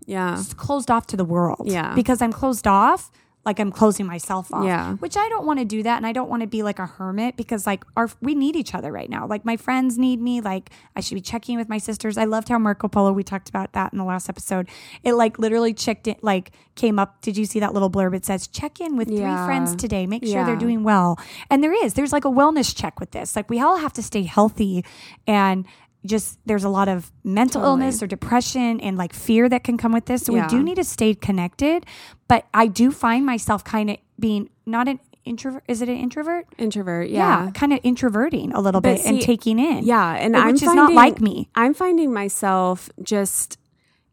Yeah, 0.06 0.36
just 0.36 0.58
closed 0.58 0.90
off 0.90 1.06
to 1.08 1.18
the 1.18 1.26
world. 1.26 1.64
Yeah. 1.66 1.94
because 1.96 2.22
I'm 2.22 2.32
closed 2.34 2.66
off. 2.66 3.12
Like 3.44 3.60
I'm 3.60 3.72
closing 3.72 4.06
myself 4.06 4.54
off. 4.54 4.66
Yeah. 4.66 4.94
which 4.98 5.18
I 5.18 5.28
don't 5.30 5.48
want 5.48 5.58
to 5.60 5.66
do 5.66 5.82
that, 5.82 5.98
and 5.98 6.06
I 6.06 6.12
don't 6.14 6.30
want 6.30 6.42
to 6.42 6.48
be 6.48 6.62
like 6.62 6.78
a 6.78 6.86
hermit 6.86 7.36
because 7.38 7.66
like 7.66 7.84
our 7.98 8.08
we 8.22 8.36
need 8.36 8.56
each 8.56 8.76
other 8.76 8.92
right 8.92 9.10
now. 9.10 9.26
Like 9.26 9.44
my 9.46 9.58
friends 9.58 9.98
need 9.98 10.22
me. 10.22 10.42
Like 10.42 10.70
I 10.96 11.02
should 11.02 11.16
be 11.16 11.22
checking 11.22 11.58
with 11.58 11.68
my 11.68 11.80
sisters. 11.80 12.18
I 12.20 12.26
loved 12.26 12.50
how 12.50 12.60
Marco 12.60 12.88
Polo. 12.88 13.12
We 13.12 13.24
talked 13.24 13.50
about 13.50 13.74
that 13.74 13.94
in 13.94 13.98
the 13.98 14.06
last 14.06 14.30
episode. 14.30 14.70
It 15.04 15.14
like 15.14 15.40
literally 15.40 15.74
checked 15.74 16.08
it. 16.08 16.24
Like 16.24 16.52
came 16.76 17.00
up. 17.00 17.20
Did 17.24 17.36
you 17.36 17.46
see 17.46 17.60
that 17.62 17.74
little 17.74 17.90
blurb? 17.90 18.16
It 18.16 18.26
says 18.26 18.46
check 18.48 18.80
in 18.80 18.96
with 18.96 19.10
Yeah. 19.10 19.18
three 19.38 19.46
friends 19.48 19.76
today. 19.76 20.06
Make 20.06 20.24
sure 20.24 20.34
Yeah. 20.36 20.46
they're 20.46 20.56
doing 20.56 20.84
well. 20.84 21.18
And 21.50 21.64
there 21.64 21.74
is. 21.84 21.96
There's 21.96 22.14
like 22.14 22.26
a 22.26 22.30
wellness 22.30 22.76
check 22.76 23.00
with 23.00 23.10
this. 23.10 23.36
Like 23.36 23.50
we 23.50 23.60
all 23.60 23.78
have 23.78 23.94
to 23.94 24.04
stay 24.04 24.22
healthy 24.24 24.86
and. 25.26 25.66
Just 26.06 26.40
there's 26.46 26.64
a 26.64 26.70
lot 26.70 26.88
of 26.88 27.12
mental 27.24 27.62
Totally. 27.62 27.82
illness 27.82 28.02
or 28.02 28.08
depression 28.08 28.80
and 28.82 28.98
like 28.98 29.14
fear 29.14 29.48
that 29.50 29.64
can 29.64 29.78
come 29.78 29.92
with 29.92 30.06
this. 30.06 30.24
So 30.24 30.34
Yeah. 30.34 30.44
we 30.46 30.50
do 30.50 30.64
need 30.64 30.76
to 30.76 30.84
stay 30.84 31.14
connected. 31.14 31.86
But 32.28 32.46
I 32.54 32.68
do 32.68 32.92
find 32.92 33.26
myself 33.26 33.64
kind 33.64 33.90
of 33.92 33.98
being 34.20 34.50
not 34.66 34.88
an 34.88 35.00
introvert. 35.26 35.64
Is 35.68 35.82
it 35.84 35.90
an 35.90 35.98
introvert? 35.98 36.48
introvert. 36.58 37.10
Yeah, 37.10 37.52
kind 37.54 37.72
of 37.74 37.80
introverting 37.84 38.52
a 38.54 38.60
little 38.62 38.82
But 38.82 38.98
bit 38.98 39.06
and 39.06 39.22
taking 39.22 39.60
in. 39.60 39.84
yeah, 39.86 40.14
and 40.16 40.34
which 40.34 40.44
I'm 40.44 40.56
is 40.56 40.64
not 40.64 40.94
like 40.94 41.22
me. 41.22 41.50
I'm 41.54 41.76
finding 41.76 42.12
myself 42.12 42.90
just 43.04 43.58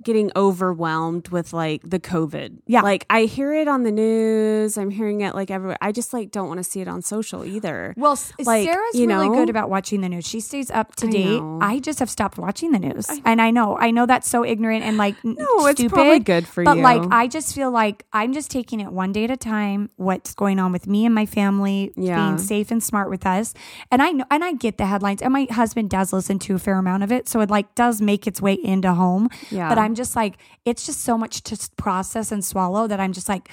getting 0.02 0.30
overwhelmed 0.37 1.28
with 1.28 1.52
like 1.52 1.82
the 1.88 1.98
COVID. 1.98 2.58
Yeah. 2.66 2.82
like 2.82 3.04
I 3.11 3.22
hear 3.24 3.52
it 3.52 3.66
on 3.68 3.82
the 3.82 3.90
news. 3.90 4.78
I'm 4.78 4.90
hearing 4.90 5.22
it 5.22 5.34
like 5.34 5.50
everywhere. 5.50 5.78
I 5.80 5.92
just 5.92 6.12
like 6.12 6.30
don't 6.30 6.48
want 6.48 6.58
to 6.58 6.64
see 6.64 6.80
it 6.80 6.88
on 6.88 7.02
social 7.02 7.44
either. 7.44 7.94
Well, 7.96 8.18
Like, 8.38 8.64
Sarah's 8.66 8.94
you 8.94 9.06
really 9.08 9.28
know? 9.28 9.34
good 9.34 9.50
about 9.50 9.70
watching 9.70 10.00
the 10.00 10.08
news. 10.08 10.26
She 10.26 10.40
stays 10.40 10.70
up 10.70 10.94
to 10.96 11.06
I 11.06 11.11
date. 11.11 11.40
know. 11.40 11.58
I 11.61 11.78
just 11.80 11.98
have 11.98 12.11
stopped 12.11 12.38
watching 12.38 12.72
the 12.72 12.78
news, 12.78 13.08
and 13.24 13.40
I 13.42 13.50
know, 13.50 13.76
I 13.76 13.90
know 13.90 14.06
that's 14.06 14.28
so 14.28 14.44
ignorant 14.44 14.84
and 14.84 14.96
like 14.96 15.16
No, 15.24 15.66
it's 15.66 15.80
stupid. 15.80 15.94
probably 15.94 16.20
good 16.20 16.46
for 16.46 16.62
but 16.64 16.76
you. 16.76 16.82
like, 16.82 17.02
I 17.11 17.26
just 17.26 17.54
feel 17.54 17.70
like 17.70 18.04
I'm 18.12 18.32
just 18.32 18.50
taking 18.50 18.80
it 18.80 18.92
one 18.92 19.12
day 19.12 19.24
at 19.24 19.30
a 19.30 19.37
time. 19.37 19.90
What's 19.96 20.34
going 20.34 20.58
on 20.61 20.72
with 20.72 20.87
me 20.87 21.06
and 21.06 21.14
my 21.14 21.26
family? 21.26 21.92
Yeah. 21.96 22.16
being 22.24 22.38
safe 22.38 22.70
and 22.70 22.82
smart 22.82 23.11
with 23.11 23.26
us. 23.26 23.54
And 23.90 24.00
I 24.02 24.11
know, 24.12 24.24
and 24.30 24.44
I 24.44 24.52
get 24.52 24.78
the 24.78 24.87
headlines, 24.87 25.22
and 25.22 25.32
my 25.32 25.46
husband 25.50 25.90
does 25.90 26.12
listen 26.12 26.38
to 26.40 26.54
a 26.54 26.58
fair 26.58 26.78
amount 26.78 27.02
of 27.02 27.11
it, 27.12 27.28
so 27.28 27.40
it 27.40 27.50
like 27.50 27.74
does 27.74 28.00
make 28.00 28.26
its 28.26 28.40
way 28.40 28.54
into 28.54 28.92
home. 28.94 29.28
Yeah. 29.50 29.68
But 29.68 29.78
I'm 29.88 29.94
just 29.94 30.14
like, 30.14 30.37
it's 30.66 30.85
just 30.85 31.01
so 31.01 31.16
much 31.16 31.42
to 31.44 31.57
process 31.79 32.31
and 32.31 32.44
swallow 32.44 32.87
that 32.88 33.01
I'm 33.01 33.14
just 33.14 33.27
like, 33.27 33.48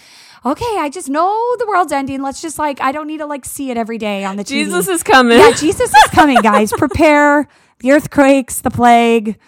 okay, 0.46 0.76
I 0.80 0.90
just 0.90 1.08
know 1.08 1.56
the 1.60 1.66
world's 1.66 1.94
ending. 1.94 2.22
Let's 2.22 2.42
just 2.42 2.60
like, 2.60 2.82
I 2.82 2.92
don't 2.92 3.08
need 3.08 3.20
to 3.20 3.26
like 3.26 3.46
see 3.46 3.72
it 3.72 3.78
every 3.78 3.98
day 3.98 4.26
on 4.26 4.36
the 4.36 4.44
TV. 4.44 4.48
Jesus 4.50 4.90
is 4.90 5.02
coming. 5.02 5.38
Yeah, 5.40 5.54
Jesus 5.54 5.96
is 5.96 6.04
coming, 6.12 6.38
guys. 6.42 6.74
Prepare 6.78 7.48
the 7.80 7.94
earthquakes, 7.94 8.60
the 8.60 8.70
plague, 8.70 9.40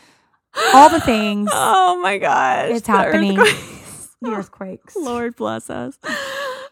all 0.73 0.89
the 0.89 1.01
things. 1.01 1.49
oh 1.51 1.99
my 2.01 2.17
gosh, 2.19 2.69
It's 2.71 2.87
the 2.87 2.93
happening. 2.93 3.37
earthquake. 3.37 3.73
The 4.21 4.31
earthquakes. 4.31 4.95
Lord 4.99 5.35
bless 5.35 5.69
us. 5.69 5.97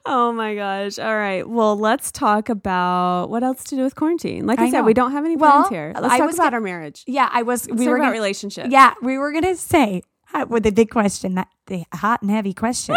Oh 0.08 0.32
my 0.32 0.54
gosh. 0.56 1.00
All 1.00 1.16
right. 1.18 1.48
Well, 1.48 1.78
let's 1.78 2.12
talk 2.12 2.50
about 2.50 3.30
what 3.30 3.44
else 3.44 3.64
to 3.66 3.76
do 3.76 3.84
with 3.84 3.96
quarantine. 3.96 4.46
Like 4.46 4.60
I, 4.60 4.66
I 4.66 4.72
said, 4.72 4.80
know. 4.82 4.86
we 4.86 4.94
don't 4.94 5.12
have 5.14 5.26
any 5.26 5.36
Well, 5.36 5.52
plans 5.52 5.70
here. 5.70 5.94
Let's 5.96 6.14
I 6.14 6.18
talk 6.20 6.28
was 6.28 6.36
about 6.36 6.54
our 6.54 6.62
marriage. 6.62 7.04
Yeah, 7.08 7.30
I 7.32 7.42
was. 7.42 7.68
Let's 7.68 7.80
we 7.80 7.88
were 7.88 7.96
about 7.96 8.06
gonna, 8.06 8.14
relationships. 8.14 8.70
Yeah, 8.70 8.94
we 9.02 9.18
were 9.18 9.32
gonna 9.32 9.56
say 9.56 10.04
uh, 10.34 10.46
with 10.48 10.64
the 10.64 10.72
big 10.72 10.90
question, 10.92 11.36
that 11.36 11.48
the 11.68 11.86
hot 11.94 12.22
and 12.22 12.30
heavy 12.30 12.54
question. 12.54 12.96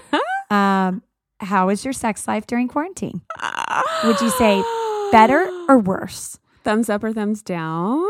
um, 0.50 1.02
how 1.40 1.68
is 1.68 1.84
your 1.84 1.92
sex 1.92 2.26
life 2.26 2.46
during 2.46 2.66
quarantine? 2.68 3.22
Would 4.04 4.20
you 4.20 4.30
say 4.30 4.62
better 5.12 5.48
or 5.68 5.78
worse? 5.78 6.38
thumbs 6.64 6.90
up 6.90 7.02
or 7.02 7.12
thumbs 7.14 7.40
down? 7.40 8.04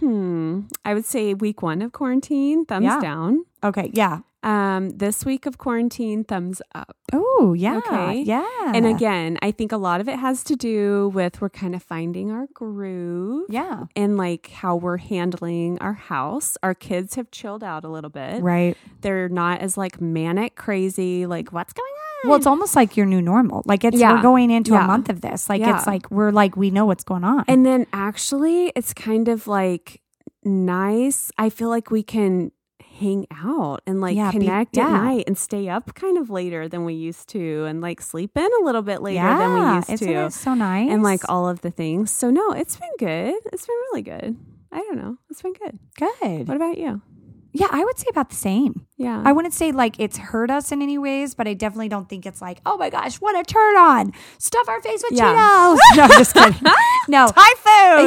Hmm. 0.00 0.62
I 0.84 0.92
would 0.92 1.04
say 1.04 1.34
week 1.34 1.62
one 1.62 1.82
of 1.82 1.92
quarantine, 1.92 2.64
thumbs 2.66 2.84
Yeah. 2.84 3.00
down. 3.00 3.44
Okay, 3.62 3.90
yeah. 3.94 4.20
Um, 4.46 4.90
this 4.90 5.24
week 5.24 5.44
of 5.44 5.58
quarantine, 5.58 6.22
thumbs 6.22 6.62
up. 6.72 6.96
Oh, 7.12 7.52
yeah. 7.58 7.78
Okay. 7.78 8.22
Yeah. 8.22 8.46
And 8.74 8.86
again, 8.86 9.38
I 9.42 9.50
think 9.50 9.72
a 9.72 9.76
lot 9.76 10.00
of 10.00 10.08
it 10.08 10.18
has 10.20 10.44
to 10.44 10.54
do 10.54 11.10
with 11.12 11.40
we're 11.40 11.50
kind 11.50 11.74
of 11.74 11.82
finding 11.82 12.30
our 12.30 12.46
groove. 12.54 13.46
yeah, 13.50 13.84
And 13.96 14.16
like 14.16 14.50
how 14.50 14.76
we're 14.76 14.98
handling 14.98 15.78
our 15.80 15.94
house. 15.94 16.56
Our 16.62 16.74
kids 16.74 17.16
have 17.16 17.30
chilled 17.32 17.64
out 17.64 17.84
a 17.84 17.88
little 17.88 18.08
bit. 18.10 18.40
right. 18.40 18.76
They're 19.00 19.28
not 19.28 19.60
as 19.60 19.76
like 19.76 20.00
manic 20.00 20.54
crazy, 20.54 21.26
like 21.26 21.52
what's 21.52 21.72
going 21.72 21.86
on? 22.24 22.28
Well, 22.30 22.38
it's 22.38 22.46
almost 22.46 22.76
like 22.76 22.96
your 22.96 23.06
new 23.06 23.20
normal. 23.20 23.62
Like 23.66 23.82
it's 23.84 23.98
Yeah. 23.98 24.14
we're 24.14 24.22
going 24.22 24.50
into 24.52 24.72
Yeah. 24.72 24.84
a 24.84 24.86
month 24.86 25.08
of 25.10 25.20
this. 25.22 25.48
Like 25.48 25.60
Yeah. 25.60 25.76
it's 25.76 25.86
like 25.88 26.08
we're 26.10 26.30
like 26.30 26.56
we 26.56 26.70
know 26.70 26.86
what's 26.86 27.04
going 27.04 27.24
on. 27.24 27.44
And 27.48 27.66
then 27.66 27.86
actually, 27.92 28.72
it's 28.76 28.94
kind 28.94 29.26
of 29.28 29.46
like 29.48 30.00
nice. 30.44 31.30
I 31.36 31.50
feel 31.50 31.68
like 31.68 31.90
we 31.90 32.02
can 32.02 32.52
hang 32.98 33.26
out 33.32 33.80
and 33.86 34.00
like 34.00 34.16
Yeah, 34.16 34.30
be- 34.32 34.38
connect 34.40 34.76
at 34.78 34.90
night 34.90 35.24
and 35.26 35.36
stay 35.36 35.68
up 35.68 35.94
kind 35.94 36.18
of 36.18 36.30
later 36.30 36.68
than 36.68 36.84
we 36.84 36.94
used 36.94 37.28
to 37.30 37.64
and 37.64 37.80
like 37.80 38.00
sleep 38.00 38.36
in 38.36 38.48
a 38.60 38.64
little 38.64 38.82
bit 38.82 39.02
later 39.02 39.16
yeah, 39.16 39.38
than 39.38 39.54
we 39.54 39.74
used 39.76 39.90
isn't 39.90 40.08
to. 40.08 40.14
it 40.26 40.32
so 40.32 40.54
nice? 40.54 40.90
And 40.90 41.02
like 41.02 41.20
all 41.28 41.48
of 41.48 41.60
the 41.60 41.70
things. 41.70 42.10
So, 42.10 42.30
no, 42.30 42.52
it's 42.52 42.76
been 42.76 42.90
good. 42.98 43.34
It's 43.52 43.66
been 43.66 43.76
really 43.90 44.02
good. 44.02 44.36
I 44.72 44.78
don't 44.78 44.96
know. 44.96 45.16
It's 45.30 45.42
been 45.42 45.52
good. 45.54 45.78
good. 45.98 46.48
What 46.48 46.56
about 46.56 46.78
you? 46.78 47.02
Yeah, 47.52 47.68
I 47.70 47.82
would 47.84 47.96
say 47.98 48.08
about 48.10 48.28
the 48.28 48.36
same. 48.36 48.86
Yeah. 48.98 49.22
I 49.24 49.32
wouldn't 49.32 49.54
say 49.54 49.72
like 49.72 49.98
it's 49.98 50.18
hurt 50.18 50.50
us 50.50 50.72
in 50.72 50.82
any 50.82 50.98
ways, 50.98 51.34
but 51.34 51.48
I 51.48 51.54
definitely 51.54 51.88
don't 51.88 52.06
think 52.06 52.26
it's 52.26 52.42
like, 52.42 52.60
oh 52.66 52.76
my 52.76 52.90
gosh, 52.90 53.16
what 53.16 53.34
a 53.34 53.42
turn 53.44 53.76
on. 53.78 54.12
Stuff 54.36 54.68
our 54.68 54.78
face 54.82 55.02
with 55.08 55.18
Yeah. 55.18 55.32
Cheetos. 55.34 55.78
No, 55.96 56.02
I'm 56.02 56.10
just 56.10 56.34
kidding. 56.34 56.60
No. 57.08 57.28
Thai 57.28 57.52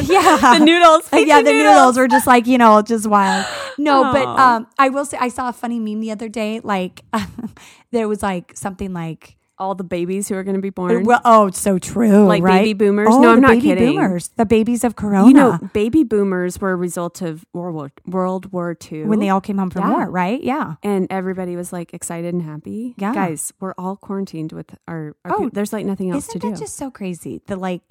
food. 0.02 0.10
Yeah. 0.13 0.60
The 0.60 0.63
noodles. 0.65 1.10
yeah, 1.13 1.41
the 1.41 1.52
noodles. 1.52 1.97
were 1.97 2.08
just 2.08 2.28
like, 2.28 2.45
you 2.45 2.60
know, 2.60 2.82
just 2.84 3.08
wild. 3.08 3.43
No, 3.80 4.12
but 4.13 4.28
Oh. 4.28 4.38
um 4.38 4.68
I 4.78 4.89
will 4.89 5.06
say 5.06 5.18
I 5.20 5.30
saw 5.30 5.50
a 5.50 5.54
funny 5.54 5.80
meme 5.80 6.02
the 6.02 6.12
other 6.12 6.30
day. 6.30 6.60
Like 6.63 7.02
there 7.92 8.08
was 8.08 8.22
like 8.22 8.56
something 8.56 8.94
like 8.94 9.38
All 9.62 9.76
the 9.76 9.84
babies 9.84 10.30
who 10.30 10.36
are 10.36 10.44
going 10.48 10.56
to 10.56 10.62
be 10.62 10.70
born. 10.70 11.04
well, 11.04 11.20
oh, 11.26 11.48
it's 11.48 11.60
so 11.60 11.78
true. 11.80 12.24
Like 12.26 12.42
right? 12.42 12.63
baby 12.63 12.74
boomers? 12.86 13.10
Oh, 13.12 13.20
No, 13.22 13.32
I'm 13.34 13.42
not 13.42 13.50
baby 13.60 13.62
kidding. 13.68 13.96
Boomers, 14.00 14.30
the 14.38 14.46
babies 14.46 14.86
of 14.86 14.96
Corona. 14.96 15.28
you 15.28 15.34
know, 15.34 15.60
baby 15.74 16.04
boomers 16.06 16.62
were 16.62 16.72
a 16.72 16.78
result 16.78 17.22
of 17.22 17.44
World 17.54 17.76
War, 17.76 17.92
World 18.08 18.54
War 18.54 18.72
II. 18.89 19.04
when 19.12 19.20
they 19.20 19.28
all 19.28 19.42
came 19.42 19.58
home 19.58 19.70
from 19.70 19.84
Yeah. 19.84 19.92
war, 19.92 20.06
right? 20.10 20.42
Yeah. 20.42 20.76
and 20.82 21.08
everybody 21.12 21.58
was 21.58 21.74
like 21.74 21.94
excited 21.94 22.32
and 22.34 22.44
happy. 22.44 22.96
Yeah. 22.98 23.13
Guys, 23.13 23.52
we're 23.60 23.76
all 23.78 23.98
quarantined 23.98 24.54
with 24.54 24.72
our, 24.88 25.13
our 25.26 25.32
Oh, 25.36 25.50
there's 25.52 25.74
like 25.74 25.86
nothing 25.86 26.10
else 26.12 26.30
Isn't 26.30 26.39
to 26.39 26.50
do. 26.52 26.56
just 26.56 26.76
so 26.78 26.89
crazy? 26.89 27.42
The 27.48 27.58
like, 27.58 27.84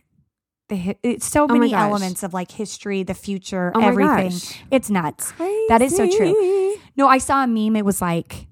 the 0.69 0.77
hi- 0.77 0.97
it's 1.03 1.27
so 1.27 1.45
Oh 1.45 1.53
many 1.53 1.71
elements 1.87 2.23
of 2.23 2.35
like 2.35 2.51
history, 2.51 3.03
the 3.03 3.15
future, 3.15 3.73
Oh 3.75 3.81
everything. 3.81 4.33
It's 4.71 4.91
nuts. 4.91 5.33
That 5.69 5.83
is 5.83 5.97
so 5.97 6.05
true. 6.17 6.77
No, 6.97 7.09
I 7.09 7.19
saw 7.19 7.45
a 7.45 7.47
meme. 7.47 7.77
It 7.77 7.85
was 7.85 8.01
like, 8.01 8.47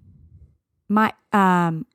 my 0.88 1.12
um, 1.32 1.86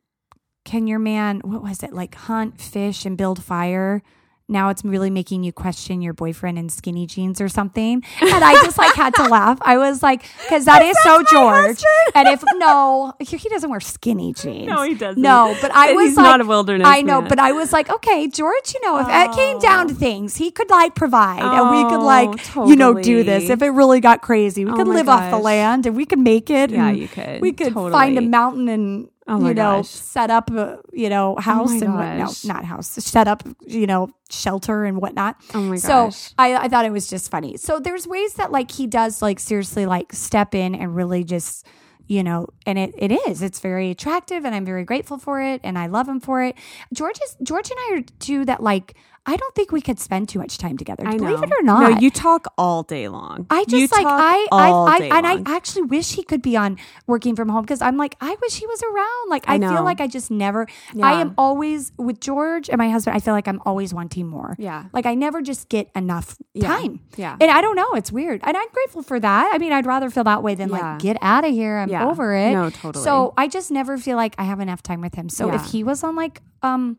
can 0.65 0.87
your 0.87 0.99
man? 0.99 1.39
What 1.43 1.63
was 1.63 1.81
it? 1.83 1.93
Like 1.93 2.15
hunt, 2.15 2.59
fish, 2.61 3.05
and 3.05 3.17
build 3.17 3.43
fire. 3.43 4.03
Now 4.51 4.69
it's 4.69 4.83
really 4.83 5.09
making 5.09 5.43
you 5.43 5.53
question 5.53 6.01
your 6.01 6.13
boyfriend 6.13 6.59
in 6.59 6.69
skinny 6.69 7.07
jeans 7.07 7.39
or 7.39 7.49
something. 7.49 8.03
And 8.21 8.43
I 8.43 8.53
just 8.63 8.77
like 8.77 8.93
had 8.95 9.15
to 9.15 9.23
laugh. 9.23 9.59
I 9.61 9.77
was 9.77 10.03
like, 10.03 10.23
because 10.41 10.65
that 10.65 10.81
is 10.81 10.95
so 11.03 11.23
George. 11.31 11.81
And 12.13 12.27
if 12.27 12.43
no, 12.55 13.13
he 13.19 13.49
doesn't 13.49 13.69
wear 13.69 13.79
skinny 13.79 14.33
jeans. 14.33 14.67
No, 14.71 14.83
he 14.83 14.95
doesn't. 14.95 15.21
No, 15.21 15.55
but 15.61 15.71
I 15.71 15.93
was 15.93 16.09
he's 16.09 16.17
like, 16.17 16.23
not 16.23 16.41
a 16.41 16.45
wilderness 16.45 16.87
I 16.87 17.01
know, 17.01 17.21
man. 17.21 17.29
but 17.29 17.39
I 17.39 17.51
was 17.51 17.73
like, 17.73 17.89
okay, 17.89 18.27
George, 18.27 18.73
you 18.73 18.81
know, 18.81 18.99
if 18.99 19.07
it 19.09 19.35
came 19.35 19.59
down 19.59 19.87
to 19.87 19.93
oh. 19.93 19.97
things, 19.97 20.37
he 20.37 20.51
could 20.51 20.69
like 20.69 20.95
provide 20.95 21.41
and 21.41 21.69
we 21.69 21.83
could 21.89 22.01
oh, 22.01 22.05
like, 22.05 22.57
Oh, 22.57 22.67
you 22.67 22.75
know, 22.75 22.93
do 22.93 23.23
this. 23.23 23.49
If 23.49 23.61
it 23.61 23.69
really 23.69 23.99
got 23.99 24.21
crazy, 24.21 24.65
we 24.65 24.71
Oh 24.71 24.75
could 24.75 24.87
live 24.87 25.09
off 25.09 25.31
the 25.31 25.37
land 25.37 25.85
and 25.85 25.95
we 25.95 26.05
could 26.05 26.19
make 26.19 26.49
it. 26.49 26.69
Yeah, 26.71 26.91
you 26.91 27.07
could. 27.07 27.41
We 27.41 27.53
could 27.53 27.73
find 27.73 28.17
a 28.17 28.21
mountain 28.21 28.67
and, 28.69 29.09
Oh 29.27 29.37
my 29.37 29.49
you 29.49 29.53
know, 29.53 29.77
gosh. 29.77 29.87
set 29.87 30.29
up 30.31 30.49
a, 30.51 30.79
you 30.91 31.09
know, 31.09 31.35
oh 31.37 31.41
house 31.41 31.69
my 31.69 31.85
and 31.85 31.93
what, 31.95 32.15
no, 32.15 32.53
not 32.53 32.65
house, 32.65 32.89
set 32.89 33.27
up, 33.27 33.43
you 33.65 33.85
know, 33.85 34.09
shelter 34.29 34.83
and 34.83 34.97
whatnot. 35.01 35.35
Oh 35.53 35.61
my 35.61 35.75
So 35.75 36.05
gosh. 36.05 36.33
I, 36.37 36.55
I 36.55 36.67
thought 36.67 36.85
it 36.85 36.91
was 36.91 37.07
just 37.07 37.29
funny. 37.29 37.57
So 37.57 37.79
there's 37.79 38.07
ways 38.07 38.33
that 38.35 38.51
like 38.51 38.71
he 38.71 38.87
does 38.87 39.21
like 39.21 39.39
seriously 39.39 39.85
like 39.85 40.11
step 40.13 40.55
in 40.55 40.73
and 40.75 40.95
really 40.95 41.23
just 41.23 41.65
you 42.07 42.23
know, 42.23 42.45
and 42.65 42.77
it, 42.77 42.93
it 42.97 43.11
is. 43.29 43.41
It's 43.41 43.61
very 43.61 43.89
attractive 43.89 44.43
and 44.43 44.53
I'm 44.53 44.65
very 44.65 44.83
grateful 44.83 45.17
for 45.17 45.41
it 45.41 45.61
and 45.63 45.77
I 45.79 45.87
love 45.87 46.09
him 46.09 46.19
for 46.19 46.43
it. 46.43 46.55
George 46.91 47.17
is 47.23 47.37
George 47.41 47.69
and 47.71 47.79
I 47.79 47.95
are 47.99 48.01
two 48.19 48.43
that 48.45 48.61
like 48.61 48.95
I 49.23 49.35
don't 49.35 49.53
think 49.53 49.71
we 49.71 49.81
could 49.81 49.99
spend 49.99 50.29
too 50.29 50.39
much 50.39 50.57
time 50.57 50.77
together. 50.77 51.05
I 51.05 51.11
know. 51.11 51.25
Believe 51.27 51.43
it 51.43 51.51
or 51.51 51.61
not. 51.61 51.91
No, 51.91 51.97
you 51.99 52.09
talk 52.09 52.51
all 52.57 52.81
day 52.81 53.07
long. 53.07 53.45
I 53.51 53.59
You 53.67 53.81
just 53.81 53.93
like 53.93 54.01
talk 54.03 54.19
I 54.19 54.47
I, 54.51 54.69
I 54.69 55.17
and 55.17 55.25
long. 55.27 55.43
I 55.47 55.55
actually 55.55 55.83
wish 55.83 56.13
he 56.13 56.23
could 56.23 56.41
be 56.41 56.57
on 56.57 56.77
working 57.05 57.35
from 57.35 57.47
home 57.49 57.61
because 57.61 57.83
I'm 57.83 57.97
like 57.97 58.15
I 58.19 58.35
wish 58.41 58.55
he 58.55 58.65
was 58.65 58.81
around. 58.81 59.29
Like 59.29 59.47
I 59.47 59.55
I, 59.55 59.59
feel 59.59 59.83
like 59.83 60.01
I 60.01 60.07
just 60.07 60.31
never. 60.31 60.65
Yeah. 60.95 61.05
I 61.05 61.21
am 61.21 61.35
always 61.37 61.91
with 61.97 62.19
George 62.19 62.67
and 62.67 62.79
my 62.79 62.89
husband. 62.89 63.15
I 63.15 63.19
feel 63.19 63.35
like 63.35 63.47
I'm 63.47 63.61
always 63.63 63.93
wanting 63.93 64.25
more. 64.27 64.55
Yeah. 64.57 64.85
like 64.91 65.05
I 65.05 65.13
never 65.13 65.43
just 65.43 65.69
get 65.69 65.91
enough 65.95 66.35
Yeah. 66.55 66.67
time. 66.67 67.01
Yeah. 67.15 67.37
and 67.39 67.51
I 67.51 67.61
don't 67.61 67.75
know. 67.75 67.91
It's 67.93 68.11
weird, 68.11 68.41
and 68.43 68.57
I'm 68.57 68.69
grateful 68.73 69.03
for 69.03 69.19
that. 69.19 69.51
I 69.53 69.59
mean, 69.59 69.71
I'd 69.71 69.85
rather 69.85 70.09
feel 70.09 70.23
that 70.23 70.41
way 70.41 70.55
than 70.55 70.69
Yeah. 70.69 70.93
like 70.93 70.99
get 70.99 71.17
out 71.21 71.45
of 71.45 71.51
here. 71.51 71.77
I'm 71.77 71.93
over 71.93 72.33
it. 72.33 72.53
No, 72.53 72.71
totally. 72.71 73.03
So 73.03 73.35
I 73.37 73.47
just 73.47 73.69
never 73.69 73.99
feel 73.99 74.17
like 74.17 74.33
I 74.39 74.45
have 74.45 74.59
enough 74.59 74.81
time 74.81 74.99
with 75.01 75.13
him. 75.13 75.29
So 75.29 75.53
if 75.53 75.65
he 75.65 75.83
was 75.83 76.03
on 76.03 76.15
like 76.15 76.41
um 76.63 76.97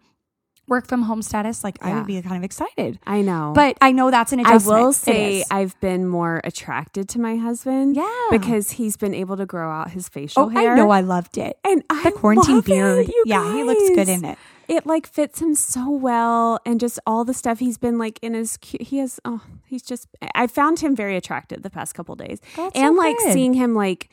work 0.72 0.86
from 0.88 1.02
home 1.02 1.22
status, 1.22 1.62
like 1.62 1.76
I 1.82 1.94
would 1.94 2.06
be 2.06 2.20
kind 2.22 2.36
of 2.36 2.42
excited. 2.44 2.98
I 3.06 3.20
know. 3.22 3.52
But 3.54 3.76
I 3.80 3.92
know 3.92 4.10
that's 4.10 4.32
an 4.32 4.40
adjustment. 4.40 4.78
I 4.78 4.82
will 4.82 4.92
say. 4.92 5.44
I've 5.50 5.78
been 5.80 6.08
more 6.08 6.40
attracted 6.44 7.08
to 7.10 7.20
my 7.20 7.36
husband. 7.36 7.94
Yeah. 7.94 8.08
Because 8.30 8.72
he's 8.72 8.96
been 8.96 9.14
able 9.14 9.36
to 9.36 9.46
grow 9.46 9.70
out 9.70 9.90
his 9.92 10.08
facial 10.08 10.44
Oh, 10.44 10.48
hair. 10.48 10.72
I 10.72 10.76
know. 10.76 10.90
I 10.90 11.00
loved 11.02 11.36
it. 11.38 11.58
and 11.64 11.84
I 11.90 12.02
the 12.04 12.12
quarantine 12.12 12.56
love 12.56 12.64
it, 12.64 12.74
beard. 12.74 13.08
you 13.08 13.22
yeah, 13.26 13.54
he 13.54 13.62
looks 13.64 13.88
good 13.90 14.08
in 14.08 14.24
it. 14.24 14.38
It 14.68 14.86
like 14.86 15.06
fits 15.06 15.42
him 15.42 15.54
so 15.54 15.90
well, 15.90 16.58
and 16.64 16.80
just 16.80 16.98
all 17.06 17.24
the 17.24 17.34
stuff 17.34 17.58
he's 17.58 17.76
been 17.78 17.98
like 17.98 18.18
in 18.22 18.32
his. 18.34 18.56
cu- 18.56 18.78
He 18.80 18.98
has. 18.98 19.20
Oh, 19.24 19.42
he's 19.66 19.82
just. 19.82 20.08
I 20.34 20.46
found 20.46 20.80
him 20.80 20.96
very 20.96 21.16
attractive 21.16 21.62
the 21.62 21.68
past 21.68 21.94
couple 21.94 22.14
days, 22.14 22.40
That's 22.56 22.74
and 22.76 22.94
so 22.96 22.98
like 23.02 23.18
good. 23.18 23.32
seeing 23.34 23.52
him 23.54 23.74
like 23.74 24.08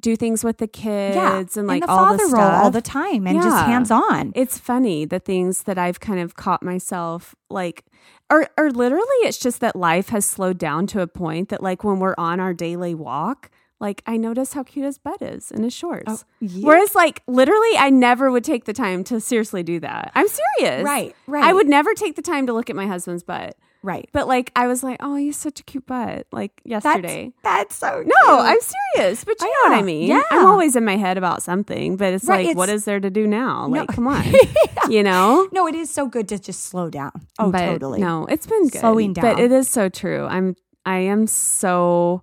do 0.00 0.16
things 0.16 0.44
with 0.44 0.58
the 0.58 0.66
kids 0.66 1.16
Yeah, 1.16 1.44
and 1.56 1.66
like 1.66 1.82
the 1.82 1.90
all 1.90 1.98
father 1.98 2.18
the 2.18 2.22
role 2.24 2.30
stuff 2.32 2.64
all 2.64 2.70
the 2.70 2.82
time 2.82 3.26
and 3.26 3.40
just 3.40 3.64
hands 3.64 3.90
on. 3.90 4.32
It's 4.34 4.58
funny 4.58 5.04
the 5.04 5.18
things 5.18 5.62
that 5.62 5.78
I've 5.78 6.00
kind 6.00 6.20
of 6.20 6.36
caught 6.36 6.62
myself 6.62 7.34
like 7.48 7.84
or 8.30 8.48
or 8.58 8.70
literally 8.70 9.06
it's 9.22 9.38
just 9.38 9.60
that 9.60 9.76
life 9.76 10.08
has 10.10 10.24
slowed 10.24 10.58
down 10.58 10.86
to 10.88 11.00
a 11.00 11.06
point 11.06 11.48
that 11.48 11.62
like 11.62 11.84
when 11.84 12.00
we're 12.00 12.14
on 12.18 12.40
our 12.40 12.52
daily 12.52 12.94
walk, 12.94 13.50
like 13.80 14.02
I 14.06 14.16
notice 14.16 14.52
how 14.52 14.62
cute 14.62 14.84
his 14.84 14.98
butt 14.98 15.22
is 15.22 15.50
in 15.50 15.62
his 15.62 15.72
shorts. 15.72 16.04
Oh, 16.06 16.20
yeah. 16.40 16.66
Whereas 16.66 16.94
like 16.94 17.22
literally 17.26 17.76
I 17.78 17.90
never 17.90 18.30
would 18.30 18.44
take 18.44 18.64
the 18.64 18.72
time 18.72 19.04
to 19.04 19.20
seriously 19.20 19.62
do 19.62 19.80
that. 19.80 20.12
I'm 20.14 20.26
serious. 20.28 20.84
Right, 20.84 21.14
right. 21.26 21.44
I 21.44 21.52
would 21.52 21.68
never 21.68 21.94
take 21.94 22.16
the 22.16 22.22
time 22.22 22.46
to 22.46 22.52
look 22.52 22.68
at 22.68 22.76
my 22.76 22.86
husband's 22.86 23.22
butt. 23.22 23.56
Right. 23.84 24.08
But 24.12 24.26
like 24.26 24.50
I 24.56 24.66
was 24.66 24.82
like, 24.82 24.96
"Oh, 25.00 25.14
he's 25.14 25.36
such 25.36 25.60
a 25.60 25.62
cute 25.62 25.84
butt." 25.86 26.26
Like 26.32 26.52
yesterday. 26.64 27.32
That's 27.42 27.76
so 27.76 28.02
No, 28.06 28.14
cute. 28.24 28.40
I'm 28.40 28.58
serious, 28.94 29.24
but 29.24 29.38
you 29.42 29.46
Oh, 29.46 29.68
know 29.68 29.74
what 29.74 29.78
I 29.78 29.82
mean. 29.82 30.08
Yeah. 30.08 30.22
I'm 30.30 30.46
always 30.46 30.74
in 30.74 30.86
my 30.86 30.96
head 30.96 31.18
about 31.18 31.42
something, 31.42 31.98
but 31.98 32.14
it's 32.14 32.24
Right, 32.24 32.46
like, 32.46 32.56
what 32.56 32.70
it's- 32.70 32.80
is 32.80 32.84
there 32.86 32.98
to 32.98 33.10
do 33.10 33.26
now? 33.26 33.66
No. 33.68 33.80
Like, 33.80 33.88
come 33.90 34.06
on, 34.06 34.24
you 34.88 35.02
know. 35.02 35.46
No, 35.52 35.68
it 35.68 35.74
is 35.74 35.90
so 35.90 36.06
good 36.06 36.28
to 36.30 36.38
just 36.38 36.64
slow 36.64 36.88
down. 36.88 37.12
Oh, 37.38 37.52
But 37.52 37.66
totally. 37.66 38.00
No, 38.00 38.24
it's 38.24 38.46
been 38.46 38.68
good. 38.68 38.80
Slowing 38.80 39.12
down. 39.12 39.22
But 39.22 39.38
it 39.38 39.52
is 39.52 39.68
so 39.68 39.90
true. 39.90 40.24
I'm 40.24 40.56
I 40.86 41.00
am 41.00 41.26
so 41.26 42.22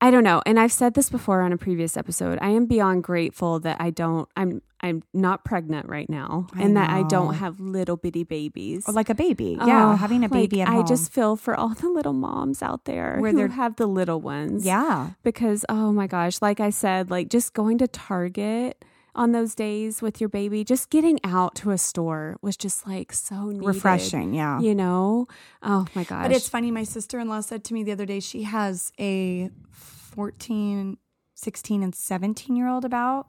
I 0.00 0.10
don't 0.10 0.24
know. 0.24 0.42
And 0.44 0.60
I've 0.60 0.72
said 0.72 0.94
this 0.94 1.08
before 1.08 1.40
on 1.40 1.52
a 1.52 1.56
previous 1.56 1.96
episode. 1.96 2.38
I 2.42 2.50
am 2.50 2.66
beyond 2.66 3.02
grateful 3.02 3.60
that 3.60 3.80
I 3.80 3.90
don't 3.90 4.28
I'm 4.36 4.60
I'm 4.80 5.02
not 5.14 5.42
pregnant 5.42 5.88
right 5.88 6.08
now 6.08 6.46
I 6.54 6.62
and 6.62 6.76
that 6.76 6.90
I 6.90 7.02
don't 7.04 7.34
have 7.34 7.60
little 7.60 7.96
bitty 7.96 8.24
babies. 8.24 8.84
Or 8.86 8.92
like 8.92 9.08
a 9.08 9.14
baby. 9.14 9.56
yeah, 9.58 9.92
Oh, 9.92 9.96
having 9.96 10.22
a 10.22 10.28
baby 10.28 10.58
like, 10.58 10.68
at 10.68 10.74
home. 10.74 10.84
I 10.84 10.86
just 10.86 11.12
feel 11.12 11.34
for 11.36 11.54
all 11.54 11.70
the 11.70 11.88
little 11.88 12.12
moms 12.12 12.62
out 12.62 12.84
there 12.84 13.16
Where 13.20 13.32
who 13.32 13.48
have 13.48 13.76
the 13.76 13.86
little 13.86 14.20
ones. 14.20 14.66
yeah. 14.66 15.10
Because 15.22 15.64
oh 15.70 15.92
my 15.92 16.06
gosh, 16.06 16.42
like 16.42 16.60
I 16.60 16.70
said, 16.70 17.10
like 17.10 17.28
just 17.30 17.54
going 17.54 17.78
to 17.78 17.88
Target 17.88 18.84
on 19.16 19.32
those 19.32 19.54
days 19.54 20.00
with 20.02 20.20
your 20.20 20.28
baby, 20.28 20.62
just 20.62 20.90
getting 20.90 21.18
out 21.24 21.54
to 21.56 21.70
a 21.70 21.78
store 21.78 22.36
was 22.42 22.56
just 22.56 22.86
like 22.86 23.12
so 23.12 23.46
needed. 23.46 23.66
Refreshing. 23.66 24.34
Yeah. 24.34 24.60
You 24.60 24.74
know? 24.74 25.26
Oh 25.62 25.86
my 25.94 26.04
gosh. 26.04 26.26
But 26.26 26.32
it's 26.32 26.48
funny. 26.48 26.70
My 26.70 26.84
sister 26.84 27.18
in 27.18 27.28
law 27.28 27.40
said 27.40 27.64
to 27.64 27.74
me 27.74 27.82
the 27.82 27.92
other 27.92 28.06
day 28.06 28.20
she 28.20 28.44
has 28.44 28.92
a 29.00 29.50
14, 29.70 30.98
16, 31.34 31.82
and 31.82 31.94
17 31.94 32.54
year 32.54 32.68
old 32.68 32.84
about. 32.84 33.26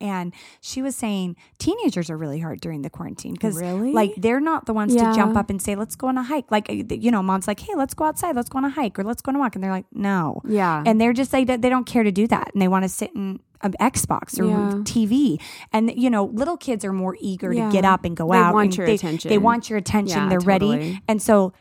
And 0.00 0.32
she 0.60 0.80
was 0.82 0.96
saying 0.96 1.36
teenagers 1.58 2.08
are 2.08 2.16
really 2.16 2.40
hard 2.40 2.60
during 2.60 2.82
the 2.82 2.90
quarantine 2.90 3.32
because, 3.34 3.56
Really? 3.60 3.92
like, 3.92 4.14
they're 4.16 4.40
not 4.40 4.66
the 4.66 4.72
ones 4.72 4.94
Yeah. 4.94 5.10
to 5.10 5.14
jump 5.16 5.36
up 5.36 5.50
and 5.50 5.60
say, 5.60 5.76
"Let's 5.76 5.94
go 5.96 6.08
on 6.08 6.16
a 6.16 6.22
hike." 6.22 6.50
Like, 6.50 6.68
you 6.70 7.10
know, 7.10 7.22
mom's 7.22 7.46
like, 7.46 7.60
"Hey, 7.60 7.74
let's 7.76 7.92
go 7.94 8.04
outside. 8.04 8.34
Let's 8.34 8.48
go 8.48 8.58
on 8.58 8.64
a 8.64 8.70
hike 8.70 8.98
or 8.98 9.04
let's 9.04 9.20
go 9.20 9.30
on 9.30 9.36
a 9.36 9.38
walk," 9.38 9.54
and 9.54 9.62
they're 9.62 9.70
like, 9.70 9.86
"No." 9.92 10.40
Yeah. 10.46 10.82
and 10.86 11.00
they're 11.00 11.12
just 11.12 11.32
like 11.32 11.46
they 11.46 11.56
don't 11.68 11.84
care 11.86 12.02
to 12.02 12.12
do 12.12 12.26
that, 12.28 12.50
and 12.52 12.62
they 12.62 12.68
want 12.68 12.84
to 12.84 12.88
sit 12.88 13.12
in 13.14 13.40
um, 13.62 13.72
Xbox 13.78 14.40
or 14.40 14.46
Yeah. 14.46 14.72
TV. 14.84 15.38
And 15.70 15.92
you 15.94 16.08
know, 16.08 16.24
little 16.24 16.56
kids 16.56 16.82
are 16.82 16.94
more 16.94 17.14
eager 17.20 17.52
Yeah. 17.52 17.66
to 17.66 17.72
get 17.72 17.84
up 17.84 18.06
and 18.06 18.16
go 18.16 18.26
They 18.30 18.38
out. 18.38 18.54
want 18.54 18.64
and 18.68 18.76
your 18.78 18.86
they, 18.86 18.94
attention. 18.94 19.28
They 19.28 19.36
want 19.36 19.68
your 19.68 19.78
attention. 19.78 20.16
Yeah, 20.18 20.28
they're 20.30 20.40
ready, 20.40 21.00
and 21.06 21.20
so 21.20 21.52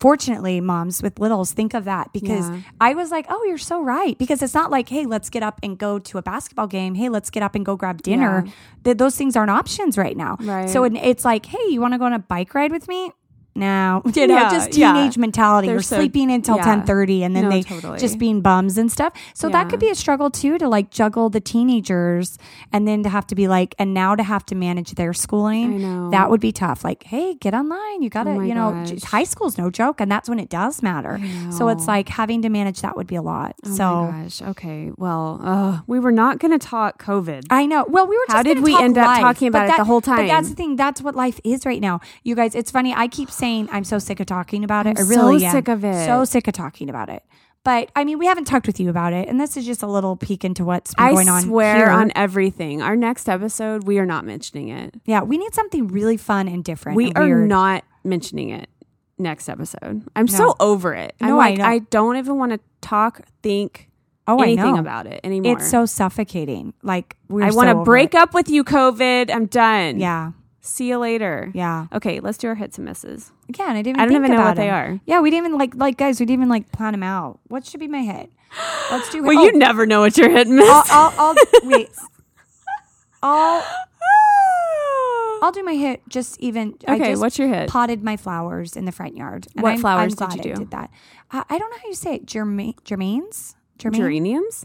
fortunately 0.00 0.60
moms 0.60 1.02
with 1.02 1.18
littles 1.18 1.52
think 1.52 1.72
of 1.74 1.84
that 1.84 2.12
because 2.12 2.48
Yeah. 2.50 2.60
i 2.80 2.94
was 2.94 3.10
like 3.10 3.26
oh 3.28 3.42
you're 3.48 3.58
so 3.58 3.80
right 3.82 4.18
because 4.18 4.42
it's 4.42 4.54
not 4.54 4.70
like 4.70 4.88
hey 4.88 5.06
let's 5.06 5.30
get 5.30 5.42
up 5.42 5.58
and 5.62 5.78
go 5.78 5.98
to 5.98 6.18
a 6.18 6.22
basketball 6.22 6.66
game 6.66 6.94
hey 6.94 7.08
let's 7.08 7.30
get 7.30 7.42
up 7.42 7.54
and 7.54 7.64
go 7.64 7.76
grab 7.76 8.02
dinner 8.02 8.42
Yeah. 8.46 8.52
Th- 8.84 8.96
those 8.96 9.16
things 9.16 9.36
aren't 9.36 9.50
options 9.50 9.96
right 9.96 10.16
now 10.16 10.36
Right. 10.40 10.68
so 10.68 10.84
it's 10.84 11.24
like 11.24 11.46
hey 11.46 11.68
you 11.70 11.80
want 11.80 11.94
to 11.94 11.98
go 11.98 12.04
on 12.04 12.12
a 12.12 12.18
bike 12.18 12.54
ride 12.54 12.70
with 12.72 12.88
me 12.88 13.12
no 13.54 14.02
you 14.14 14.26
know 14.26 14.34
Yeah, 14.34 14.50
just 14.50 14.76
yeah. 14.76 14.92
teenage 14.92 15.16
mentality 15.18 15.68
They're 15.68 15.76
or 15.78 15.82
so- 15.82 15.96
sleeping 15.96 16.30
until 16.30 16.56
yeah. 16.56 16.82
10.30 16.84 17.20
and 17.22 17.36
then 17.36 17.44
No, 17.44 17.50
they 17.50 17.62
totally. 17.62 17.98
just 17.98 18.18
being 18.18 18.40
bums 18.40 18.76
and 18.78 18.90
stuff 18.90 19.12
so 19.34 19.48
that 19.48 19.68
could 19.68 19.80
be 19.80 19.88
a 19.90 19.94
struggle 19.94 20.30
too 20.30 20.58
to 20.58 20.68
like 20.68 20.90
juggle 20.90 21.30
the 21.30 21.40
teenagers 21.40 22.38
and 22.72 22.86
then 22.86 23.02
to 23.02 23.08
have 23.08 23.26
to 23.28 23.34
be 23.34 23.48
like 23.48 23.74
and 23.78 23.94
now 23.94 24.14
to 24.14 24.22
have 24.22 24.44
to 24.46 24.54
manage 24.54 24.92
their 24.92 25.12
schooling 25.12 25.74
I 25.74 25.76
know. 25.78 26.10
that 26.10 26.30
would 26.30 26.40
be 26.40 26.52
tough 26.52 26.84
like 26.84 27.04
hey 27.04 27.34
get 27.34 27.54
online 27.54 28.02
you 28.02 28.10
gotta 28.10 28.30
Oh 28.30 28.40
you 28.40 28.54
know 28.54 28.72
gosh. 28.72 29.02
high 29.02 29.24
school's 29.24 29.58
no 29.58 29.70
joke 29.70 30.00
and 30.00 30.10
that's 30.10 30.28
when 30.28 30.38
it 30.38 30.48
does 30.48 30.82
matter 30.82 31.20
so 31.50 31.68
it's 31.68 31.86
like 31.86 32.08
having 32.08 32.42
to 32.42 32.48
manage 32.48 32.80
that 32.82 32.96
would 32.96 33.06
be 33.06 33.16
a 33.16 33.22
lot 33.22 33.54
Oh 33.64 33.70
so 33.74 33.84
gosh. 34.12 34.42
Okay. 34.42 34.90
Well, 34.96 35.40
uh, 35.42 35.80
we 35.86 35.98
were 36.00 36.12
not 36.12 36.38
going 36.38 36.52
to 36.58 36.64
talk 36.64 37.02
COVID. 37.02 37.44
I 37.50 37.66
know. 37.66 37.84
Well, 37.88 38.06
we 38.06 38.16
were. 38.16 38.24
Just 38.26 38.36
How 38.36 38.42
did 38.42 38.60
we 38.62 38.76
end 38.76 38.96
up 38.98 39.18
talking 39.20 39.48
about 39.48 39.68
it 39.68 39.76
the 39.76 39.84
whole 39.84 40.00
time? 40.00 40.16
But 40.16 40.26
that's 40.28 40.48
the 40.50 40.54
thing. 40.54 40.76
That's 40.76 41.00
what 41.02 41.14
life 41.14 41.40
is 41.44 41.66
right 41.66 41.80
now, 41.80 42.00
you 42.22 42.34
guys. 42.34 42.54
It's 42.54 42.70
funny. 42.70 42.92
I 42.94 43.08
keep 43.08 43.30
saying 43.44 43.68
I'm 43.72 43.84
so 43.84 43.98
sick 43.98 44.20
of 44.20 44.26
talking 44.26 44.64
about 44.64 44.86
it. 44.86 44.98
I'm 44.98 45.06
I 45.06 45.08
really 45.08 45.38
so 45.40 45.46
am. 45.46 45.52
sick 45.52 45.68
of 45.68 45.84
it. 45.84 46.06
So 46.06 46.24
sick 46.24 46.48
of 46.48 46.54
talking 46.54 46.88
about 46.88 47.08
it. 47.08 47.22
But 47.64 47.90
I 47.96 48.04
mean, 48.04 48.18
we 48.18 48.26
haven't 48.26 48.44
talked 48.44 48.66
with 48.66 48.78
you 48.78 48.90
about 48.90 49.12
it, 49.14 49.26
and 49.28 49.40
this 49.40 49.56
is 49.56 49.64
just 49.64 49.82
a 49.82 49.86
little 49.86 50.16
peek 50.16 50.44
into 50.44 50.64
what's 50.64 50.94
been 50.94 51.14
going 51.14 51.28
I 51.28 51.32
on. 51.32 51.42
swear 51.42 51.76
here. 51.76 51.88
on 51.88 52.12
everything. 52.14 52.82
Our 52.82 52.94
next 52.94 53.26
episode, 53.28 53.84
we 53.84 53.98
are 53.98 54.04
not 54.04 54.24
mentioning 54.26 54.68
it. 54.68 54.94
Yeah, 55.06 55.22
we 55.22 55.38
need 55.38 55.54
something 55.54 55.88
really 55.88 56.18
fun 56.18 56.46
and 56.46 56.62
different. 56.62 56.96
We 56.96 57.06
and 57.08 57.16
are 57.18 57.24
weird. 57.26 57.48
not 57.48 57.84
mentioning 58.04 58.50
it 58.50 58.68
next 59.16 59.48
episode. 59.48 60.02
I'm 60.14 60.26
No. 60.26 60.36
so 60.36 60.54
over 60.60 60.92
it. 60.94 61.14
I'm 61.22 61.28
No, 61.30 61.38
I. 61.40 61.56
I, 61.60 61.78
don't 61.90 62.16
even 62.16 62.36
want 62.36 62.52
to 62.52 62.60
talk, 62.82 63.22
think 63.42 63.88
Oh, 64.26 64.42
anything 64.42 64.78
about 64.78 65.06
it 65.06 65.20
anymore. 65.24 65.52
It's 65.58 65.70
so 65.70 65.86
suffocating. 65.86 66.74
Like 66.82 67.16
we're 67.28 67.44
I 67.44 67.50
want 67.50 67.68
to 67.70 67.82
break 67.84 68.14
it. 68.14 68.20
up 68.20 68.34
with 68.34 68.48
you, 68.50 68.64
COVID. 68.64 69.30
I'm 69.34 69.46
done. 69.46 69.98
Yeah, 70.00 70.32
See 70.66 70.88
you 70.88 70.96
later. 70.96 71.50
yeah. 71.54 71.88
Okay, 71.92 72.20
let's 72.20 72.38
do 72.38 72.48
our 72.48 72.54
hits 72.54 72.78
and 72.78 72.86
misses. 72.86 73.30
Again, 73.50 73.76
I 73.76 73.82
didn't. 73.82 73.96
Even 73.96 74.00
I 74.00 74.04
don't 74.06 74.24
even 74.24 74.30
know 74.36 74.42
what 74.44 74.56
they 74.56 74.70
are. 74.70 74.98
Yeah, 75.04 75.20
we 75.20 75.30
didn't 75.30 75.46
even 75.46 75.58
like 75.58 75.74
like 75.74 75.98
guys. 75.98 76.18
We 76.18 76.24
didn't 76.24 76.40
even 76.40 76.48
like 76.48 76.72
plan 76.72 76.92
them 76.92 77.02
out. 77.02 77.38
What 77.48 77.66
should 77.66 77.80
be 77.80 77.86
my 77.88 78.00
hit? 78.02 78.30
Let's 78.90 79.10
do. 79.10 79.22
Well, 79.24 79.38
oh, 79.38 79.42
you 79.44 79.52
never 79.52 79.84
know 79.84 80.00
what 80.00 80.16
your 80.16 80.30
hit 80.30 80.46
and 80.46 80.56
miss. 80.56 80.68
I'll, 80.70 81.12
I'll, 81.18 81.34
I'll 81.36 81.44
wait. 81.68 81.90
I'll 83.22 83.62
I'll 85.42 85.52
do 85.52 85.62
my 85.62 85.74
hit. 85.74 86.00
Just 86.08 86.40
even. 86.40 86.74
I 86.88 86.94
Okay, 86.94 87.10
just 87.10 87.20
what's 87.20 87.38
your 87.38 87.48
hit? 87.48 87.68
Potted 87.68 88.02
my 88.02 88.16
flowers 88.16 88.74
in 88.76 88.86
the 88.86 88.92
front 88.92 89.16
yard. 89.16 89.46
And 89.54 89.62
What 89.62 89.74
I'm, 89.74 89.80
flowers 89.80 90.14
I'm 90.18 90.30
did 90.30 90.44
you 90.46 90.52
I 90.52 90.54
do? 90.54 90.58
did 90.60 90.70
that. 90.70 90.90
I, 91.30 91.44
I 91.50 91.58
don't 91.58 91.70
know 91.70 91.76
how 91.76 91.88
you 91.88 91.94
say 91.94 92.14
it. 92.14 92.26
Germain, 92.26 92.74
germains. 92.84 93.54
Germain. 93.78 94.00
Geraniums? 94.00 94.64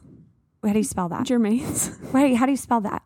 How 0.63 0.71
do 0.73 0.79
you 0.79 0.83
spell 0.83 1.09
that? 1.09 1.25
Germains? 1.25 1.91
Wait, 2.13 2.35
how 2.35 2.45
do 2.45 2.51
you 2.51 2.57
spell 2.57 2.79
that? 2.81 3.01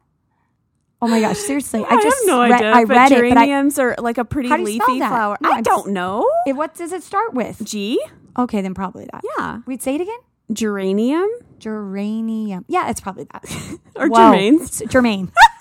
Oh 1.04 1.08
my 1.08 1.20
gosh! 1.20 1.38
Seriously, 1.38 1.84
I 1.84 1.96
I, 1.96 2.02
just 2.02 2.26
no 2.26 2.42
read, 2.42 2.52
idea. 2.54 2.72
I 2.72 2.84
read 2.84 3.12
it, 3.12 3.16
but 3.16 3.38
I, 3.38 3.46
geraniums 3.46 3.78
are 3.78 3.96
like 4.00 4.18
a 4.18 4.24
pretty 4.26 4.48
How 4.50 4.56
do 4.58 4.64
you 4.64 4.80
spell 4.82 4.88
leafy 4.96 5.00
flower. 5.06 5.38
No, 5.42 5.52
I 5.52 5.56
I'm 5.58 5.64
don't 5.64 5.90
know. 5.90 6.30
it, 6.48 6.54
what 6.54 6.76
does 6.76 6.92
it 6.94 7.04
start 7.04 7.34
with? 7.34 7.62
G? 7.64 8.02
Okay, 8.40 8.62
then 8.62 8.74
probably 8.74 9.08
that. 9.12 9.22
Yeah. 9.38 9.60
We'd 9.66 9.82
say 9.82 9.96
it 9.96 10.02
again. 10.02 10.18
Geranium 10.52 11.30
Geranium. 11.60 12.66
Yeah, 12.68 12.90
it's 12.90 13.00
probably 13.02 13.26
that. 13.32 13.46
or 13.96 14.08
Whoa. 14.08 14.18
germains? 14.32 14.82
S- 14.82 14.90
Germain. 14.90 15.32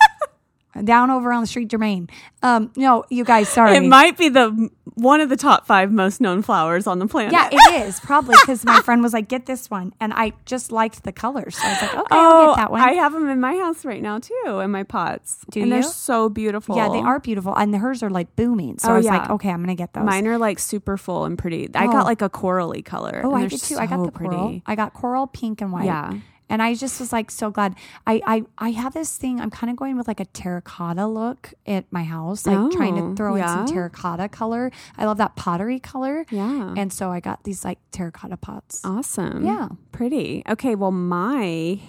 Down 0.84 1.10
over 1.10 1.32
on 1.32 1.42
the 1.42 1.46
street, 1.46 1.68
Germain. 1.68 2.08
Um, 2.42 2.72
no, 2.76 3.04
you 3.10 3.24
guys, 3.24 3.48
sorry. 3.50 3.76
It 3.76 3.84
might 3.84 4.16
be 4.16 4.28
the 4.30 4.70
one 4.94 5.20
of 5.20 5.28
the 5.28 5.36
top 5.36 5.66
five 5.66 5.90
most 5.92 6.20
known 6.20 6.42
flowers 6.42 6.86
on 6.86 6.98
the 6.98 7.06
planet. 7.06 7.32
yeah, 7.32 7.48
it 7.52 7.86
is 7.86 8.00
probably 8.00 8.36
because 8.40 8.64
my 8.64 8.80
friend 8.80 9.02
was 9.02 9.12
like, 9.12 9.28
"Get 9.28 9.46
this 9.46 9.70
one," 9.70 9.92
and 10.00 10.12
I 10.14 10.32
just 10.46 10.72
liked 10.72 11.04
the 11.04 11.12
colors, 11.12 11.56
so 11.56 11.66
I 11.66 11.70
was 11.72 11.82
like, 11.82 11.94
"Okay, 11.94 12.06
I'll 12.10 12.32
Oh, 12.32 12.46
get 12.48 12.56
that 12.56 12.70
one." 12.70 12.80
I 12.80 12.92
have 12.92 13.12
them 13.12 13.28
in 13.28 13.38
my 13.40 13.54
house 13.56 13.84
right 13.84 14.02
now 14.02 14.18
too, 14.18 14.60
in 14.62 14.70
my 14.70 14.82
pots. 14.82 15.44
Do 15.50 15.62
and 15.62 15.70
they're 15.72 15.82
so 15.82 16.28
beautiful. 16.28 16.76
yeah, 16.76 16.88
they 16.88 17.00
are 17.00 17.20
beautiful, 17.20 17.54
and 17.54 17.74
hers 17.76 18.02
are 18.02 18.10
like 18.10 18.34
booming. 18.36 18.78
So 18.78 18.88
Oh, 18.88 18.94
I 18.94 18.96
was 18.96 19.04
yeah. 19.06 19.18
like, 19.18 19.30
"Okay, 19.30 19.50
I'm 19.50 19.60
gonna 19.62 19.74
get 19.74 19.92
those." 19.92 20.04
Mine 20.04 20.26
are 20.26 20.38
like 20.38 20.58
super 20.58 20.96
full 20.96 21.24
and 21.26 21.36
pretty. 21.38 21.68
I 21.74 21.86
Oh. 21.86 21.92
got 21.92 22.06
like 22.06 22.22
a 22.22 22.28
corally 22.30 22.82
color. 22.82 23.20
oh, 23.24 23.34
I 23.34 23.46
did 23.46 23.60
too. 23.60 23.76
I 23.78 23.86
got 23.86 23.96
so 23.98 24.06
the 24.06 24.12
coral. 24.12 24.44
pretty. 24.46 24.62
I 24.66 24.74
got 24.74 24.94
coral, 24.94 25.26
pink, 25.26 25.60
and 25.60 25.70
white. 25.72 25.84
Yeah. 25.84 26.14
And 26.52 26.62
I 26.62 26.74
just 26.74 27.00
was 27.00 27.12
like 27.12 27.30
so 27.30 27.50
glad. 27.50 27.74
I 28.06 28.20
I, 28.26 28.44
I 28.58 28.70
have 28.72 28.92
this 28.92 29.16
thing. 29.16 29.40
I'm 29.40 29.50
kind 29.50 29.70
of 29.70 29.76
going 29.76 29.96
with 29.96 30.06
like 30.06 30.20
a 30.20 30.26
terracotta 30.26 31.06
look 31.06 31.54
at 31.66 31.86
my 31.90 32.04
house, 32.04 32.46
like 32.46 32.70
trying 32.72 32.98
Oh, 32.98 33.10
to 33.10 33.16
throw 33.16 33.36
in 33.36 33.48
some 33.48 33.66
terracotta 33.66 34.28
color. 34.28 34.70
I 34.98 35.06
love 35.06 35.16
that 35.16 35.34
pottery 35.34 35.80
color. 35.80 36.26
Yeah. 36.30 36.74
And 36.76 36.92
so 36.92 37.10
I 37.10 37.20
got 37.20 37.44
these 37.44 37.64
like 37.64 37.78
terracotta 37.90 38.36
pots. 38.36 38.82
Awesome. 38.84 39.46
Yeah. 39.46 39.68
Pretty. 39.92 40.42
Okay. 40.48 40.74
Well, 40.74 40.92
my 40.92 41.44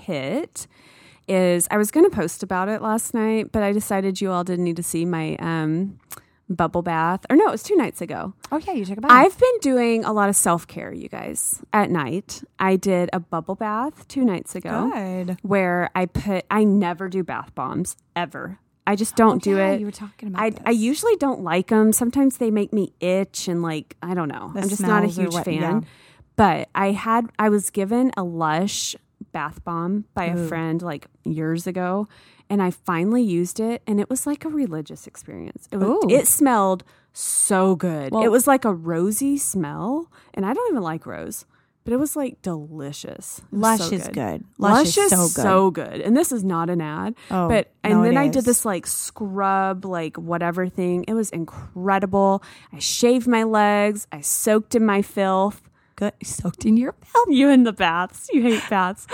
hit 0.06 0.66
is 1.28 1.68
I 1.70 1.78
was 1.78 1.92
going 1.92 2.10
to 2.10 2.16
post 2.16 2.42
about 2.44 2.70
it 2.70 2.82
last 2.82 3.14
night, 3.14 3.52
but 3.52 3.64
I 3.64 3.72
decided 3.74 4.22
you 4.22 4.32
all 4.32 4.44
didn't 4.46 4.64
need 4.66 4.76
to 4.78 4.84
see 4.84 5.04
my 5.06 5.36
um, 5.38 6.00
bubble 6.50 6.82
bath. 6.82 7.26
Or 7.30 7.36
no, 7.36 7.48
it 7.48 7.52
was 7.52 7.64
two 7.64 7.76
nights 7.76 8.02
ago. 8.02 8.34
Oh 8.52 8.58
yeah, 8.58 8.74
you 8.74 8.86
check 8.86 8.98
it 8.98 9.06
out. 9.06 9.12
I've 9.12 9.38
been 9.38 9.58
doing 9.62 10.06
a 10.06 10.14
lot 10.14 10.30
of 10.30 10.36
self 10.36 10.68
care, 10.68 10.94
you 10.94 11.10
guys, 11.10 11.62
at 11.72 11.90
night. 11.90 12.44
I 12.60 12.76
did 12.76 13.10
a 13.14 13.20
bubble 13.20 13.56
bath 13.56 14.08
two 14.08 14.24
nights 14.24 14.56
ago 14.56 14.92
good. 14.94 15.38
where 15.42 15.90
I 15.96 16.06
put, 16.06 16.46
I 16.52 16.64
never 16.64 17.10
do 17.10 17.24
bath 17.24 17.54
bombs 17.56 17.96
ever. 18.16 18.60
I 18.86 18.96
just 18.96 19.16
don't 19.16 19.42
do 19.42 19.56
yeah, 19.58 19.72
it. 19.72 19.80
You 19.80 19.86
were 19.86 19.92
talking 19.94 20.30
about. 20.30 20.42
I, 20.42 20.50
this. 20.50 20.60
I 20.66 20.72
usually 20.72 21.16
don't 21.16 21.42
like 21.42 21.68
them. 21.68 21.94
Sometimes 21.94 22.38
they 22.38 22.52
make 22.52 22.74
me 22.74 22.92
itch 23.00 23.48
and 23.48 23.62
like 23.62 23.96
I 24.04 24.14
don't 24.14 24.28
know. 24.28 24.52
The 24.54 24.62
I'm 24.62 24.70
just 24.70 24.82
not 24.82 25.04
a 25.04 25.08
huge 25.08 25.34
what- 25.34 25.46
fan. 25.46 25.54
yeah. 25.62 25.82
But 26.36 26.70
I 26.74 26.92
had 26.92 27.30
I 27.38 27.50
was 27.50 27.70
given 27.70 28.12
a 28.18 28.24
Lush 28.24 28.96
bath 29.32 29.64
bomb 29.64 30.06
by 30.14 30.26
a 30.26 30.48
friend 30.48 30.82
like 30.82 31.08
years 31.24 31.68
ago, 31.68 32.08
and 32.54 32.62
I 32.62 32.70
finally 32.70 33.24
used 33.24 33.60
it, 33.60 33.82
and 33.88 34.00
it 34.00 34.12
was 34.12 34.28
like 34.28 34.46
a 34.46 34.48
religious 34.48 35.08
experience. 35.08 35.68
It 35.72 35.78
was, 35.78 36.06
it 36.08 36.28
smelled 36.28 36.84
so 37.12 37.76
good. 37.76 38.12
Well- 38.14 38.22
it 38.22 38.30
was 38.30 38.46
like 38.46 38.64
a 38.64 38.72
rosy 38.72 39.38
smell, 39.38 40.12
and 40.36 40.46
I 40.46 40.54
don't 40.54 40.70
even 40.72 40.84
like 40.84 41.08
rose. 41.08 41.46
But 41.84 41.94
it 41.94 41.98
was 41.98 42.16
like 42.16 42.40
delicious. 42.44 43.40
It 43.40 43.54
was 43.54 43.62
Lush 43.62 43.80
so 43.90 43.96
is 43.96 44.08
good. 44.10 44.44
Lush, 44.60 44.96
is 44.98 45.10
so 45.10 45.18
good. 45.18 45.30
so 45.30 45.72
good. 45.72 46.00
And 46.00 46.16
this 46.16 46.32
is 46.32 46.44
not 46.44 46.70
an 46.70 46.80
ad. 46.80 47.16
Oh, 47.32 47.50
but 47.50 47.72
and 47.84 47.96
no, 47.96 48.04
then 48.04 48.18
I 48.18 48.28
did 48.28 48.46
this 48.46 48.64
like 48.66 48.86
scrub, 48.86 49.84
like 49.84 50.16
whatever 50.18 50.70
thing. 50.70 51.06
It 51.08 51.14
was 51.16 51.32
incredible. 51.32 52.44
I 52.72 52.78
shaved 52.78 53.28
my 53.28 53.44
legs. 53.44 54.08
I 54.12 54.22
soaked 54.22 54.76
in 54.76 54.86
my 54.86 55.02
filth. 55.02 55.70
Good. 56.12 56.28
Soaked 56.28 56.66
in 56.66 56.78
your 56.78 56.94
milk. 57.14 57.28
You 57.30 57.50
in 57.50 57.64
the 57.64 57.74
baths. 57.74 58.30
You 58.34 58.42
hate 58.42 58.64
baths. 58.70 59.08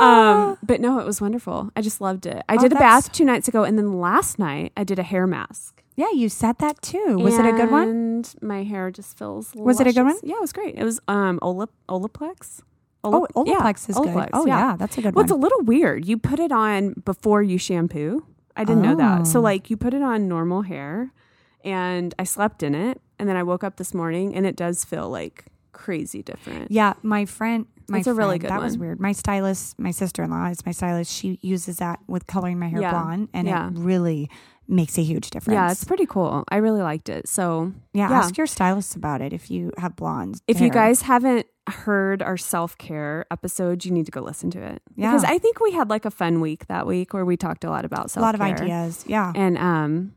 um, 0.00 0.56
but 0.62 0.80
no, 0.80 0.98
it 0.98 1.06
was 1.06 1.20
wonderful. 1.20 1.70
I 1.76 1.80
just 1.82 2.00
loved 2.00 2.26
it. 2.26 2.42
I 2.48 2.54
Oh, 2.56 2.58
did 2.58 2.72
a 2.72 2.76
bath 2.76 3.12
two 3.12 3.24
nights 3.24 3.48
ago, 3.48 3.64
and 3.64 3.76
then 3.78 4.00
last 4.00 4.38
night 4.38 4.72
I 4.76 4.84
did 4.84 4.98
a 4.98 5.02
hair 5.02 5.26
mask. 5.26 5.82
Yeah, 5.96 6.10
you 6.14 6.28
said 6.28 6.58
that 6.58 6.80
too. 6.80 7.18
Was 7.18 7.36
it 7.38 7.44
a 7.44 7.52
good 7.52 7.70
one? 7.70 7.88
And 7.88 8.34
my 8.40 8.62
hair 8.62 8.90
just 8.90 9.18
feels. 9.18 9.54
Was 9.54 9.80
it 9.80 9.86
a 9.86 9.92
good 9.92 10.04
one? 10.04 10.16
Yeah, 10.22 10.36
it 10.36 10.40
was 10.40 10.52
great. 10.52 10.74
It 10.76 10.84
was 10.84 10.98
um 11.08 11.38
Olip 11.42 11.68
Olaplex. 11.88 12.62
Oh, 13.02 13.26
Olap- 13.34 13.46
yeah, 13.46 13.54
Olaplex 13.60 13.88
is 13.90 13.96
good. 13.96 14.28
Oh 14.32 14.46
yeah. 14.46 14.76
that's 14.78 14.96
a 14.98 15.02
good 15.02 15.14
well, 15.14 15.22
one. 15.22 15.24
it's 15.26 15.32
a 15.32 15.36
little 15.36 15.62
weird. 15.62 16.06
You 16.06 16.16
put 16.18 16.38
it 16.38 16.52
on 16.52 16.94
before 17.04 17.42
you 17.42 17.58
shampoo. 17.58 18.24
I 18.56 18.64
didn't 18.64 18.82
know 18.82 18.94
that. 18.96 19.26
So 19.26 19.38
Oh. 19.38 19.42
like 19.42 19.70
you 19.70 19.76
put 19.76 19.94
it 19.94 20.02
on 20.02 20.28
normal 20.28 20.62
hair 20.62 21.12
and 21.64 22.14
I 22.18 22.24
slept 22.24 22.62
in 22.62 22.74
it 22.74 23.00
and 23.18 23.28
then 23.28 23.36
I 23.36 23.42
woke 23.42 23.64
up 23.64 23.76
this 23.76 23.92
morning 23.94 24.34
and 24.34 24.46
it 24.46 24.54
does 24.56 24.84
feel 24.84 25.08
like 25.08 25.46
crazy 25.84 26.22
different. 26.22 26.70
Yeah, 26.70 26.92
my 27.02 27.24
friend. 27.26 27.66
My 27.88 27.98
It's 27.98 28.06
a 28.06 28.14
really 28.14 28.38
friend- 28.38 28.42
good 28.42 28.50
That 28.50 28.62
was 28.62 28.78
weird. 28.78 29.00
My 29.00 29.12
stylist, 29.12 29.76
my 29.78 29.90
sister 29.90 30.22
in 30.22 30.30
law 30.30 30.46
is 30.46 30.64
my 30.64 30.72
stylist. 30.72 31.10
She 31.12 31.38
uses 31.42 31.78
that 31.78 31.98
with 32.06 32.26
coloring 32.26 32.58
my 32.58 32.68
hair 32.68 32.80
Yeah. 32.82 32.92
blonde, 32.92 33.28
and 33.34 33.48
Yeah. 33.48 33.66
it 33.68 33.72
really 33.76 34.30
makes 34.68 34.96
a 34.96 35.02
huge 35.02 35.30
difference. 35.30 35.54
Yeah, 35.56 35.70
it's 35.72 35.82
pretty 35.82 36.06
cool. 36.06 36.44
I 36.48 36.58
really 36.58 36.82
liked 36.82 37.08
it. 37.08 37.26
So 37.28 37.72
yeah, 37.92 38.08
yeah. 38.10 38.18
Ask 38.18 38.36
your 38.38 38.46
stylist 38.46 38.94
about 38.94 39.20
it 39.20 39.32
if 39.32 39.50
you 39.50 39.72
have 39.78 39.96
blonde. 39.96 40.40
if 40.46 40.60
you 40.60 40.70
guys 40.70 41.02
haven't 41.02 41.46
heard 41.68 42.22
our 42.22 42.36
self 42.36 42.78
care 42.78 43.24
episode, 43.32 43.84
you 43.84 43.90
need 43.90 44.06
to 44.06 44.12
go 44.12 44.20
listen 44.20 44.50
to 44.52 44.60
it. 44.62 44.80
Yeah. 44.94 45.10
Because 45.10 45.24
I 45.24 45.38
think 45.38 45.58
we 45.60 45.72
had 45.72 45.90
like 45.90 46.04
a 46.04 46.10
fun 46.12 46.40
week 46.40 46.66
that 46.68 46.86
week 46.86 47.12
where 47.12 47.24
we 47.24 47.36
talked 47.36 47.64
a 47.64 47.70
lot 47.70 47.84
about 47.84 48.10
self 48.12 48.22
care, 48.22 48.22
a 48.22 48.26
lot 48.26 48.34
of 48.36 48.40
ideas. 48.62 49.04
Yeah. 49.08 49.32
And 49.34 49.58
um 49.58 50.12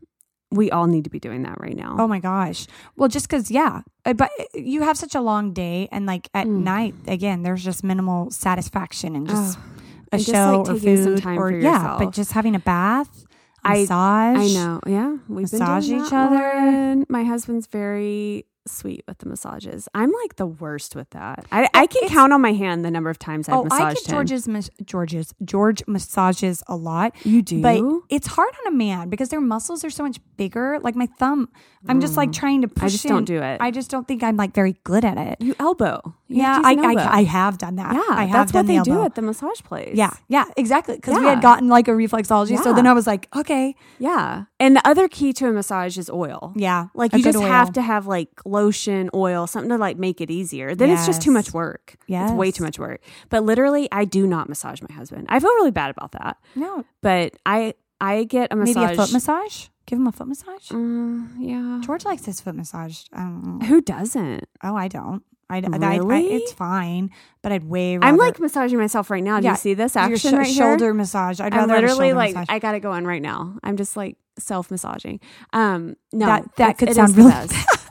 we 0.54 0.70
all 0.70 0.86
need 0.86 1.04
to 1.04 1.10
be 1.10 1.18
doing 1.20 1.42
that 1.42 1.60
right 1.60 1.76
now. 1.76 1.96
Oh 1.98 2.06
my 2.08 2.20
gosh. 2.20 2.66
Well, 2.96 3.08
just 3.08 3.28
because, 3.28 3.50
yeah, 3.50 3.82
Uh, 4.06 4.12
but 4.12 4.30
you 4.54 4.82
have 4.82 4.96
such 4.96 5.14
a 5.14 5.20
long 5.20 5.52
day, 5.52 5.88
and 5.90 6.06
like 6.06 6.28
at 6.34 6.46
Mm. 6.46 6.62
night, 6.62 6.94
again, 7.06 7.42
there's 7.42 7.64
just 7.64 7.82
minimal 7.82 8.30
satisfaction 8.30 9.16
and 9.16 9.26
just 9.28 9.58
a 9.58 10.16
And 10.16 10.20
just, 10.22 10.30
show 10.32 10.62
like, 10.66 10.76
or 10.76 10.78
food 10.80 11.22
time 11.22 11.38
or 11.38 11.50
yeah, 11.50 11.96
but 11.98 12.12
just 12.12 12.32
having 12.32 12.54
a 12.54 12.58
bath, 12.60 13.24
massage. 13.66 14.36
I 14.38 14.46
know. 14.54 14.80
Yeah. 14.86 15.16
We've 15.28 15.50
Massage 15.50 15.88
been 15.88 15.96
doing 15.98 16.06
each 16.06 16.12
other. 16.12 16.34
Lauren. 16.36 17.06
My 17.08 17.24
husband's 17.24 17.66
very 17.66 18.44
sweet 18.66 19.04
with 19.06 19.18
the 19.18 19.26
massages. 19.28 19.88
I'm 19.94 20.10
like 20.22 20.36
the 20.36 20.46
worst 20.46 20.96
with 20.96 21.10
that. 21.10 21.44
I, 21.52 21.68
I 21.74 21.86
can 21.86 22.04
it's- 22.04 22.10
count 22.12 22.32
on 22.32 22.40
my 22.40 22.52
hand 22.52 22.84
the 22.84 22.90
number 22.90 23.10
of 23.10 23.18
times 23.18 23.48
I've 23.48 23.54
Oh, 23.56 23.66
I 23.70 23.84
massaged 23.90 24.06
get 24.06 24.10
George's 24.12 24.48
mas- 24.48 24.70
George's 24.84 25.34
George 25.44 25.82
massages 25.86 26.62
a 26.66 26.76
lot. 26.76 27.12
You 27.24 27.42
do? 27.42 27.60
But 27.62 27.82
it's 28.10 28.26
hard 28.28 28.50
on 28.66 28.72
a 28.72 28.76
man 28.76 29.08
because 29.10 29.28
their 29.28 29.40
muscles 29.40 29.84
are 29.84 29.90
so 29.90 30.02
much 30.02 30.18
bigger. 30.36 30.78
Like 30.82 30.96
my 30.96 31.06
thumb, 31.18 31.48
I'm 31.88 32.00
just 32.00 32.16
like 32.16 32.32
trying 32.32 32.62
to 32.62 32.68
push. 32.68 32.82
Mm. 32.82 32.86
I 32.86 32.88
just 32.88 33.06
don't 33.06 33.24
do 33.24 33.42
it. 33.42 33.60
I 33.60 33.70
just 33.70 33.90
don't 33.90 34.08
think 34.08 34.22
I'm 34.22 34.36
like 34.36 34.54
very 34.54 34.76
good 34.84 35.04
at 35.04 35.18
it. 35.18 35.36
you 35.40 35.54
elbow. 35.58 36.00
You 36.28 36.38
yeah, 36.38 36.60
I, 36.64 36.72
elbow. 36.74 37.00
I 37.00 37.18
I 37.18 37.22
have 37.24 37.58
done 37.58 37.76
that. 37.76 37.94
yeah, 37.94 38.02
I 38.08 38.24
have 38.24 38.32
that's 38.32 38.52
what 38.54 38.66
they 38.66 38.78
the 38.78 38.84
do 38.84 39.04
at 39.04 39.14
the 39.14 39.22
massage 39.22 39.60
place. 39.62 39.94
Yeah, 39.94 40.10
yeah, 40.28 40.46
exactly. 40.56 40.96
Because 40.96 41.18
we 41.18 41.24
had 41.24 41.42
gotten 41.42 41.68
like 41.68 41.86
a 41.88 41.90
reflexology, 41.92 42.58
so 42.62 42.72
then 42.72 42.86
I 42.86 42.92
was 42.94 43.06
like, 43.06 43.28
okay, 43.36 43.74
Yeah. 43.98 44.44
And 44.58 44.74
the 44.76 44.88
other 44.88 45.08
key 45.08 45.32
to 45.34 45.48
a 45.48 45.52
massage 45.52 45.98
is 45.98 46.08
oil. 46.08 46.52
yeah, 46.56 46.86
Like 46.94 47.12
a 47.12 47.18
you 47.18 47.24
just 47.24 47.36
oil. 47.36 47.44
have 47.44 47.72
to 47.74 47.82
have 47.82 48.06
like 48.06 48.30
lotion, 48.54 49.10
oil, 49.14 49.46
something 49.46 49.68
to 49.70 49.76
like 49.76 49.98
make 49.98 50.20
it 50.20 50.30
easier. 50.30 50.74
Then 50.74 50.90
it's 50.90 51.04
just 51.06 51.20
too 51.20 51.30
much 51.30 51.52
work. 51.52 51.96
Yeah. 52.06 52.24
It's 52.24 52.32
way 52.32 52.50
too 52.50 52.64
much 52.64 52.78
work. 52.78 53.00
But 53.28 53.44
literally, 53.44 53.88
I 53.92 54.04
do 54.06 54.26
not 54.26 54.48
massage 54.48 54.80
my 54.80 54.94
husband. 54.94 55.26
I 55.28 55.40
feel 55.40 55.50
really 55.50 55.70
bad 55.72 55.90
about 55.90 56.12
that. 56.12 56.38
no, 56.54 56.84
But 57.02 57.34
I 57.44 57.74
I 58.00 58.24
get 58.24 58.52
a 58.52 58.56
massage. 58.56 58.74
maybe 58.76 58.92
a 58.92 58.96
foot 58.96 59.12
massage. 59.12 59.66
Give 59.86 59.98
him 59.98 60.06
a 60.06 60.12
foot 60.12 60.28
massage. 60.28 60.68
Mm, 60.70 61.28
yeah. 61.38 61.80
George 61.84 62.04
likes 62.06 62.24
his 62.24 62.40
foot 62.40 62.54
massage. 62.54 63.02
I. 63.12 63.24
Who 63.66 63.80
doesn't? 63.82 64.48
Oh, 64.62 64.74
I 64.76 64.88
don't. 64.88 65.22
I, 65.50 65.58
I- 65.58 65.76
I- 65.80 65.96
Really? 65.98 66.26
it's 66.36 66.52
fine, 66.54 67.10
but 67.42 67.52
I'd 67.52 67.64
way. 67.64 67.98
Rather, 67.98 68.06
I'm 68.08 68.16
like 68.16 68.40
massaging 68.40 68.78
myself 68.78 69.10
right 69.10 69.22
now. 69.22 69.40
Do 69.40 69.44
Yeah, 69.44 69.50
you 69.52 69.56
see 69.58 69.74
this 69.74 69.94
action 69.94 70.30
sho- 70.30 70.36
right 70.38 70.46
here? 70.46 70.54
shoulder 70.56 70.94
massage. 70.94 71.38
I'd 71.38 71.52
I'm 71.52 71.68
rather 71.68 71.74
a 71.74 71.80
literally 71.82 72.12
like 72.14 72.34
massage. 72.34 72.46
I 72.54 72.58
got 72.60 72.74
it 72.74 72.80
going 72.80 73.04
right 73.06 73.20
now. 73.20 73.56
I'm 73.62 73.76
just 73.76 73.94
like 73.94 74.16
self 74.38 74.70
massaging. 74.70 75.20
Um, 75.52 75.96
no, 76.14 76.26
That- 76.26 76.56
that 76.56 76.78
could 76.78 76.94
sound 76.94 77.14
really. 77.16 77.30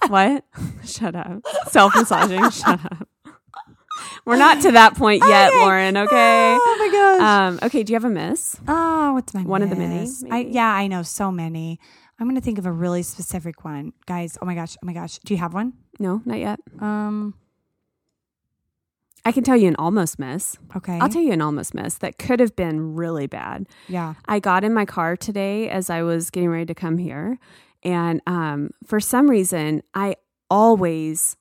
what? 0.10 0.46
Shut 0.86 1.16
up. 1.16 1.42
Self 1.68 1.96
massaging. 1.96 2.50
Shut 2.52 2.80
up. 2.86 3.08
We're 4.26 4.38
not 4.38 4.62
to 4.62 4.72
that 4.72 4.96
point 4.96 5.22
yet, 5.28 5.50
Okay. 5.50 5.58
Lauren. 5.60 5.98
Okay. 5.98 6.58
Oh 6.60 6.76
my 6.80 6.90
gosh. 6.92 7.22
Um, 7.22 7.60
okay. 7.64 7.84
Do 7.84 7.92
you 7.94 7.96
have 7.96 8.06
a 8.06 8.10
miss? 8.10 8.58
oh, 8.68 9.14
what's 9.14 9.34
my 9.34 9.42
one 9.44 9.62
of 9.62 9.70
the 9.70 9.76
many. 9.76 10.08
I, 10.32 10.40
yeah, 10.50 10.68
I 10.74 10.88
know 10.88 11.04
so 11.04 11.32
many. 11.32 11.80
I'm 12.20 12.28
gonna 12.28 12.42
think 12.42 12.58
of 12.58 12.66
a 12.66 12.72
really 12.72 13.04
specific 13.04 13.66
one, 13.66 13.92
guys. 14.06 14.38
Oh 14.42 14.46
my 14.46 14.56
gosh. 14.56 14.78
Oh 14.82 14.86
my 14.86 14.94
gosh. 14.94 15.20
Do 15.20 15.34
you 15.34 15.40
have 15.40 15.54
one? 15.54 15.74
No, 16.00 16.22
not 16.26 16.40
yet. 16.40 16.60
Um. 16.80 17.36
I 19.26 19.32
can 19.32 19.44
tell 19.46 19.56
you 19.56 19.70
an 19.70 19.76
almost 19.78 20.20
miss. 20.20 20.58
Okay. 20.76 21.00
I'll 21.00 21.08
tell 21.08 21.22
you 21.22 21.32
an 21.32 21.42
almost 21.42 21.74
miss 21.74 21.96
that 22.00 22.18
could 22.18 22.42
have 22.42 22.58
been 22.58 22.94
really 22.96 23.26
bad. 23.26 23.68
yeah. 23.88 24.16
I 24.26 24.40
got 24.40 24.66
in 24.66 24.74
my 24.74 24.84
car 24.86 25.16
today 25.16 25.70
as 25.70 25.90
I 25.90 26.02
was 26.04 26.30
getting 26.30 26.50
ready 26.50 26.66
to 26.66 26.76
come 26.76 26.98
here. 26.98 27.40
And 27.84 28.22
um, 28.28 28.72
for 28.86 29.00
some 29.00 29.30
reason, 29.30 29.84
I 29.94 30.16
always 30.50 31.36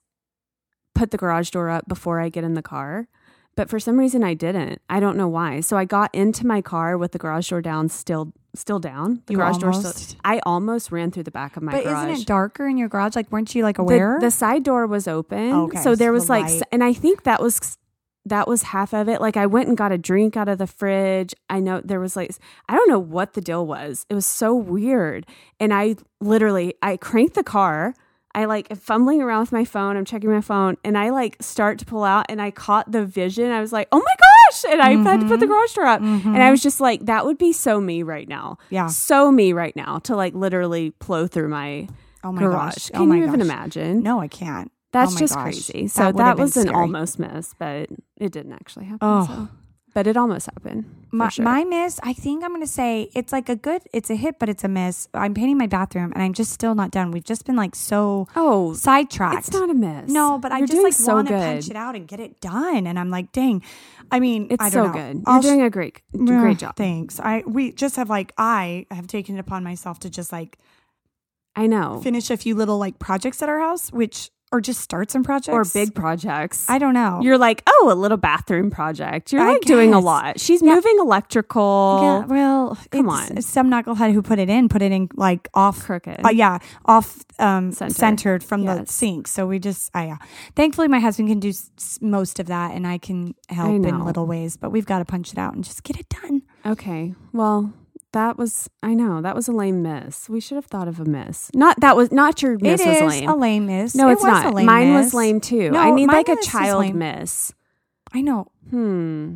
put 0.95 1.11
the 1.11 1.17
garage 1.17 1.49
door 1.51 1.69
up 1.69 1.87
before 1.87 2.19
I 2.19 2.29
get 2.29 2.43
in 2.43 2.53
the 2.53 2.61
car. 2.61 3.07
But 3.55 3.69
for 3.69 3.79
some 3.79 3.99
reason, 3.99 4.23
I 4.23 4.33
didn't. 4.33 4.81
I 4.89 4.99
don't 4.99 5.15
know 5.15 5.27
why. 5.27 5.59
So 5.61 5.77
I 5.77 5.85
got 5.85 6.13
into 6.13 6.45
my 6.47 6.61
car 6.61 6.97
with 6.97 7.11
the 7.11 7.19
garage 7.19 7.49
door 7.51 7.61
down, 7.61 7.87
still, 7.87 8.33
still 8.55 8.79
down. 8.79 9.21
The 9.27 9.33
You 9.33 9.37
garage 9.37 9.59
door. 9.59 9.73
Still, 9.73 10.19
I 10.25 10.39
almost 10.43 10.91
ran 10.91 11.11
through 11.11 11.23
the 11.23 11.31
back 11.31 11.55
of 11.55 11.61
my 11.61 11.71
But 11.71 11.83
garage. 11.83 12.09
isn't 12.09 12.21
it 12.23 12.27
darker 12.27 12.65
in 12.67 12.77
your 12.77 12.89
garage? 12.89 13.15
Like, 13.15 13.31
weren't 13.31 13.53
you 13.53 13.61
like 13.61 13.77
aware? 13.77 14.17
the 14.19 14.31
side 14.31 14.63
door 14.63 14.87
was 14.87 15.07
open 15.07 15.51
Okay, 15.53 15.81
so 15.83 15.93
there 15.95 16.09
so 16.09 16.13
was 16.13 16.25
the 16.25 16.31
like 16.31 16.45
light. 16.49 16.61
and 16.71 16.83
i 16.83 16.93
think 16.93 17.23
that 17.23 17.41
was 17.43 17.77
that 18.25 18.47
was 18.47 18.63
half 18.63 18.93
of 18.93 19.09
it 19.09 19.19
like 19.19 19.37
i 19.37 19.45
went 19.45 19.67
and 19.67 19.77
got 19.77 19.91
a 19.91 19.97
drink 19.97 20.37
out 20.37 20.47
of 20.47 20.57
the 20.57 20.67
fridge 20.67 21.33
i 21.49 21.59
know 21.59 21.81
there 21.83 21.99
was 21.99 22.15
like 22.15 22.31
i 22.69 22.75
don't 22.75 22.89
know 22.89 22.99
what 22.99 23.33
the 23.33 23.41
deal 23.41 23.65
was 23.65 24.05
it 24.09 24.15
was 24.15 24.25
so 24.25 24.53
weird 24.53 25.25
and 25.59 25.73
i 25.73 25.95
literally 26.21 26.73
i 26.81 26.95
cranked 26.97 27.35
the 27.35 27.43
car 27.43 27.93
I 28.35 28.45
like 28.45 28.75
fumbling 28.77 29.21
around 29.21 29.41
with 29.41 29.51
my 29.51 29.65
phone. 29.65 29.95
I'm 29.95 30.05
checking 30.05 30.31
my 30.31 30.41
phone 30.41 30.77
and 30.83 30.97
I 30.97 31.09
like 31.09 31.37
start 31.39 31.77
to 31.79 31.85
pull 31.85 32.03
out 32.03 32.25
and 32.29 32.41
I 32.41 32.49
caught 32.49 32.91
the 32.91 33.05
vision. 33.05 33.51
I 33.51 33.61
was 33.61 33.71
like, 33.71 33.87
oh 33.91 33.99
my 33.99 34.15
gosh. 34.19 34.71
And 34.71 34.81
I 34.81 34.95
had 34.95 35.21
to 35.21 35.27
put 35.27 35.39
the 35.39 35.47
garage 35.47 35.73
door 35.73 35.85
up. 35.85 36.01
And 36.01 36.41
I 36.41 36.49
was 36.49 36.61
just 36.61 36.81
like, 36.81 37.05
that 37.05 37.25
would 37.25 37.37
be 37.37 37.53
so 37.53 37.79
me 37.79 38.01
right 38.01 38.27
now. 38.27 38.57
Mm-hmm. 38.65 38.73
Yeah. 38.73 38.87
So 38.87 39.31
me 39.31 39.53
right 39.53 39.75
now 39.75 39.99
to 39.99 40.15
like 40.15 40.33
literally 40.33 40.91
plow 40.91 41.27
through 41.27 41.49
my, 41.49 41.87
oh 42.23 42.31
my 42.31 42.41
garage. 42.41 42.73
gosh. 42.73 42.89
Can 42.89 43.01
oh 43.01 43.05
my 43.05 43.17
you 43.17 43.25
even 43.25 43.41
imagine? 43.41 44.01
No, 44.01 44.19
I 44.19 44.27
can't. 44.27 44.71
That's 44.93 45.15
Oh 45.15 45.19
just 45.19 45.33
gosh. 45.35 45.43
crazy. 45.43 45.87
So 45.87 46.11
that, 46.13 46.35
been 46.37 46.43
was 46.43 46.55
an 46.55 46.67
scary. 46.67 46.75
almost 46.75 47.19
miss, 47.19 47.53
but 47.59 47.89
it 48.17 48.31
didn't 48.31 48.53
actually 48.53 48.85
happen. 48.85 48.99
Oh. 49.01 49.25
so. 49.27 49.49
but 49.93 50.07
it 50.07 50.15
almost 50.17 50.45
happened. 50.47 50.85
My, 51.11 51.29
sure. 51.29 51.45
my 51.45 51.63
miss, 51.63 51.99
I 52.01 52.13
think 52.13 52.43
I'm 52.43 52.49
going 52.49 52.61
to 52.61 52.67
say 52.67 53.09
it's 53.13 53.31
like 53.31 53.47
a 53.49 53.55
good, 53.55 53.83
it's 53.93 54.09
a 54.09 54.15
hit, 54.15 54.39
but 54.39 54.49
it's 54.49 54.63
a 54.63 54.67
miss. 54.67 55.07
I'm 55.13 55.35
painting 55.35 55.57
my 55.59 55.67
bathroom 55.67 56.11
and 56.15 56.23
I'm 56.23 56.33
just 56.33 56.51
still 56.51 56.73
not 56.73 56.89
done. 56.89 57.11
We've 57.11 57.23
just 57.23 57.45
been 57.45 57.55
like 57.55 57.75
so 57.75 58.27
oh, 58.35 58.73
sidetracked. 58.73 59.37
it's 59.37 59.51
not 59.51 59.69
a 59.69 59.73
miss. 59.75 60.09
No, 60.09 60.39
but 60.39 60.51
I 60.51 60.57
You're 60.59 60.67
just 60.67 60.81
like 60.83 60.93
so 60.93 61.15
want 61.15 61.27
to 61.27 61.33
punch 61.35 61.69
it 61.69 61.75
out 61.75 61.95
and 61.95 62.07
get 62.07 62.19
it 62.19 62.41
done. 62.41 62.87
And 62.87 62.97
I'm 62.97 63.11
like, 63.11 63.31
dang. 63.31 63.61
I 64.11 64.19
mean, 64.19 64.47
It's 64.49 64.63
I 64.63 64.69
so 64.69 64.87
know. 64.87 64.93
good. 64.93 65.15
You're 65.17 65.23
I'll 65.27 65.41
sh- 65.41 65.45
doing 65.45 65.61
a 65.61 65.69
great, 65.69 66.01
great 66.15 66.57
job. 66.59 66.75
Thanks. 66.75 67.19
I 67.19 67.43
we 67.45 67.71
just 67.71 67.95
have 67.97 68.09
like 68.09 68.31
I 68.37 68.85
have 68.89 69.05
taken 69.07 69.35
it 69.35 69.39
upon 69.39 69.63
myself 69.63 69.99
to 69.99 70.09
just 70.09 70.31
like 70.31 70.57
I 71.55 71.67
know. 71.67 71.99
finish 72.01 72.29
a 72.31 72.37
few 72.37 72.55
little 72.55 72.79
like 72.79 72.97
projects 72.99 73.41
at 73.43 73.49
our 73.49 73.59
house, 73.59 73.91
which 73.91 74.31
or 74.53 74.61
just 74.61 74.79
start 74.81 75.09
some 75.11 75.23
projects 75.23 75.49
Or 75.49 75.65
big 75.65 75.93
projects. 75.95 76.69
I 76.69 76.77
don't 76.77 76.93
know. 76.93 77.19
You're 77.23 77.39
like, 77.39 77.63
oh, 77.67 77.89
a 77.91 77.95
little 77.95 78.17
bathroom 78.17 78.69
project. 78.69 79.33
You're 79.33 79.41
I 79.41 79.53
like 79.53 79.61
doing 79.61 79.93
a 79.93 79.99
lot. 79.99 80.39
She's 80.39 80.61
Yeah. 80.61 80.75
moving 80.75 80.95
electrical. 80.99 81.99
yeah, 82.03 82.25
well, 82.25 82.77
Come 82.91 83.07
it's- 83.09 83.31
on. 83.31 83.41
Some 83.41 83.69
knucklehead 83.71 84.13
who 84.13 84.21
put 84.21 84.37
it 84.39 84.49
in, 84.49 84.69
put 84.69 84.81
it 84.83 84.91
in 84.91 85.09
like 85.15 85.49
off 85.55 85.83
Crooked. 85.83 86.23
Uh, 86.23 86.29
yeah, 86.29 86.59
off 86.85 87.17
um, 87.39 87.71
Center. 87.71 87.93
centered 87.93 88.43
from 88.43 88.65
the 88.65 88.85
sink. 88.85 89.27
So 89.27 89.47
we 89.47 89.57
just, 89.59 89.89
uh, 89.95 89.99
yeah. 90.01 90.17
Thankfully, 90.55 90.87
my 90.87 90.99
husband 90.99 91.29
can 91.29 91.39
do 91.39 91.49
s- 91.49 91.97
most 92.01 92.39
of 92.39 92.45
that, 92.47 92.71
and 92.75 92.85
I 92.85 92.99
can 92.99 93.33
help 93.49 93.71
in 93.85 94.05
little 94.05 94.27
ways. 94.27 94.55
But 94.55 94.71
we've 94.71 94.85
got 94.85 94.99
to 94.99 95.05
punch 95.05 95.31
it 95.33 95.39
out 95.39 95.55
and 95.55 95.63
just 95.63 95.83
get 95.83 95.99
it 95.99 96.07
done. 96.09 96.43
Okay. 96.65 97.15
Well, 97.33 97.73
that 98.13 98.37
was 98.37 98.69
I 98.81 98.93
know 98.93 99.21
that 99.21 99.35
was 99.35 99.47
a 99.47 99.51
lame 99.51 99.81
miss. 99.83 100.29
We 100.29 100.39
should 100.39 100.55
have 100.55 100.65
thought 100.65 100.87
of 100.87 100.99
a 100.99 101.05
miss. 101.05 101.51
Not 101.53 101.79
that 101.81 101.95
was 101.97 102.11
not 102.11 102.41
your 102.41 102.57
miss 102.59 102.81
it 102.81 102.87
was 102.87 102.97
is 102.97 103.01
lame. 103.21 103.29
a 103.29 103.35
lame 103.35 103.65
miss. 103.67 103.93
no, 103.95 104.09
It 104.09 104.13
it's 104.13 104.23
was 104.23 104.31
not. 104.31 104.45
A 104.47 104.49
lame 104.55 104.65
Mine 104.65 104.93
miss. 104.93 105.05
was 105.07 105.13
lame 105.13 105.41
too. 105.41 105.71
No, 105.71 105.79
I 105.79 105.91
need 105.91 106.07
like 106.07 106.29
a 106.29 106.37
child 106.41 106.95
miss. 106.95 107.53
I 108.13 108.21
know. 108.21 108.47
Hmm. 108.69 109.35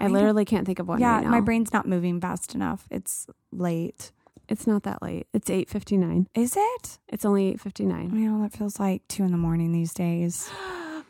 I, 0.00 0.06
I 0.06 0.08
literally 0.08 0.44
can't 0.46 0.64
think 0.66 0.78
of 0.78 0.88
one 0.88 1.00
yeah, 1.00 1.16
right 1.16 1.24
now. 1.24 1.30
my 1.30 1.40
brain's 1.40 1.72
not 1.74 1.86
moving 1.86 2.20
fast 2.20 2.54
enough. 2.54 2.86
It's 2.90 3.26
late. 3.52 4.12
It's 4.48 4.66
not 4.66 4.82
that 4.84 5.02
late. 5.02 5.26
It's 5.34 5.50
eight 5.50 5.68
fifty 5.68 5.96
nine. 5.96 6.26
Is 6.34 6.56
it? 6.56 6.98
It's 7.08 7.24
only 7.24 7.48
eight 7.48 7.60
fifty 7.60 7.84
nine. 7.84 8.10
Well, 8.12 8.42
that 8.42 8.56
feels 8.56 8.80
like 8.80 9.06
two 9.08 9.22
in 9.24 9.30
the 9.30 9.36
morning 9.38 9.72
these 9.72 9.92
days. 9.94 10.50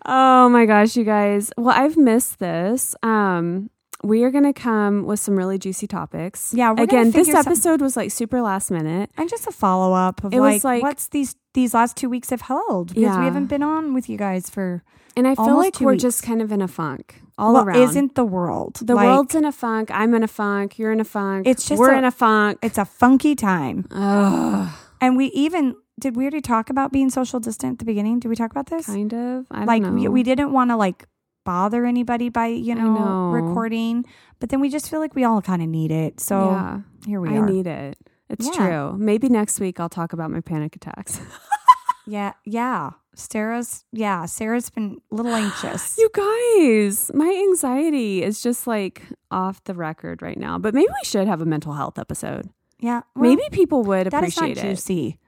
Oh 0.07 0.49
my 0.49 0.65
gosh, 0.65 0.97
you 0.97 1.05
guys. 1.05 1.53
Well, 1.59 1.77
I've 1.79 1.99
missed 1.99 2.39
this. 2.39 2.97
Um, 3.03 3.69
we 4.03 4.25
are 4.25 4.31
going 4.31 4.45
to 4.45 4.53
come 4.53 5.05
with 5.05 5.21
some 5.21 5.37
really 5.37 5.59
juicy 5.59 5.87
topics. 5.87 6.53
Yeah, 6.55 6.73
we're 6.73 6.85
Again, 6.85 7.11
this 7.11 7.29
some- 7.29 7.37
episode 7.37 7.81
was 7.81 7.97
like 7.97 8.11
super 8.11 8.41
last 8.41 8.71
minute. 8.71 9.11
And 9.17 9.29
just 9.29 9.47
a 9.47 9.53
follow 9.53 9.93
up 9.95 10.25
of 10.25 10.33
It 10.33 10.41
was 10.41 10.65
like, 10.65 10.65
like- 10.65 10.83
what's 10.83 11.09
these 11.09 11.37
these 11.53 11.75
last 11.75 11.97
two 11.97 12.09
weeks 12.09 12.31
have 12.31 12.43
held 12.43 12.89
because 12.89 13.03
Yeah. 13.03 13.19
we 13.19 13.25
haven't 13.25 13.47
been 13.47 13.63
on 13.63 13.93
with 13.93 14.09
you 14.09 14.17
guys 14.17 14.49
for 14.49 14.85
And 15.17 15.27
I 15.27 15.35
feel 15.35 15.57
like 15.57 15.81
we're 15.81 15.93
weeks. 15.93 16.03
just 16.03 16.23
kind 16.23 16.41
of 16.41 16.53
in 16.53 16.63
a 16.63 16.69
funk 16.69 17.21
all 17.37 17.55
well, 17.55 17.65
around. 17.65 17.83
isn't 17.83 18.15
the 18.15 18.25
world 18.25 18.77
the 18.83 18.95
Like, 18.95 19.07
world's 19.07 19.35
in 19.35 19.45
a 19.45 19.51
funk. 19.51 19.91
I'm 19.93 20.15
in 20.15 20.23
a 20.23 20.29
funk. 20.29 20.79
You're 20.79 20.93
in 20.93 21.01
a 21.01 21.05
funk. 21.05 21.49
It's 21.49 21.67
just 21.67 21.81
we're 21.81 21.91
a- 21.93 21.99
in 21.99 22.05
a 22.05 22.13
funk. 22.13 22.59
It's 22.63 22.79
a 22.79 22.85
funky 22.85 23.35
time, 23.35 23.87
Ugh, 23.91 24.69
and 25.01 25.17
we 25.17 25.27
even 25.27 25.75
did 25.99 26.15
we 26.17 26.23
already 26.25 26.41
talk 26.41 26.71
about 26.71 26.93
being 26.93 27.11
social 27.11 27.41
distant 27.41 27.73
at 27.75 27.79
the 27.81 27.85
beginning? 27.85 28.21
Did 28.21 28.29
we 28.29 28.37
talk 28.37 28.51
about 28.53 28.67
this? 28.67 28.87
kind 28.87 29.13
of. 29.13 29.47
I 29.51 29.59
don't 29.59 29.67
like 29.67 29.83
know. 29.83 29.91
we, 29.93 30.09
we 30.09 30.23
didn't 30.23 30.53
want 30.53 30.71
to 30.71 30.77
like 30.77 31.05
bother 31.45 31.85
anybody 31.85 32.29
by 32.29 32.47
you 32.47 32.75
know, 32.75 32.95
know. 32.95 33.31
recording, 33.31 34.05
but 34.39 34.49
then 34.51 34.61
we 34.61 34.69
just 34.69 34.91
feel 34.91 35.01
like 35.01 35.15
we 35.15 35.25
all 35.25 35.41
kind 35.43 35.63
of 35.63 35.69
need 35.69 35.91
it. 35.91 36.21
So 36.21 36.51
yeah, 36.51 36.81
here 37.07 37.21
we 37.21 37.31
I 37.31 37.37
are. 37.39 37.47
I 37.47 37.51
need 37.51 37.67
it. 37.67 37.99
It's 38.29 38.47
Yeah. 38.47 38.53
true. 38.91 38.99
Maybe 38.99 39.29
next 39.29 39.59
week 39.61 39.81
I'll 39.81 39.89
talk 39.89 40.13
about 40.13 40.31
my 40.31 40.41
panic 40.41 40.77
attacks. 40.77 41.21
yeah, 42.07 42.33
yeah. 42.45 42.91
Sarah's 43.15 43.85
yeah. 43.93 44.25
Sarah's 44.27 44.71
been 44.71 44.99
a 45.11 45.15
little 45.15 45.35
anxious. 45.35 45.97
You 45.99 46.09
guys, 46.15 47.11
my 47.13 47.29
anxiety 47.51 48.23
is 48.23 48.41
just 48.43 48.67
like 48.67 49.03
off 49.31 49.63
the 49.65 49.75
record 49.75 50.23
right 50.23 50.39
now. 50.39 50.59
But 50.59 50.75
maybe 50.75 50.89
we 50.89 51.05
should 51.05 51.27
have 51.27 51.41
a 51.41 51.47
mental 51.47 51.73
health 51.75 51.99
episode. 51.99 52.49
yeah, 52.79 53.03
well, 53.15 53.29
maybe 53.31 53.43
people 53.51 53.83
would 53.85 54.07
that 54.11 54.25
is 54.25 54.37
not 54.37 54.45
appreciate 54.51 54.59
it. 54.65 54.69
juicy. 54.71 55.19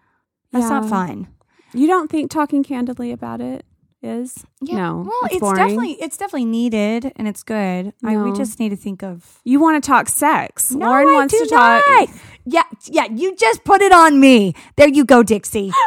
That's 0.52 0.64
Yeah. 0.64 0.80
not 0.80 0.88
fun. 0.88 1.28
You 1.74 1.86
don't 1.86 2.10
think 2.10 2.30
talking 2.30 2.62
candidly 2.62 3.12
about 3.12 3.40
it 3.40 3.64
is? 4.02 4.44
Yeah. 4.60 4.76
No, 4.76 5.04
Well, 5.06 5.30
it's 5.30 5.40
boring. 5.40 5.56
definitely 5.56 5.92
it's 5.92 6.16
definitely 6.16 6.44
needed 6.46 7.12
and 7.16 7.26
it's 7.28 7.42
good. 7.42 7.92
I, 8.04 8.16
we 8.16 8.32
just 8.32 8.58
need 8.58 8.70
to 8.70 8.76
think 8.76 9.02
of 9.02 9.40
You 9.44 9.60
want 9.60 9.82
to 9.82 9.86
talk 9.86 10.08
sex. 10.08 10.70
No, 10.72 10.86
Lauren 10.86 11.08
I 11.08 11.12
wants 11.12 11.38
to 11.38 11.46
talk. 11.46 11.82
Yeah, 12.44 12.62
yeah, 12.86 13.06
you 13.10 13.36
just 13.36 13.64
put 13.64 13.80
it 13.82 13.92
on 13.92 14.18
me. 14.18 14.54
There 14.76 14.88
you 14.88 15.04
go, 15.04 15.22
Dixie. 15.22 15.70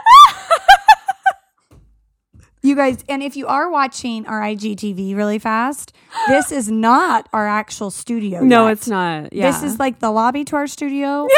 you 2.61 2.75
guys, 2.75 3.03
and 3.09 3.21
if 3.21 3.35
you 3.35 3.45
are 3.47 3.69
watching 3.69 4.25
our 4.25 4.41
IGTV 4.41 5.15
really 5.15 5.37
fast, 5.39 5.93
this 6.27 6.51
is 6.51 6.71
not 6.71 7.27
our 7.33 7.47
actual 7.47 7.91
studio. 7.91 8.41
No, 8.41 8.67
yet. 8.67 8.71
it's 8.73 8.87
not. 8.87 9.33
Yeah. 9.33 9.51
This 9.51 9.63
is 9.63 9.79
like 9.79 9.99
the 9.99 10.11
lobby 10.11 10.43
to 10.45 10.55
our 10.55 10.67
studio. 10.67 11.27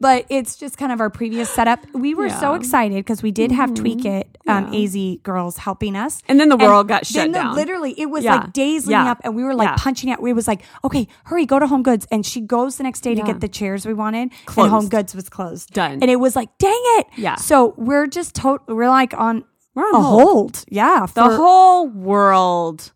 but 0.00 0.26
it's 0.30 0.56
just 0.56 0.78
kind 0.78 0.92
of 0.92 1.00
our 1.00 1.10
previous 1.10 1.50
setup. 1.50 1.80
We 1.94 2.14
were 2.14 2.28
so 2.30 2.54
excited 2.54 2.96
because 2.96 3.22
we 3.22 3.30
did 3.30 3.52
have 3.52 3.70
Mhm. 3.70 3.76
Tweak 3.76 4.04
It 4.04 4.38
um, 4.46 4.72
Yeah. 4.72 4.80
AZ 4.80 5.16
girls 5.22 5.56
helping 5.58 5.96
us. 5.96 6.22
and 6.28 6.38
then 6.40 6.48
the 6.48 6.56
And 6.56 6.62
world 6.62 6.88
got 6.88 7.06
shut 7.06 7.16
then 7.22 7.32
the- 7.32 7.38
down. 7.38 7.54
literally, 7.54 7.92
it 7.98 8.10
was 8.10 8.24
Yeah. 8.24 8.36
like 8.36 8.52
days 8.52 8.86
leading 8.86 9.04
Yeah. 9.04 9.10
up, 9.12 9.18
and 9.24 9.34
we 9.36 9.44
were 9.44 9.54
like 9.54 9.68
Yeah. 9.68 9.76
punching 9.78 10.10
out. 10.10 10.20
We 10.22 10.32
was 10.32 10.48
like, 10.48 10.62
okay, 10.84 11.06
hurry, 11.24 11.46
go 11.46 11.58
to 11.58 11.66
Home 11.66 11.82
Goods, 11.82 12.06
and 12.10 12.24
she 12.24 12.40
goes 12.40 12.76
the 12.76 12.82
next 12.84 13.00
day 13.00 13.14
to 13.14 13.22
get 13.22 13.40
the 13.40 13.48
chairs 13.48 13.86
we 13.86 13.94
wanted, 13.94 14.30
Closed. 14.46 14.66
and 14.66 14.70
Home 14.70 14.88
Goods 14.88 15.14
was 15.14 15.28
closed. 15.28 15.70
Done. 15.72 15.98
and 16.02 16.10
it 16.10 16.16
was 16.20 16.34
like, 16.36 16.48
dang 16.58 16.72
it. 16.98 17.06
Yeah. 17.16 17.36
So 17.36 17.74
we're 17.76 18.06
just 18.06 18.34
total. 18.34 18.74
We're 18.74 18.88
like 18.88 19.12
on 19.18 19.44
We're 19.74 19.84
on 19.84 19.94
a 19.94 20.02
hold. 20.02 20.22
hold. 20.22 20.64
Yeah. 20.68 21.06
The 21.14 21.36
whole 21.36 21.86
world 21.88 22.92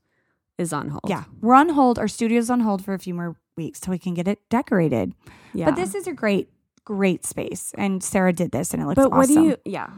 is 0.59 0.73
on 0.73 0.89
hold. 0.89 1.03
Yeah, 1.09 1.25
we're 1.41 1.55
on 1.55 1.71
hold. 1.71 1.99
Our 1.99 2.09
studio's 2.09 2.51
on 2.51 2.61
hold 2.61 2.85
for 2.85 2.95
a 2.95 2.99
few 2.99 3.15
more 3.15 3.37
weeks 3.57 3.81
till 3.81 3.93
we 3.93 3.99
can 3.99 4.15
get 4.15 4.29
it 4.29 4.41
decorated. 4.49 5.15
Yeah. 5.53 5.67
But 5.67 5.77
this 5.77 5.95
is 5.95 6.07
a 6.07 6.13
great, 6.13 6.49
great 6.85 7.25
space, 7.25 7.73
and 7.79 8.03
Sarah 8.03 8.33
did 8.33 8.51
this, 8.51 8.73
and 8.75 8.83
it 8.83 8.87
looks 8.87 8.97
But 8.97 9.13
awesome. 9.13 9.17
what 9.17 9.29
do 9.29 9.43
you? 9.43 9.57
Yeah. 9.65 9.89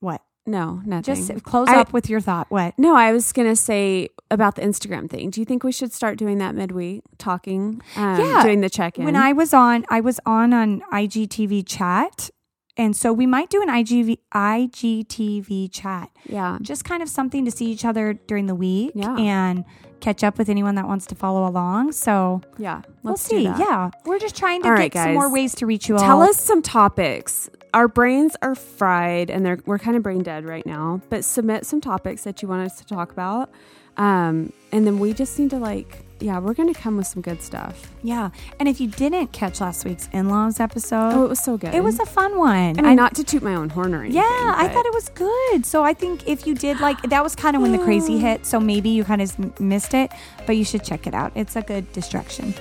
What? 0.00 0.22
No, 0.44 0.82
nothing. 0.84 1.02
Just 1.14 1.42
close 1.44 1.68
I- 1.68 1.76
up 1.80 1.92
with 1.92 2.10
your 2.10 2.20
thought. 2.20 2.50
What? 2.50 2.74
No, 2.76 2.96
I 2.96 3.12
was 3.12 3.32
gonna 3.32 3.54
say 3.56 4.08
about 4.30 4.56
the 4.56 4.62
Instagram 4.62 5.08
thing. 5.08 5.30
Do 5.30 5.40
you 5.40 5.44
think 5.44 5.62
we 5.62 5.70
should 5.72 5.92
start 5.92 6.18
doing 6.18 6.38
that 6.38 6.54
midweek, 6.54 7.02
talking, 7.18 7.80
um, 7.96 8.18
Yeah. 8.20 8.42
doing 8.42 8.60
the 8.60 8.68
check 8.70 8.98
in? 8.98 9.04
When 9.04 9.16
I 9.16 9.32
was 9.32 9.54
on, 9.54 9.84
I 9.88 10.00
was 10.00 10.18
on 10.26 10.52
an 10.52 10.82
IGTV 10.92 11.62
chat, 11.62 12.30
and 12.76 12.96
so 12.96 13.12
we 13.12 13.24
might 13.26 13.50
do 13.50 13.62
an 13.62 13.68
IGV, 13.70 14.18
IGTV 14.34 15.68
chat. 15.72 16.10
yeah, 16.28 16.58
Just 16.60 16.84
kind 16.84 17.02
of 17.04 17.08
something 17.08 17.44
to 17.44 17.50
see 17.52 17.66
each 17.66 17.84
other 17.84 18.14
during 18.14 18.46
the 18.46 18.54
week 18.56 18.92
Yeah. 18.96 19.14
and 19.16 19.64
catch 20.02 20.22
up 20.22 20.36
with 20.36 20.50
anyone 20.50 20.74
that 20.74 20.86
wants 20.86 21.06
to 21.06 21.14
follow 21.14 21.48
along. 21.48 21.92
So 21.92 22.42
yeah, 22.58 22.82
we'll 23.02 23.16
see. 23.16 23.44
that. 23.44 23.58
Yeah, 23.58 23.90
we're 24.04 24.18
just 24.18 24.36
trying 24.36 24.62
to 24.62 24.68
All 24.68 24.76
get 24.76 24.80
right, 24.80 24.92
some 24.92 25.14
more 25.14 25.32
ways 25.32 25.54
to 25.56 25.66
reach 25.66 25.88
you 25.88 25.96
all. 25.96 26.02
Tell 26.02 26.20
us 26.20 26.36
some 26.36 26.60
topics. 26.60 27.48
Our 27.72 27.88
brains 27.88 28.36
are 28.42 28.54
fried 28.54 29.30
and 29.30 29.46
they're 29.46 29.58
we're 29.64 29.78
kind 29.78 29.96
of 29.96 30.02
brain 30.02 30.22
dead 30.22 30.44
right 30.44 30.66
now. 30.66 31.00
But 31.08 31.24
submit 31.24 31.64
some 31.64 31.80
topics 31.80 32.24
that 32.24 32.42
you 32.42 32.48
want 32.48 32.66
us 32.66 32.76
to 32.78 32.84
talk 32.84 33.12
about, 33.12 33.50
um, 33.96 34.52
and 34.72 34.86
then 34.86 34.98
we 34.98 35.14
just 35.14 35.38
need 35.38 35.50
to 35.50 35.58
like, 35.58 36.04
yeah, 36.22 36.38
we're 36.38 36.54
gonna 36.54 36.74
come 36.74 36.96
with 36.96 37.06
some 37.06 37.20
good 37.22 37.42
stuff. 37.42 37.90
Yeah, 38.02 38.30
and 38.58 38.68
if 38.68 38.80
you 38.80 38.88
didn't 38.88 39.28
catch 39.32 39.60
last 39.60 39.84
week's 39.84 40.08
in-laws 40.12 40.60
episode, 40.60 41.12
Oh, 41.14 41.24
it 41.24 41.28
was 41.28 41.40
so 41.40 41.56
good. 41.56 41.74
it 41.74 41.82
was 41.82 41.98
a 42.00 42.06
fun 42.06 42.38
one. 42.38 42.78
I 42.78 42.82
mean, 42.82 42.96
not 42.96 43.14
to 43.16 43.24
toot 43.24 43.42
my 43.42 43.54
own 43.54 43.68
horn 43.70 43.94
or 43.94 44.00
anything. 44.00 44.16
Yeah, 44.16 44.54
I 44.56 44.68
thought 44.68 44.86
it 44.86 44.94
was 44.94 45.08
good. 45.10 45.66
So 45.66 45.82
I 45.84 45.92
think 45.94 46.28
if 46.28 46.46
you 46.46 46.54
did 46.54 46.80
like 46.80 47.00
that 47.02 47.22
was 47.22 47.34
kind 47.34 47.56
of 47.56 47.62
when 47.62 47.72
the 47.72 47.78
crazy 47.78 48.18
hit. 48.18 48.46
So 48.46 48.58
maybe 48.60 48.88
you 48.90 49.04
kind 49.04 49.20
of 49.22 49.60
missed 49.60 49.94
it, 49.94 50.10
but 50.46 50.56
you 50.56 50.64
should 50.64 50.84
check 50.84 51.06
it 51.06 51.14
out. 51.14 51.32
It's 51.34 51.56
a 51.56 51.62
good 51.62 51.90
distraction. 51.92 52.54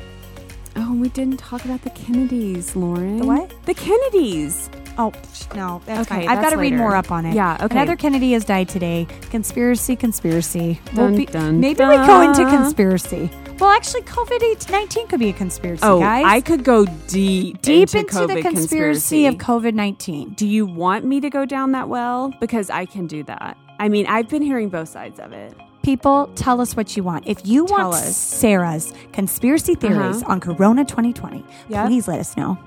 Oh, 0.78 0.94
we 0.94 1.10
didn't 1.10 1.38
talk 1.38 1.66
about 1.66 1.82
the 1.82 1.90
Kennedys, 1.90 2.76
Lauren. 2.78 3.18
The 3.18 3.26
what? 3.26 3.54
The 3.66 3.74
Kennedys. 3.74 4.70
Oh 4.98 5.12
no, 5.56 5.82
that's 5.86 6.10
Okay, 6.12 6.22
fine. 6.26 6.30
I've 6.30 6.42
got 6.44 6.52
to 6.52 6.58
read 6.58 6.74
more 6.74 6.96
up 6.96 7.12
on 7.12 7.26
it. 7.26 7.34
Yeah, 7.34 7.56
okay. 7.62 7.76
Another 7.76 7.96
Kennedy 7.96 8.34
has 8.34 8.44
died 8.46 8.70
today. 8.70 9.08
Conspiracy, 9.32 9.96
conspiracy. 9.96 10.80
We'll 10.96 11.16
be- 11.16 11.26
dun, 11.26 11.60
maybe 11.60 11.84
we 11.84 11.96
go 11.96 12.22
into 12.22 12.44
conspiracy. 12.46 13.30
Well, 13.62 13.70
actually, 13.70 14.02
COVID 14.02 14.72
nineteen 14.72 15.06
could 15.08 15.20
be 15.20 15.30
a 15.30 15.34
conspiracy, 15.34 15.84
Oh, 15.84 16.00
guys. 16.00 16.26
I 16.26 16.42
could 16.42 16.64
go 16.64 16.86
deep, 17.08 17.62
deep 17.62 17.82
into, 17.94 18.00
into, 18.00 18.12
COVID 18.14 18.34
the 18.34 18.42
conspiracy, 18.42 19.28
of 19.28 19.36
COVID 19.36 19.76
nineteen. 19.76 20.30
Do 20.32 20.48
you 20.48 20.66
want 20.66 21.06
me 21.06 21.20
to 21.22 21.30
go 21.30 21.46
down 21.46 21.72
that 21.74 21.88
well? 21.88 22.34
Because 22.40 22.72
I 22.72 22.86
can 22.86 23.06
do 23.06 23.24
that. 23.26 23.56
I 23.80 23.88
mean, 23.88 24.08
I've 24.08 24.28
been 24.30 24.42
hearing 24.42 24.70
both 24.70 24.90
sides 24.90 25.20
of 25.20 25.32
it. 25.32 25.54
People, 25.84 26.32
tell 26.36 26.60
us 26.60 26.76
what 26.76 26.98
you 26.98 27.04
want. 27.04 27.28
If 27.28 27.46
you 27.46 27.68
Tell 27.68 27.90
want 27.90 27.94
us. 28.04 28.18
Sarah's 28.18 28.94
conspiracy 29.14 29.76
theories 29.76 30.24
Uh-huh. 30.24 30.32
on 30.34 30.40
Corona 30.40 30.84
2020, 30.86 31.44
Yep. 31.70 31.86
please 31.88 32.08
let 32.08 32.20
us 32.20 32.36
know. 32.38 32.58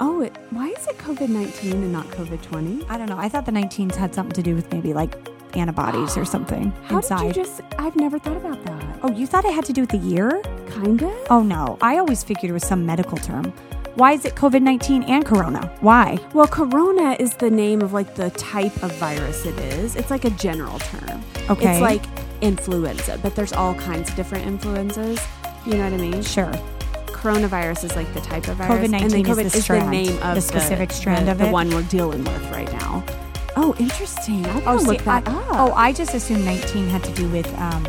Oh, 0.00 0.20
it, 0.20 0.36
why 0.50 0.68
is 0.68 0.86
it 0.86 0.96
COVID 0.98 1.28
19 1.28 1.72
and 1.72 1.92
not 1.92 2.06
COVID 2.06 2.40
20? 2.42 2.84
I 2.88 2.98
don't 2.98 3.08
know. 3.08 3.18
I 3.18 3.28
thought 3.28 3.46
the 3.46 3.52
19s 3.52 3.94
had 3.96 4.14
something 4.14 4.32
to 4.34 4.42
do 4.42 4.54
with 4.54 4.72
maybe 4.72 4.92
like 4.92 5.16
antibodies 5.56 6.16
or 6.16 6.24
something 6.24 6.70
How 6.84 6.98
inside. 6.98 7.18
did 7.18 7.36
you 7.36 7.44
just, 7.44 7.60
I've 7.78 7.96
never 7.96 8.18
thought 8.18 8.36
about 8.36 8.62
that. 8.64 8.98
oh, 9.02 9.10
you 9.10 9.26
thought 9.26 9.44
it 9.44 9.52
had 9.54 9.64
to 9.66 9.72
do 9.72 9.82
with 9.82 9.90
the 9.90 9.98
year? 9.98 10.40
Kind 10.68 11.02
of? 11.02 11.12
Oh, 11.30 11.42
no. 11.42 11.78
I 11.80 11.98
always 11.98 12.22
figured 12.22 12.50
it 12.50 12.52
was 12.52 12.66
some 12.66 12.84
medical 12.86 13.18
term. 13.18 13.52
Why 13.96 14.12
is 14.12 14.26
it 14.26 14.34
COVID 14.34 14.60
19 14.60 15.04
and 15.04 15.24
Corona? 15.24 15.74
Why? 15.80 16.18
Well, 16.34 16.46
corona 16.46 17.16
is 17.18 17.32
the 17.34 17.48
name 17.48 17.80
of 17.80 17.94
like 17.94 18.14
the 18.14 18.28
type 18.30 18.82
of 18.82 18.92
virus 18.96 19.46
it 19.46 19.58
is. 19.58 19.96
It's 19.96 20.10
like 20.10 20.26
a 20.26 20.30
general 20.30 20.78
term. 20.78 21.22
Okay. 21.48 21.72
It's 21.72 21.80
like 21.80 22.02
influenza, 22.42 23.18
but 23.22 23.34
there's 23.34 23.54
all 23.54 23.74
kinds 23.74 24.10
of 24.10 24.16
different 24.16 24.46
influenzas. 24.46 25.18
You 25.64 25.74
know 25.78 25.84
what 25.84 25.94
I 25.94 25.96
mean? 25.96 26.22
Sure. 26.22 26.52
Coronavirus 27.06 27.84
is 27.84 27.96
like 27.96 28.12
the 28.12 28.20
type 28.20 28.46
of 28.48 28.56
virus. 28.58 28.86
COVID-19 28.90 29.00
and 29.02 29.10
then 29.10 29.20
is 29.20 29.26
COVID 29.26 29.52
the 29.52 29.62
strand, 29.62 29.90
name 29.90 30.22
of 30.22 30.34
the 30.34 30.40
specific 30.42 30.92
strand 30.92 31.26
the, 31.26 31.32
of 31.32 31.38
the 31.38 31.48
one 31.48 31.70
we're 31.70 31.82
dealing 31.84 32.22
with 32.22 32.50
right 32.50 32.70
now. 32.72 33.02
Oh, 33.58 33.74
interesting. 33.78 34.44
I 34.46 34.62
Oh, 34.66 34.78
see, 34.78 34.86
look 34.86 34.98
that 35.04 35.26
I, 35.28 35.32
up. 35.32 35.46
oh, 35.50 35.72
I 35.74 35.92
just 35.92 36.14
assumed 36.14 36.44
19 36.44 36.88
had 36.88 37.02
to 37.04 37.12
do 37.12 37.28
with 37.28 37.46
um, 37.58 37.84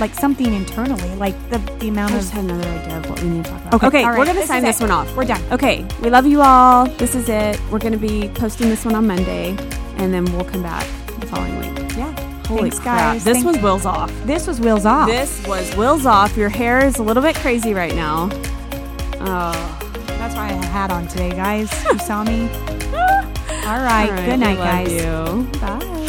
like 0.00 0.14
something 0.14 0.52
internally, 0.54 1.14
like 1.16 1.34
the, 1.50 1.58
the 1.78 1.88
amount 1.88 2.12
I 2.12 2.16
of. 2.16 2.20
just 2.22 2.32
had 2.32 2.44
another 2.44 2.66
idea 2.68 2.98
of 2.98 3.10
what 3.10 3.22
we 3.22 3.28
need 3.28 3.44
to 3.44 3.50
talk 3.50 3.60
about. 3.60 3.74
Okay, 3.74 3.86
Okay, 3.88 4.04
all 4.04 4.10
right, 4.10 4.18
we're 4.18 4.24
gonna 4.24 4.38
this 4.40 4.48
sign 4.48 4.64
is 4.64 4.78
this 4.78 4.80
it. 4.80 4.84
one 4.84 4.90
off. 4.92 5.14
We're 5.16 5.24
done. 5.26 5.42
Okay, 5.52 5.86
we 6.00 6.08
love 6.08 6.26
you 6.26 6.40
all. 6.40 6.86
This 6.86 7.14
is 7.14 7.28
it. 7.28 7.60
We're 7.70 7.78
gonna 7.80 7.98
be 7.98 8.30
posting 8.34 8.70
this 8.70 8.84
one 8.84 8.94
on 8.94 9.06
Monday, 9.06 9.50
and 9.96 10.12
then 10.14 10.24
we'll 10.24 10.44
come 10.44 10.62
back 10.62 10.86
the 11.20 11.26
following 11.26 11.58
week. 11.58 11.96
Yeah. 11.96 12.14
Holy 12.46 12.62
Thanks, 12.70 12.78
crap. 12.80 12.98
guys. 12.98 13.24
This 13.24 13.34
Thank- 13.42 13.46
was 13.46 13.58
Will's 13.58 13.84
off. 13.86 14.10
This 14.24 14.46
was 14.46 14.58
Will's 14.58 14.86
Off. 14.86 15.06
This 15.08 15.46
was 15.46 15.76
Will's 15.76 16.06
off. 16.06 16.36
Your 16.36 16.48
hair 16.48 16.84
is 16.84 16.96
a 16.96 17.02
little 17.02 17.22
bit 17.22 17.36
crazy 17.36 17.74
right 17.74 17.94
now. 17.94 18.28
Oh. 19.20 19.76
That's 20.18 20.34
why 20.34 20.46
I 20.48 20.52
had 20.52 20.64
a 20.64 20.66
hat 20.66 20.90
on 20.90 21.06
today, 21.08 21.30
guys. 21.30 21.70
You 21.92 21.98
saw 21.98 22.24
me. 22.24 22.48
All 23.66 23.78
right. 23.82 24.08
All 24.08 24.12
right, 24.12 24.26
Good 24.26 24.40
night, 24.40 24.56
guys. 24.58 24.92
you. 24.92 25.60
Bye. 25.60 25.99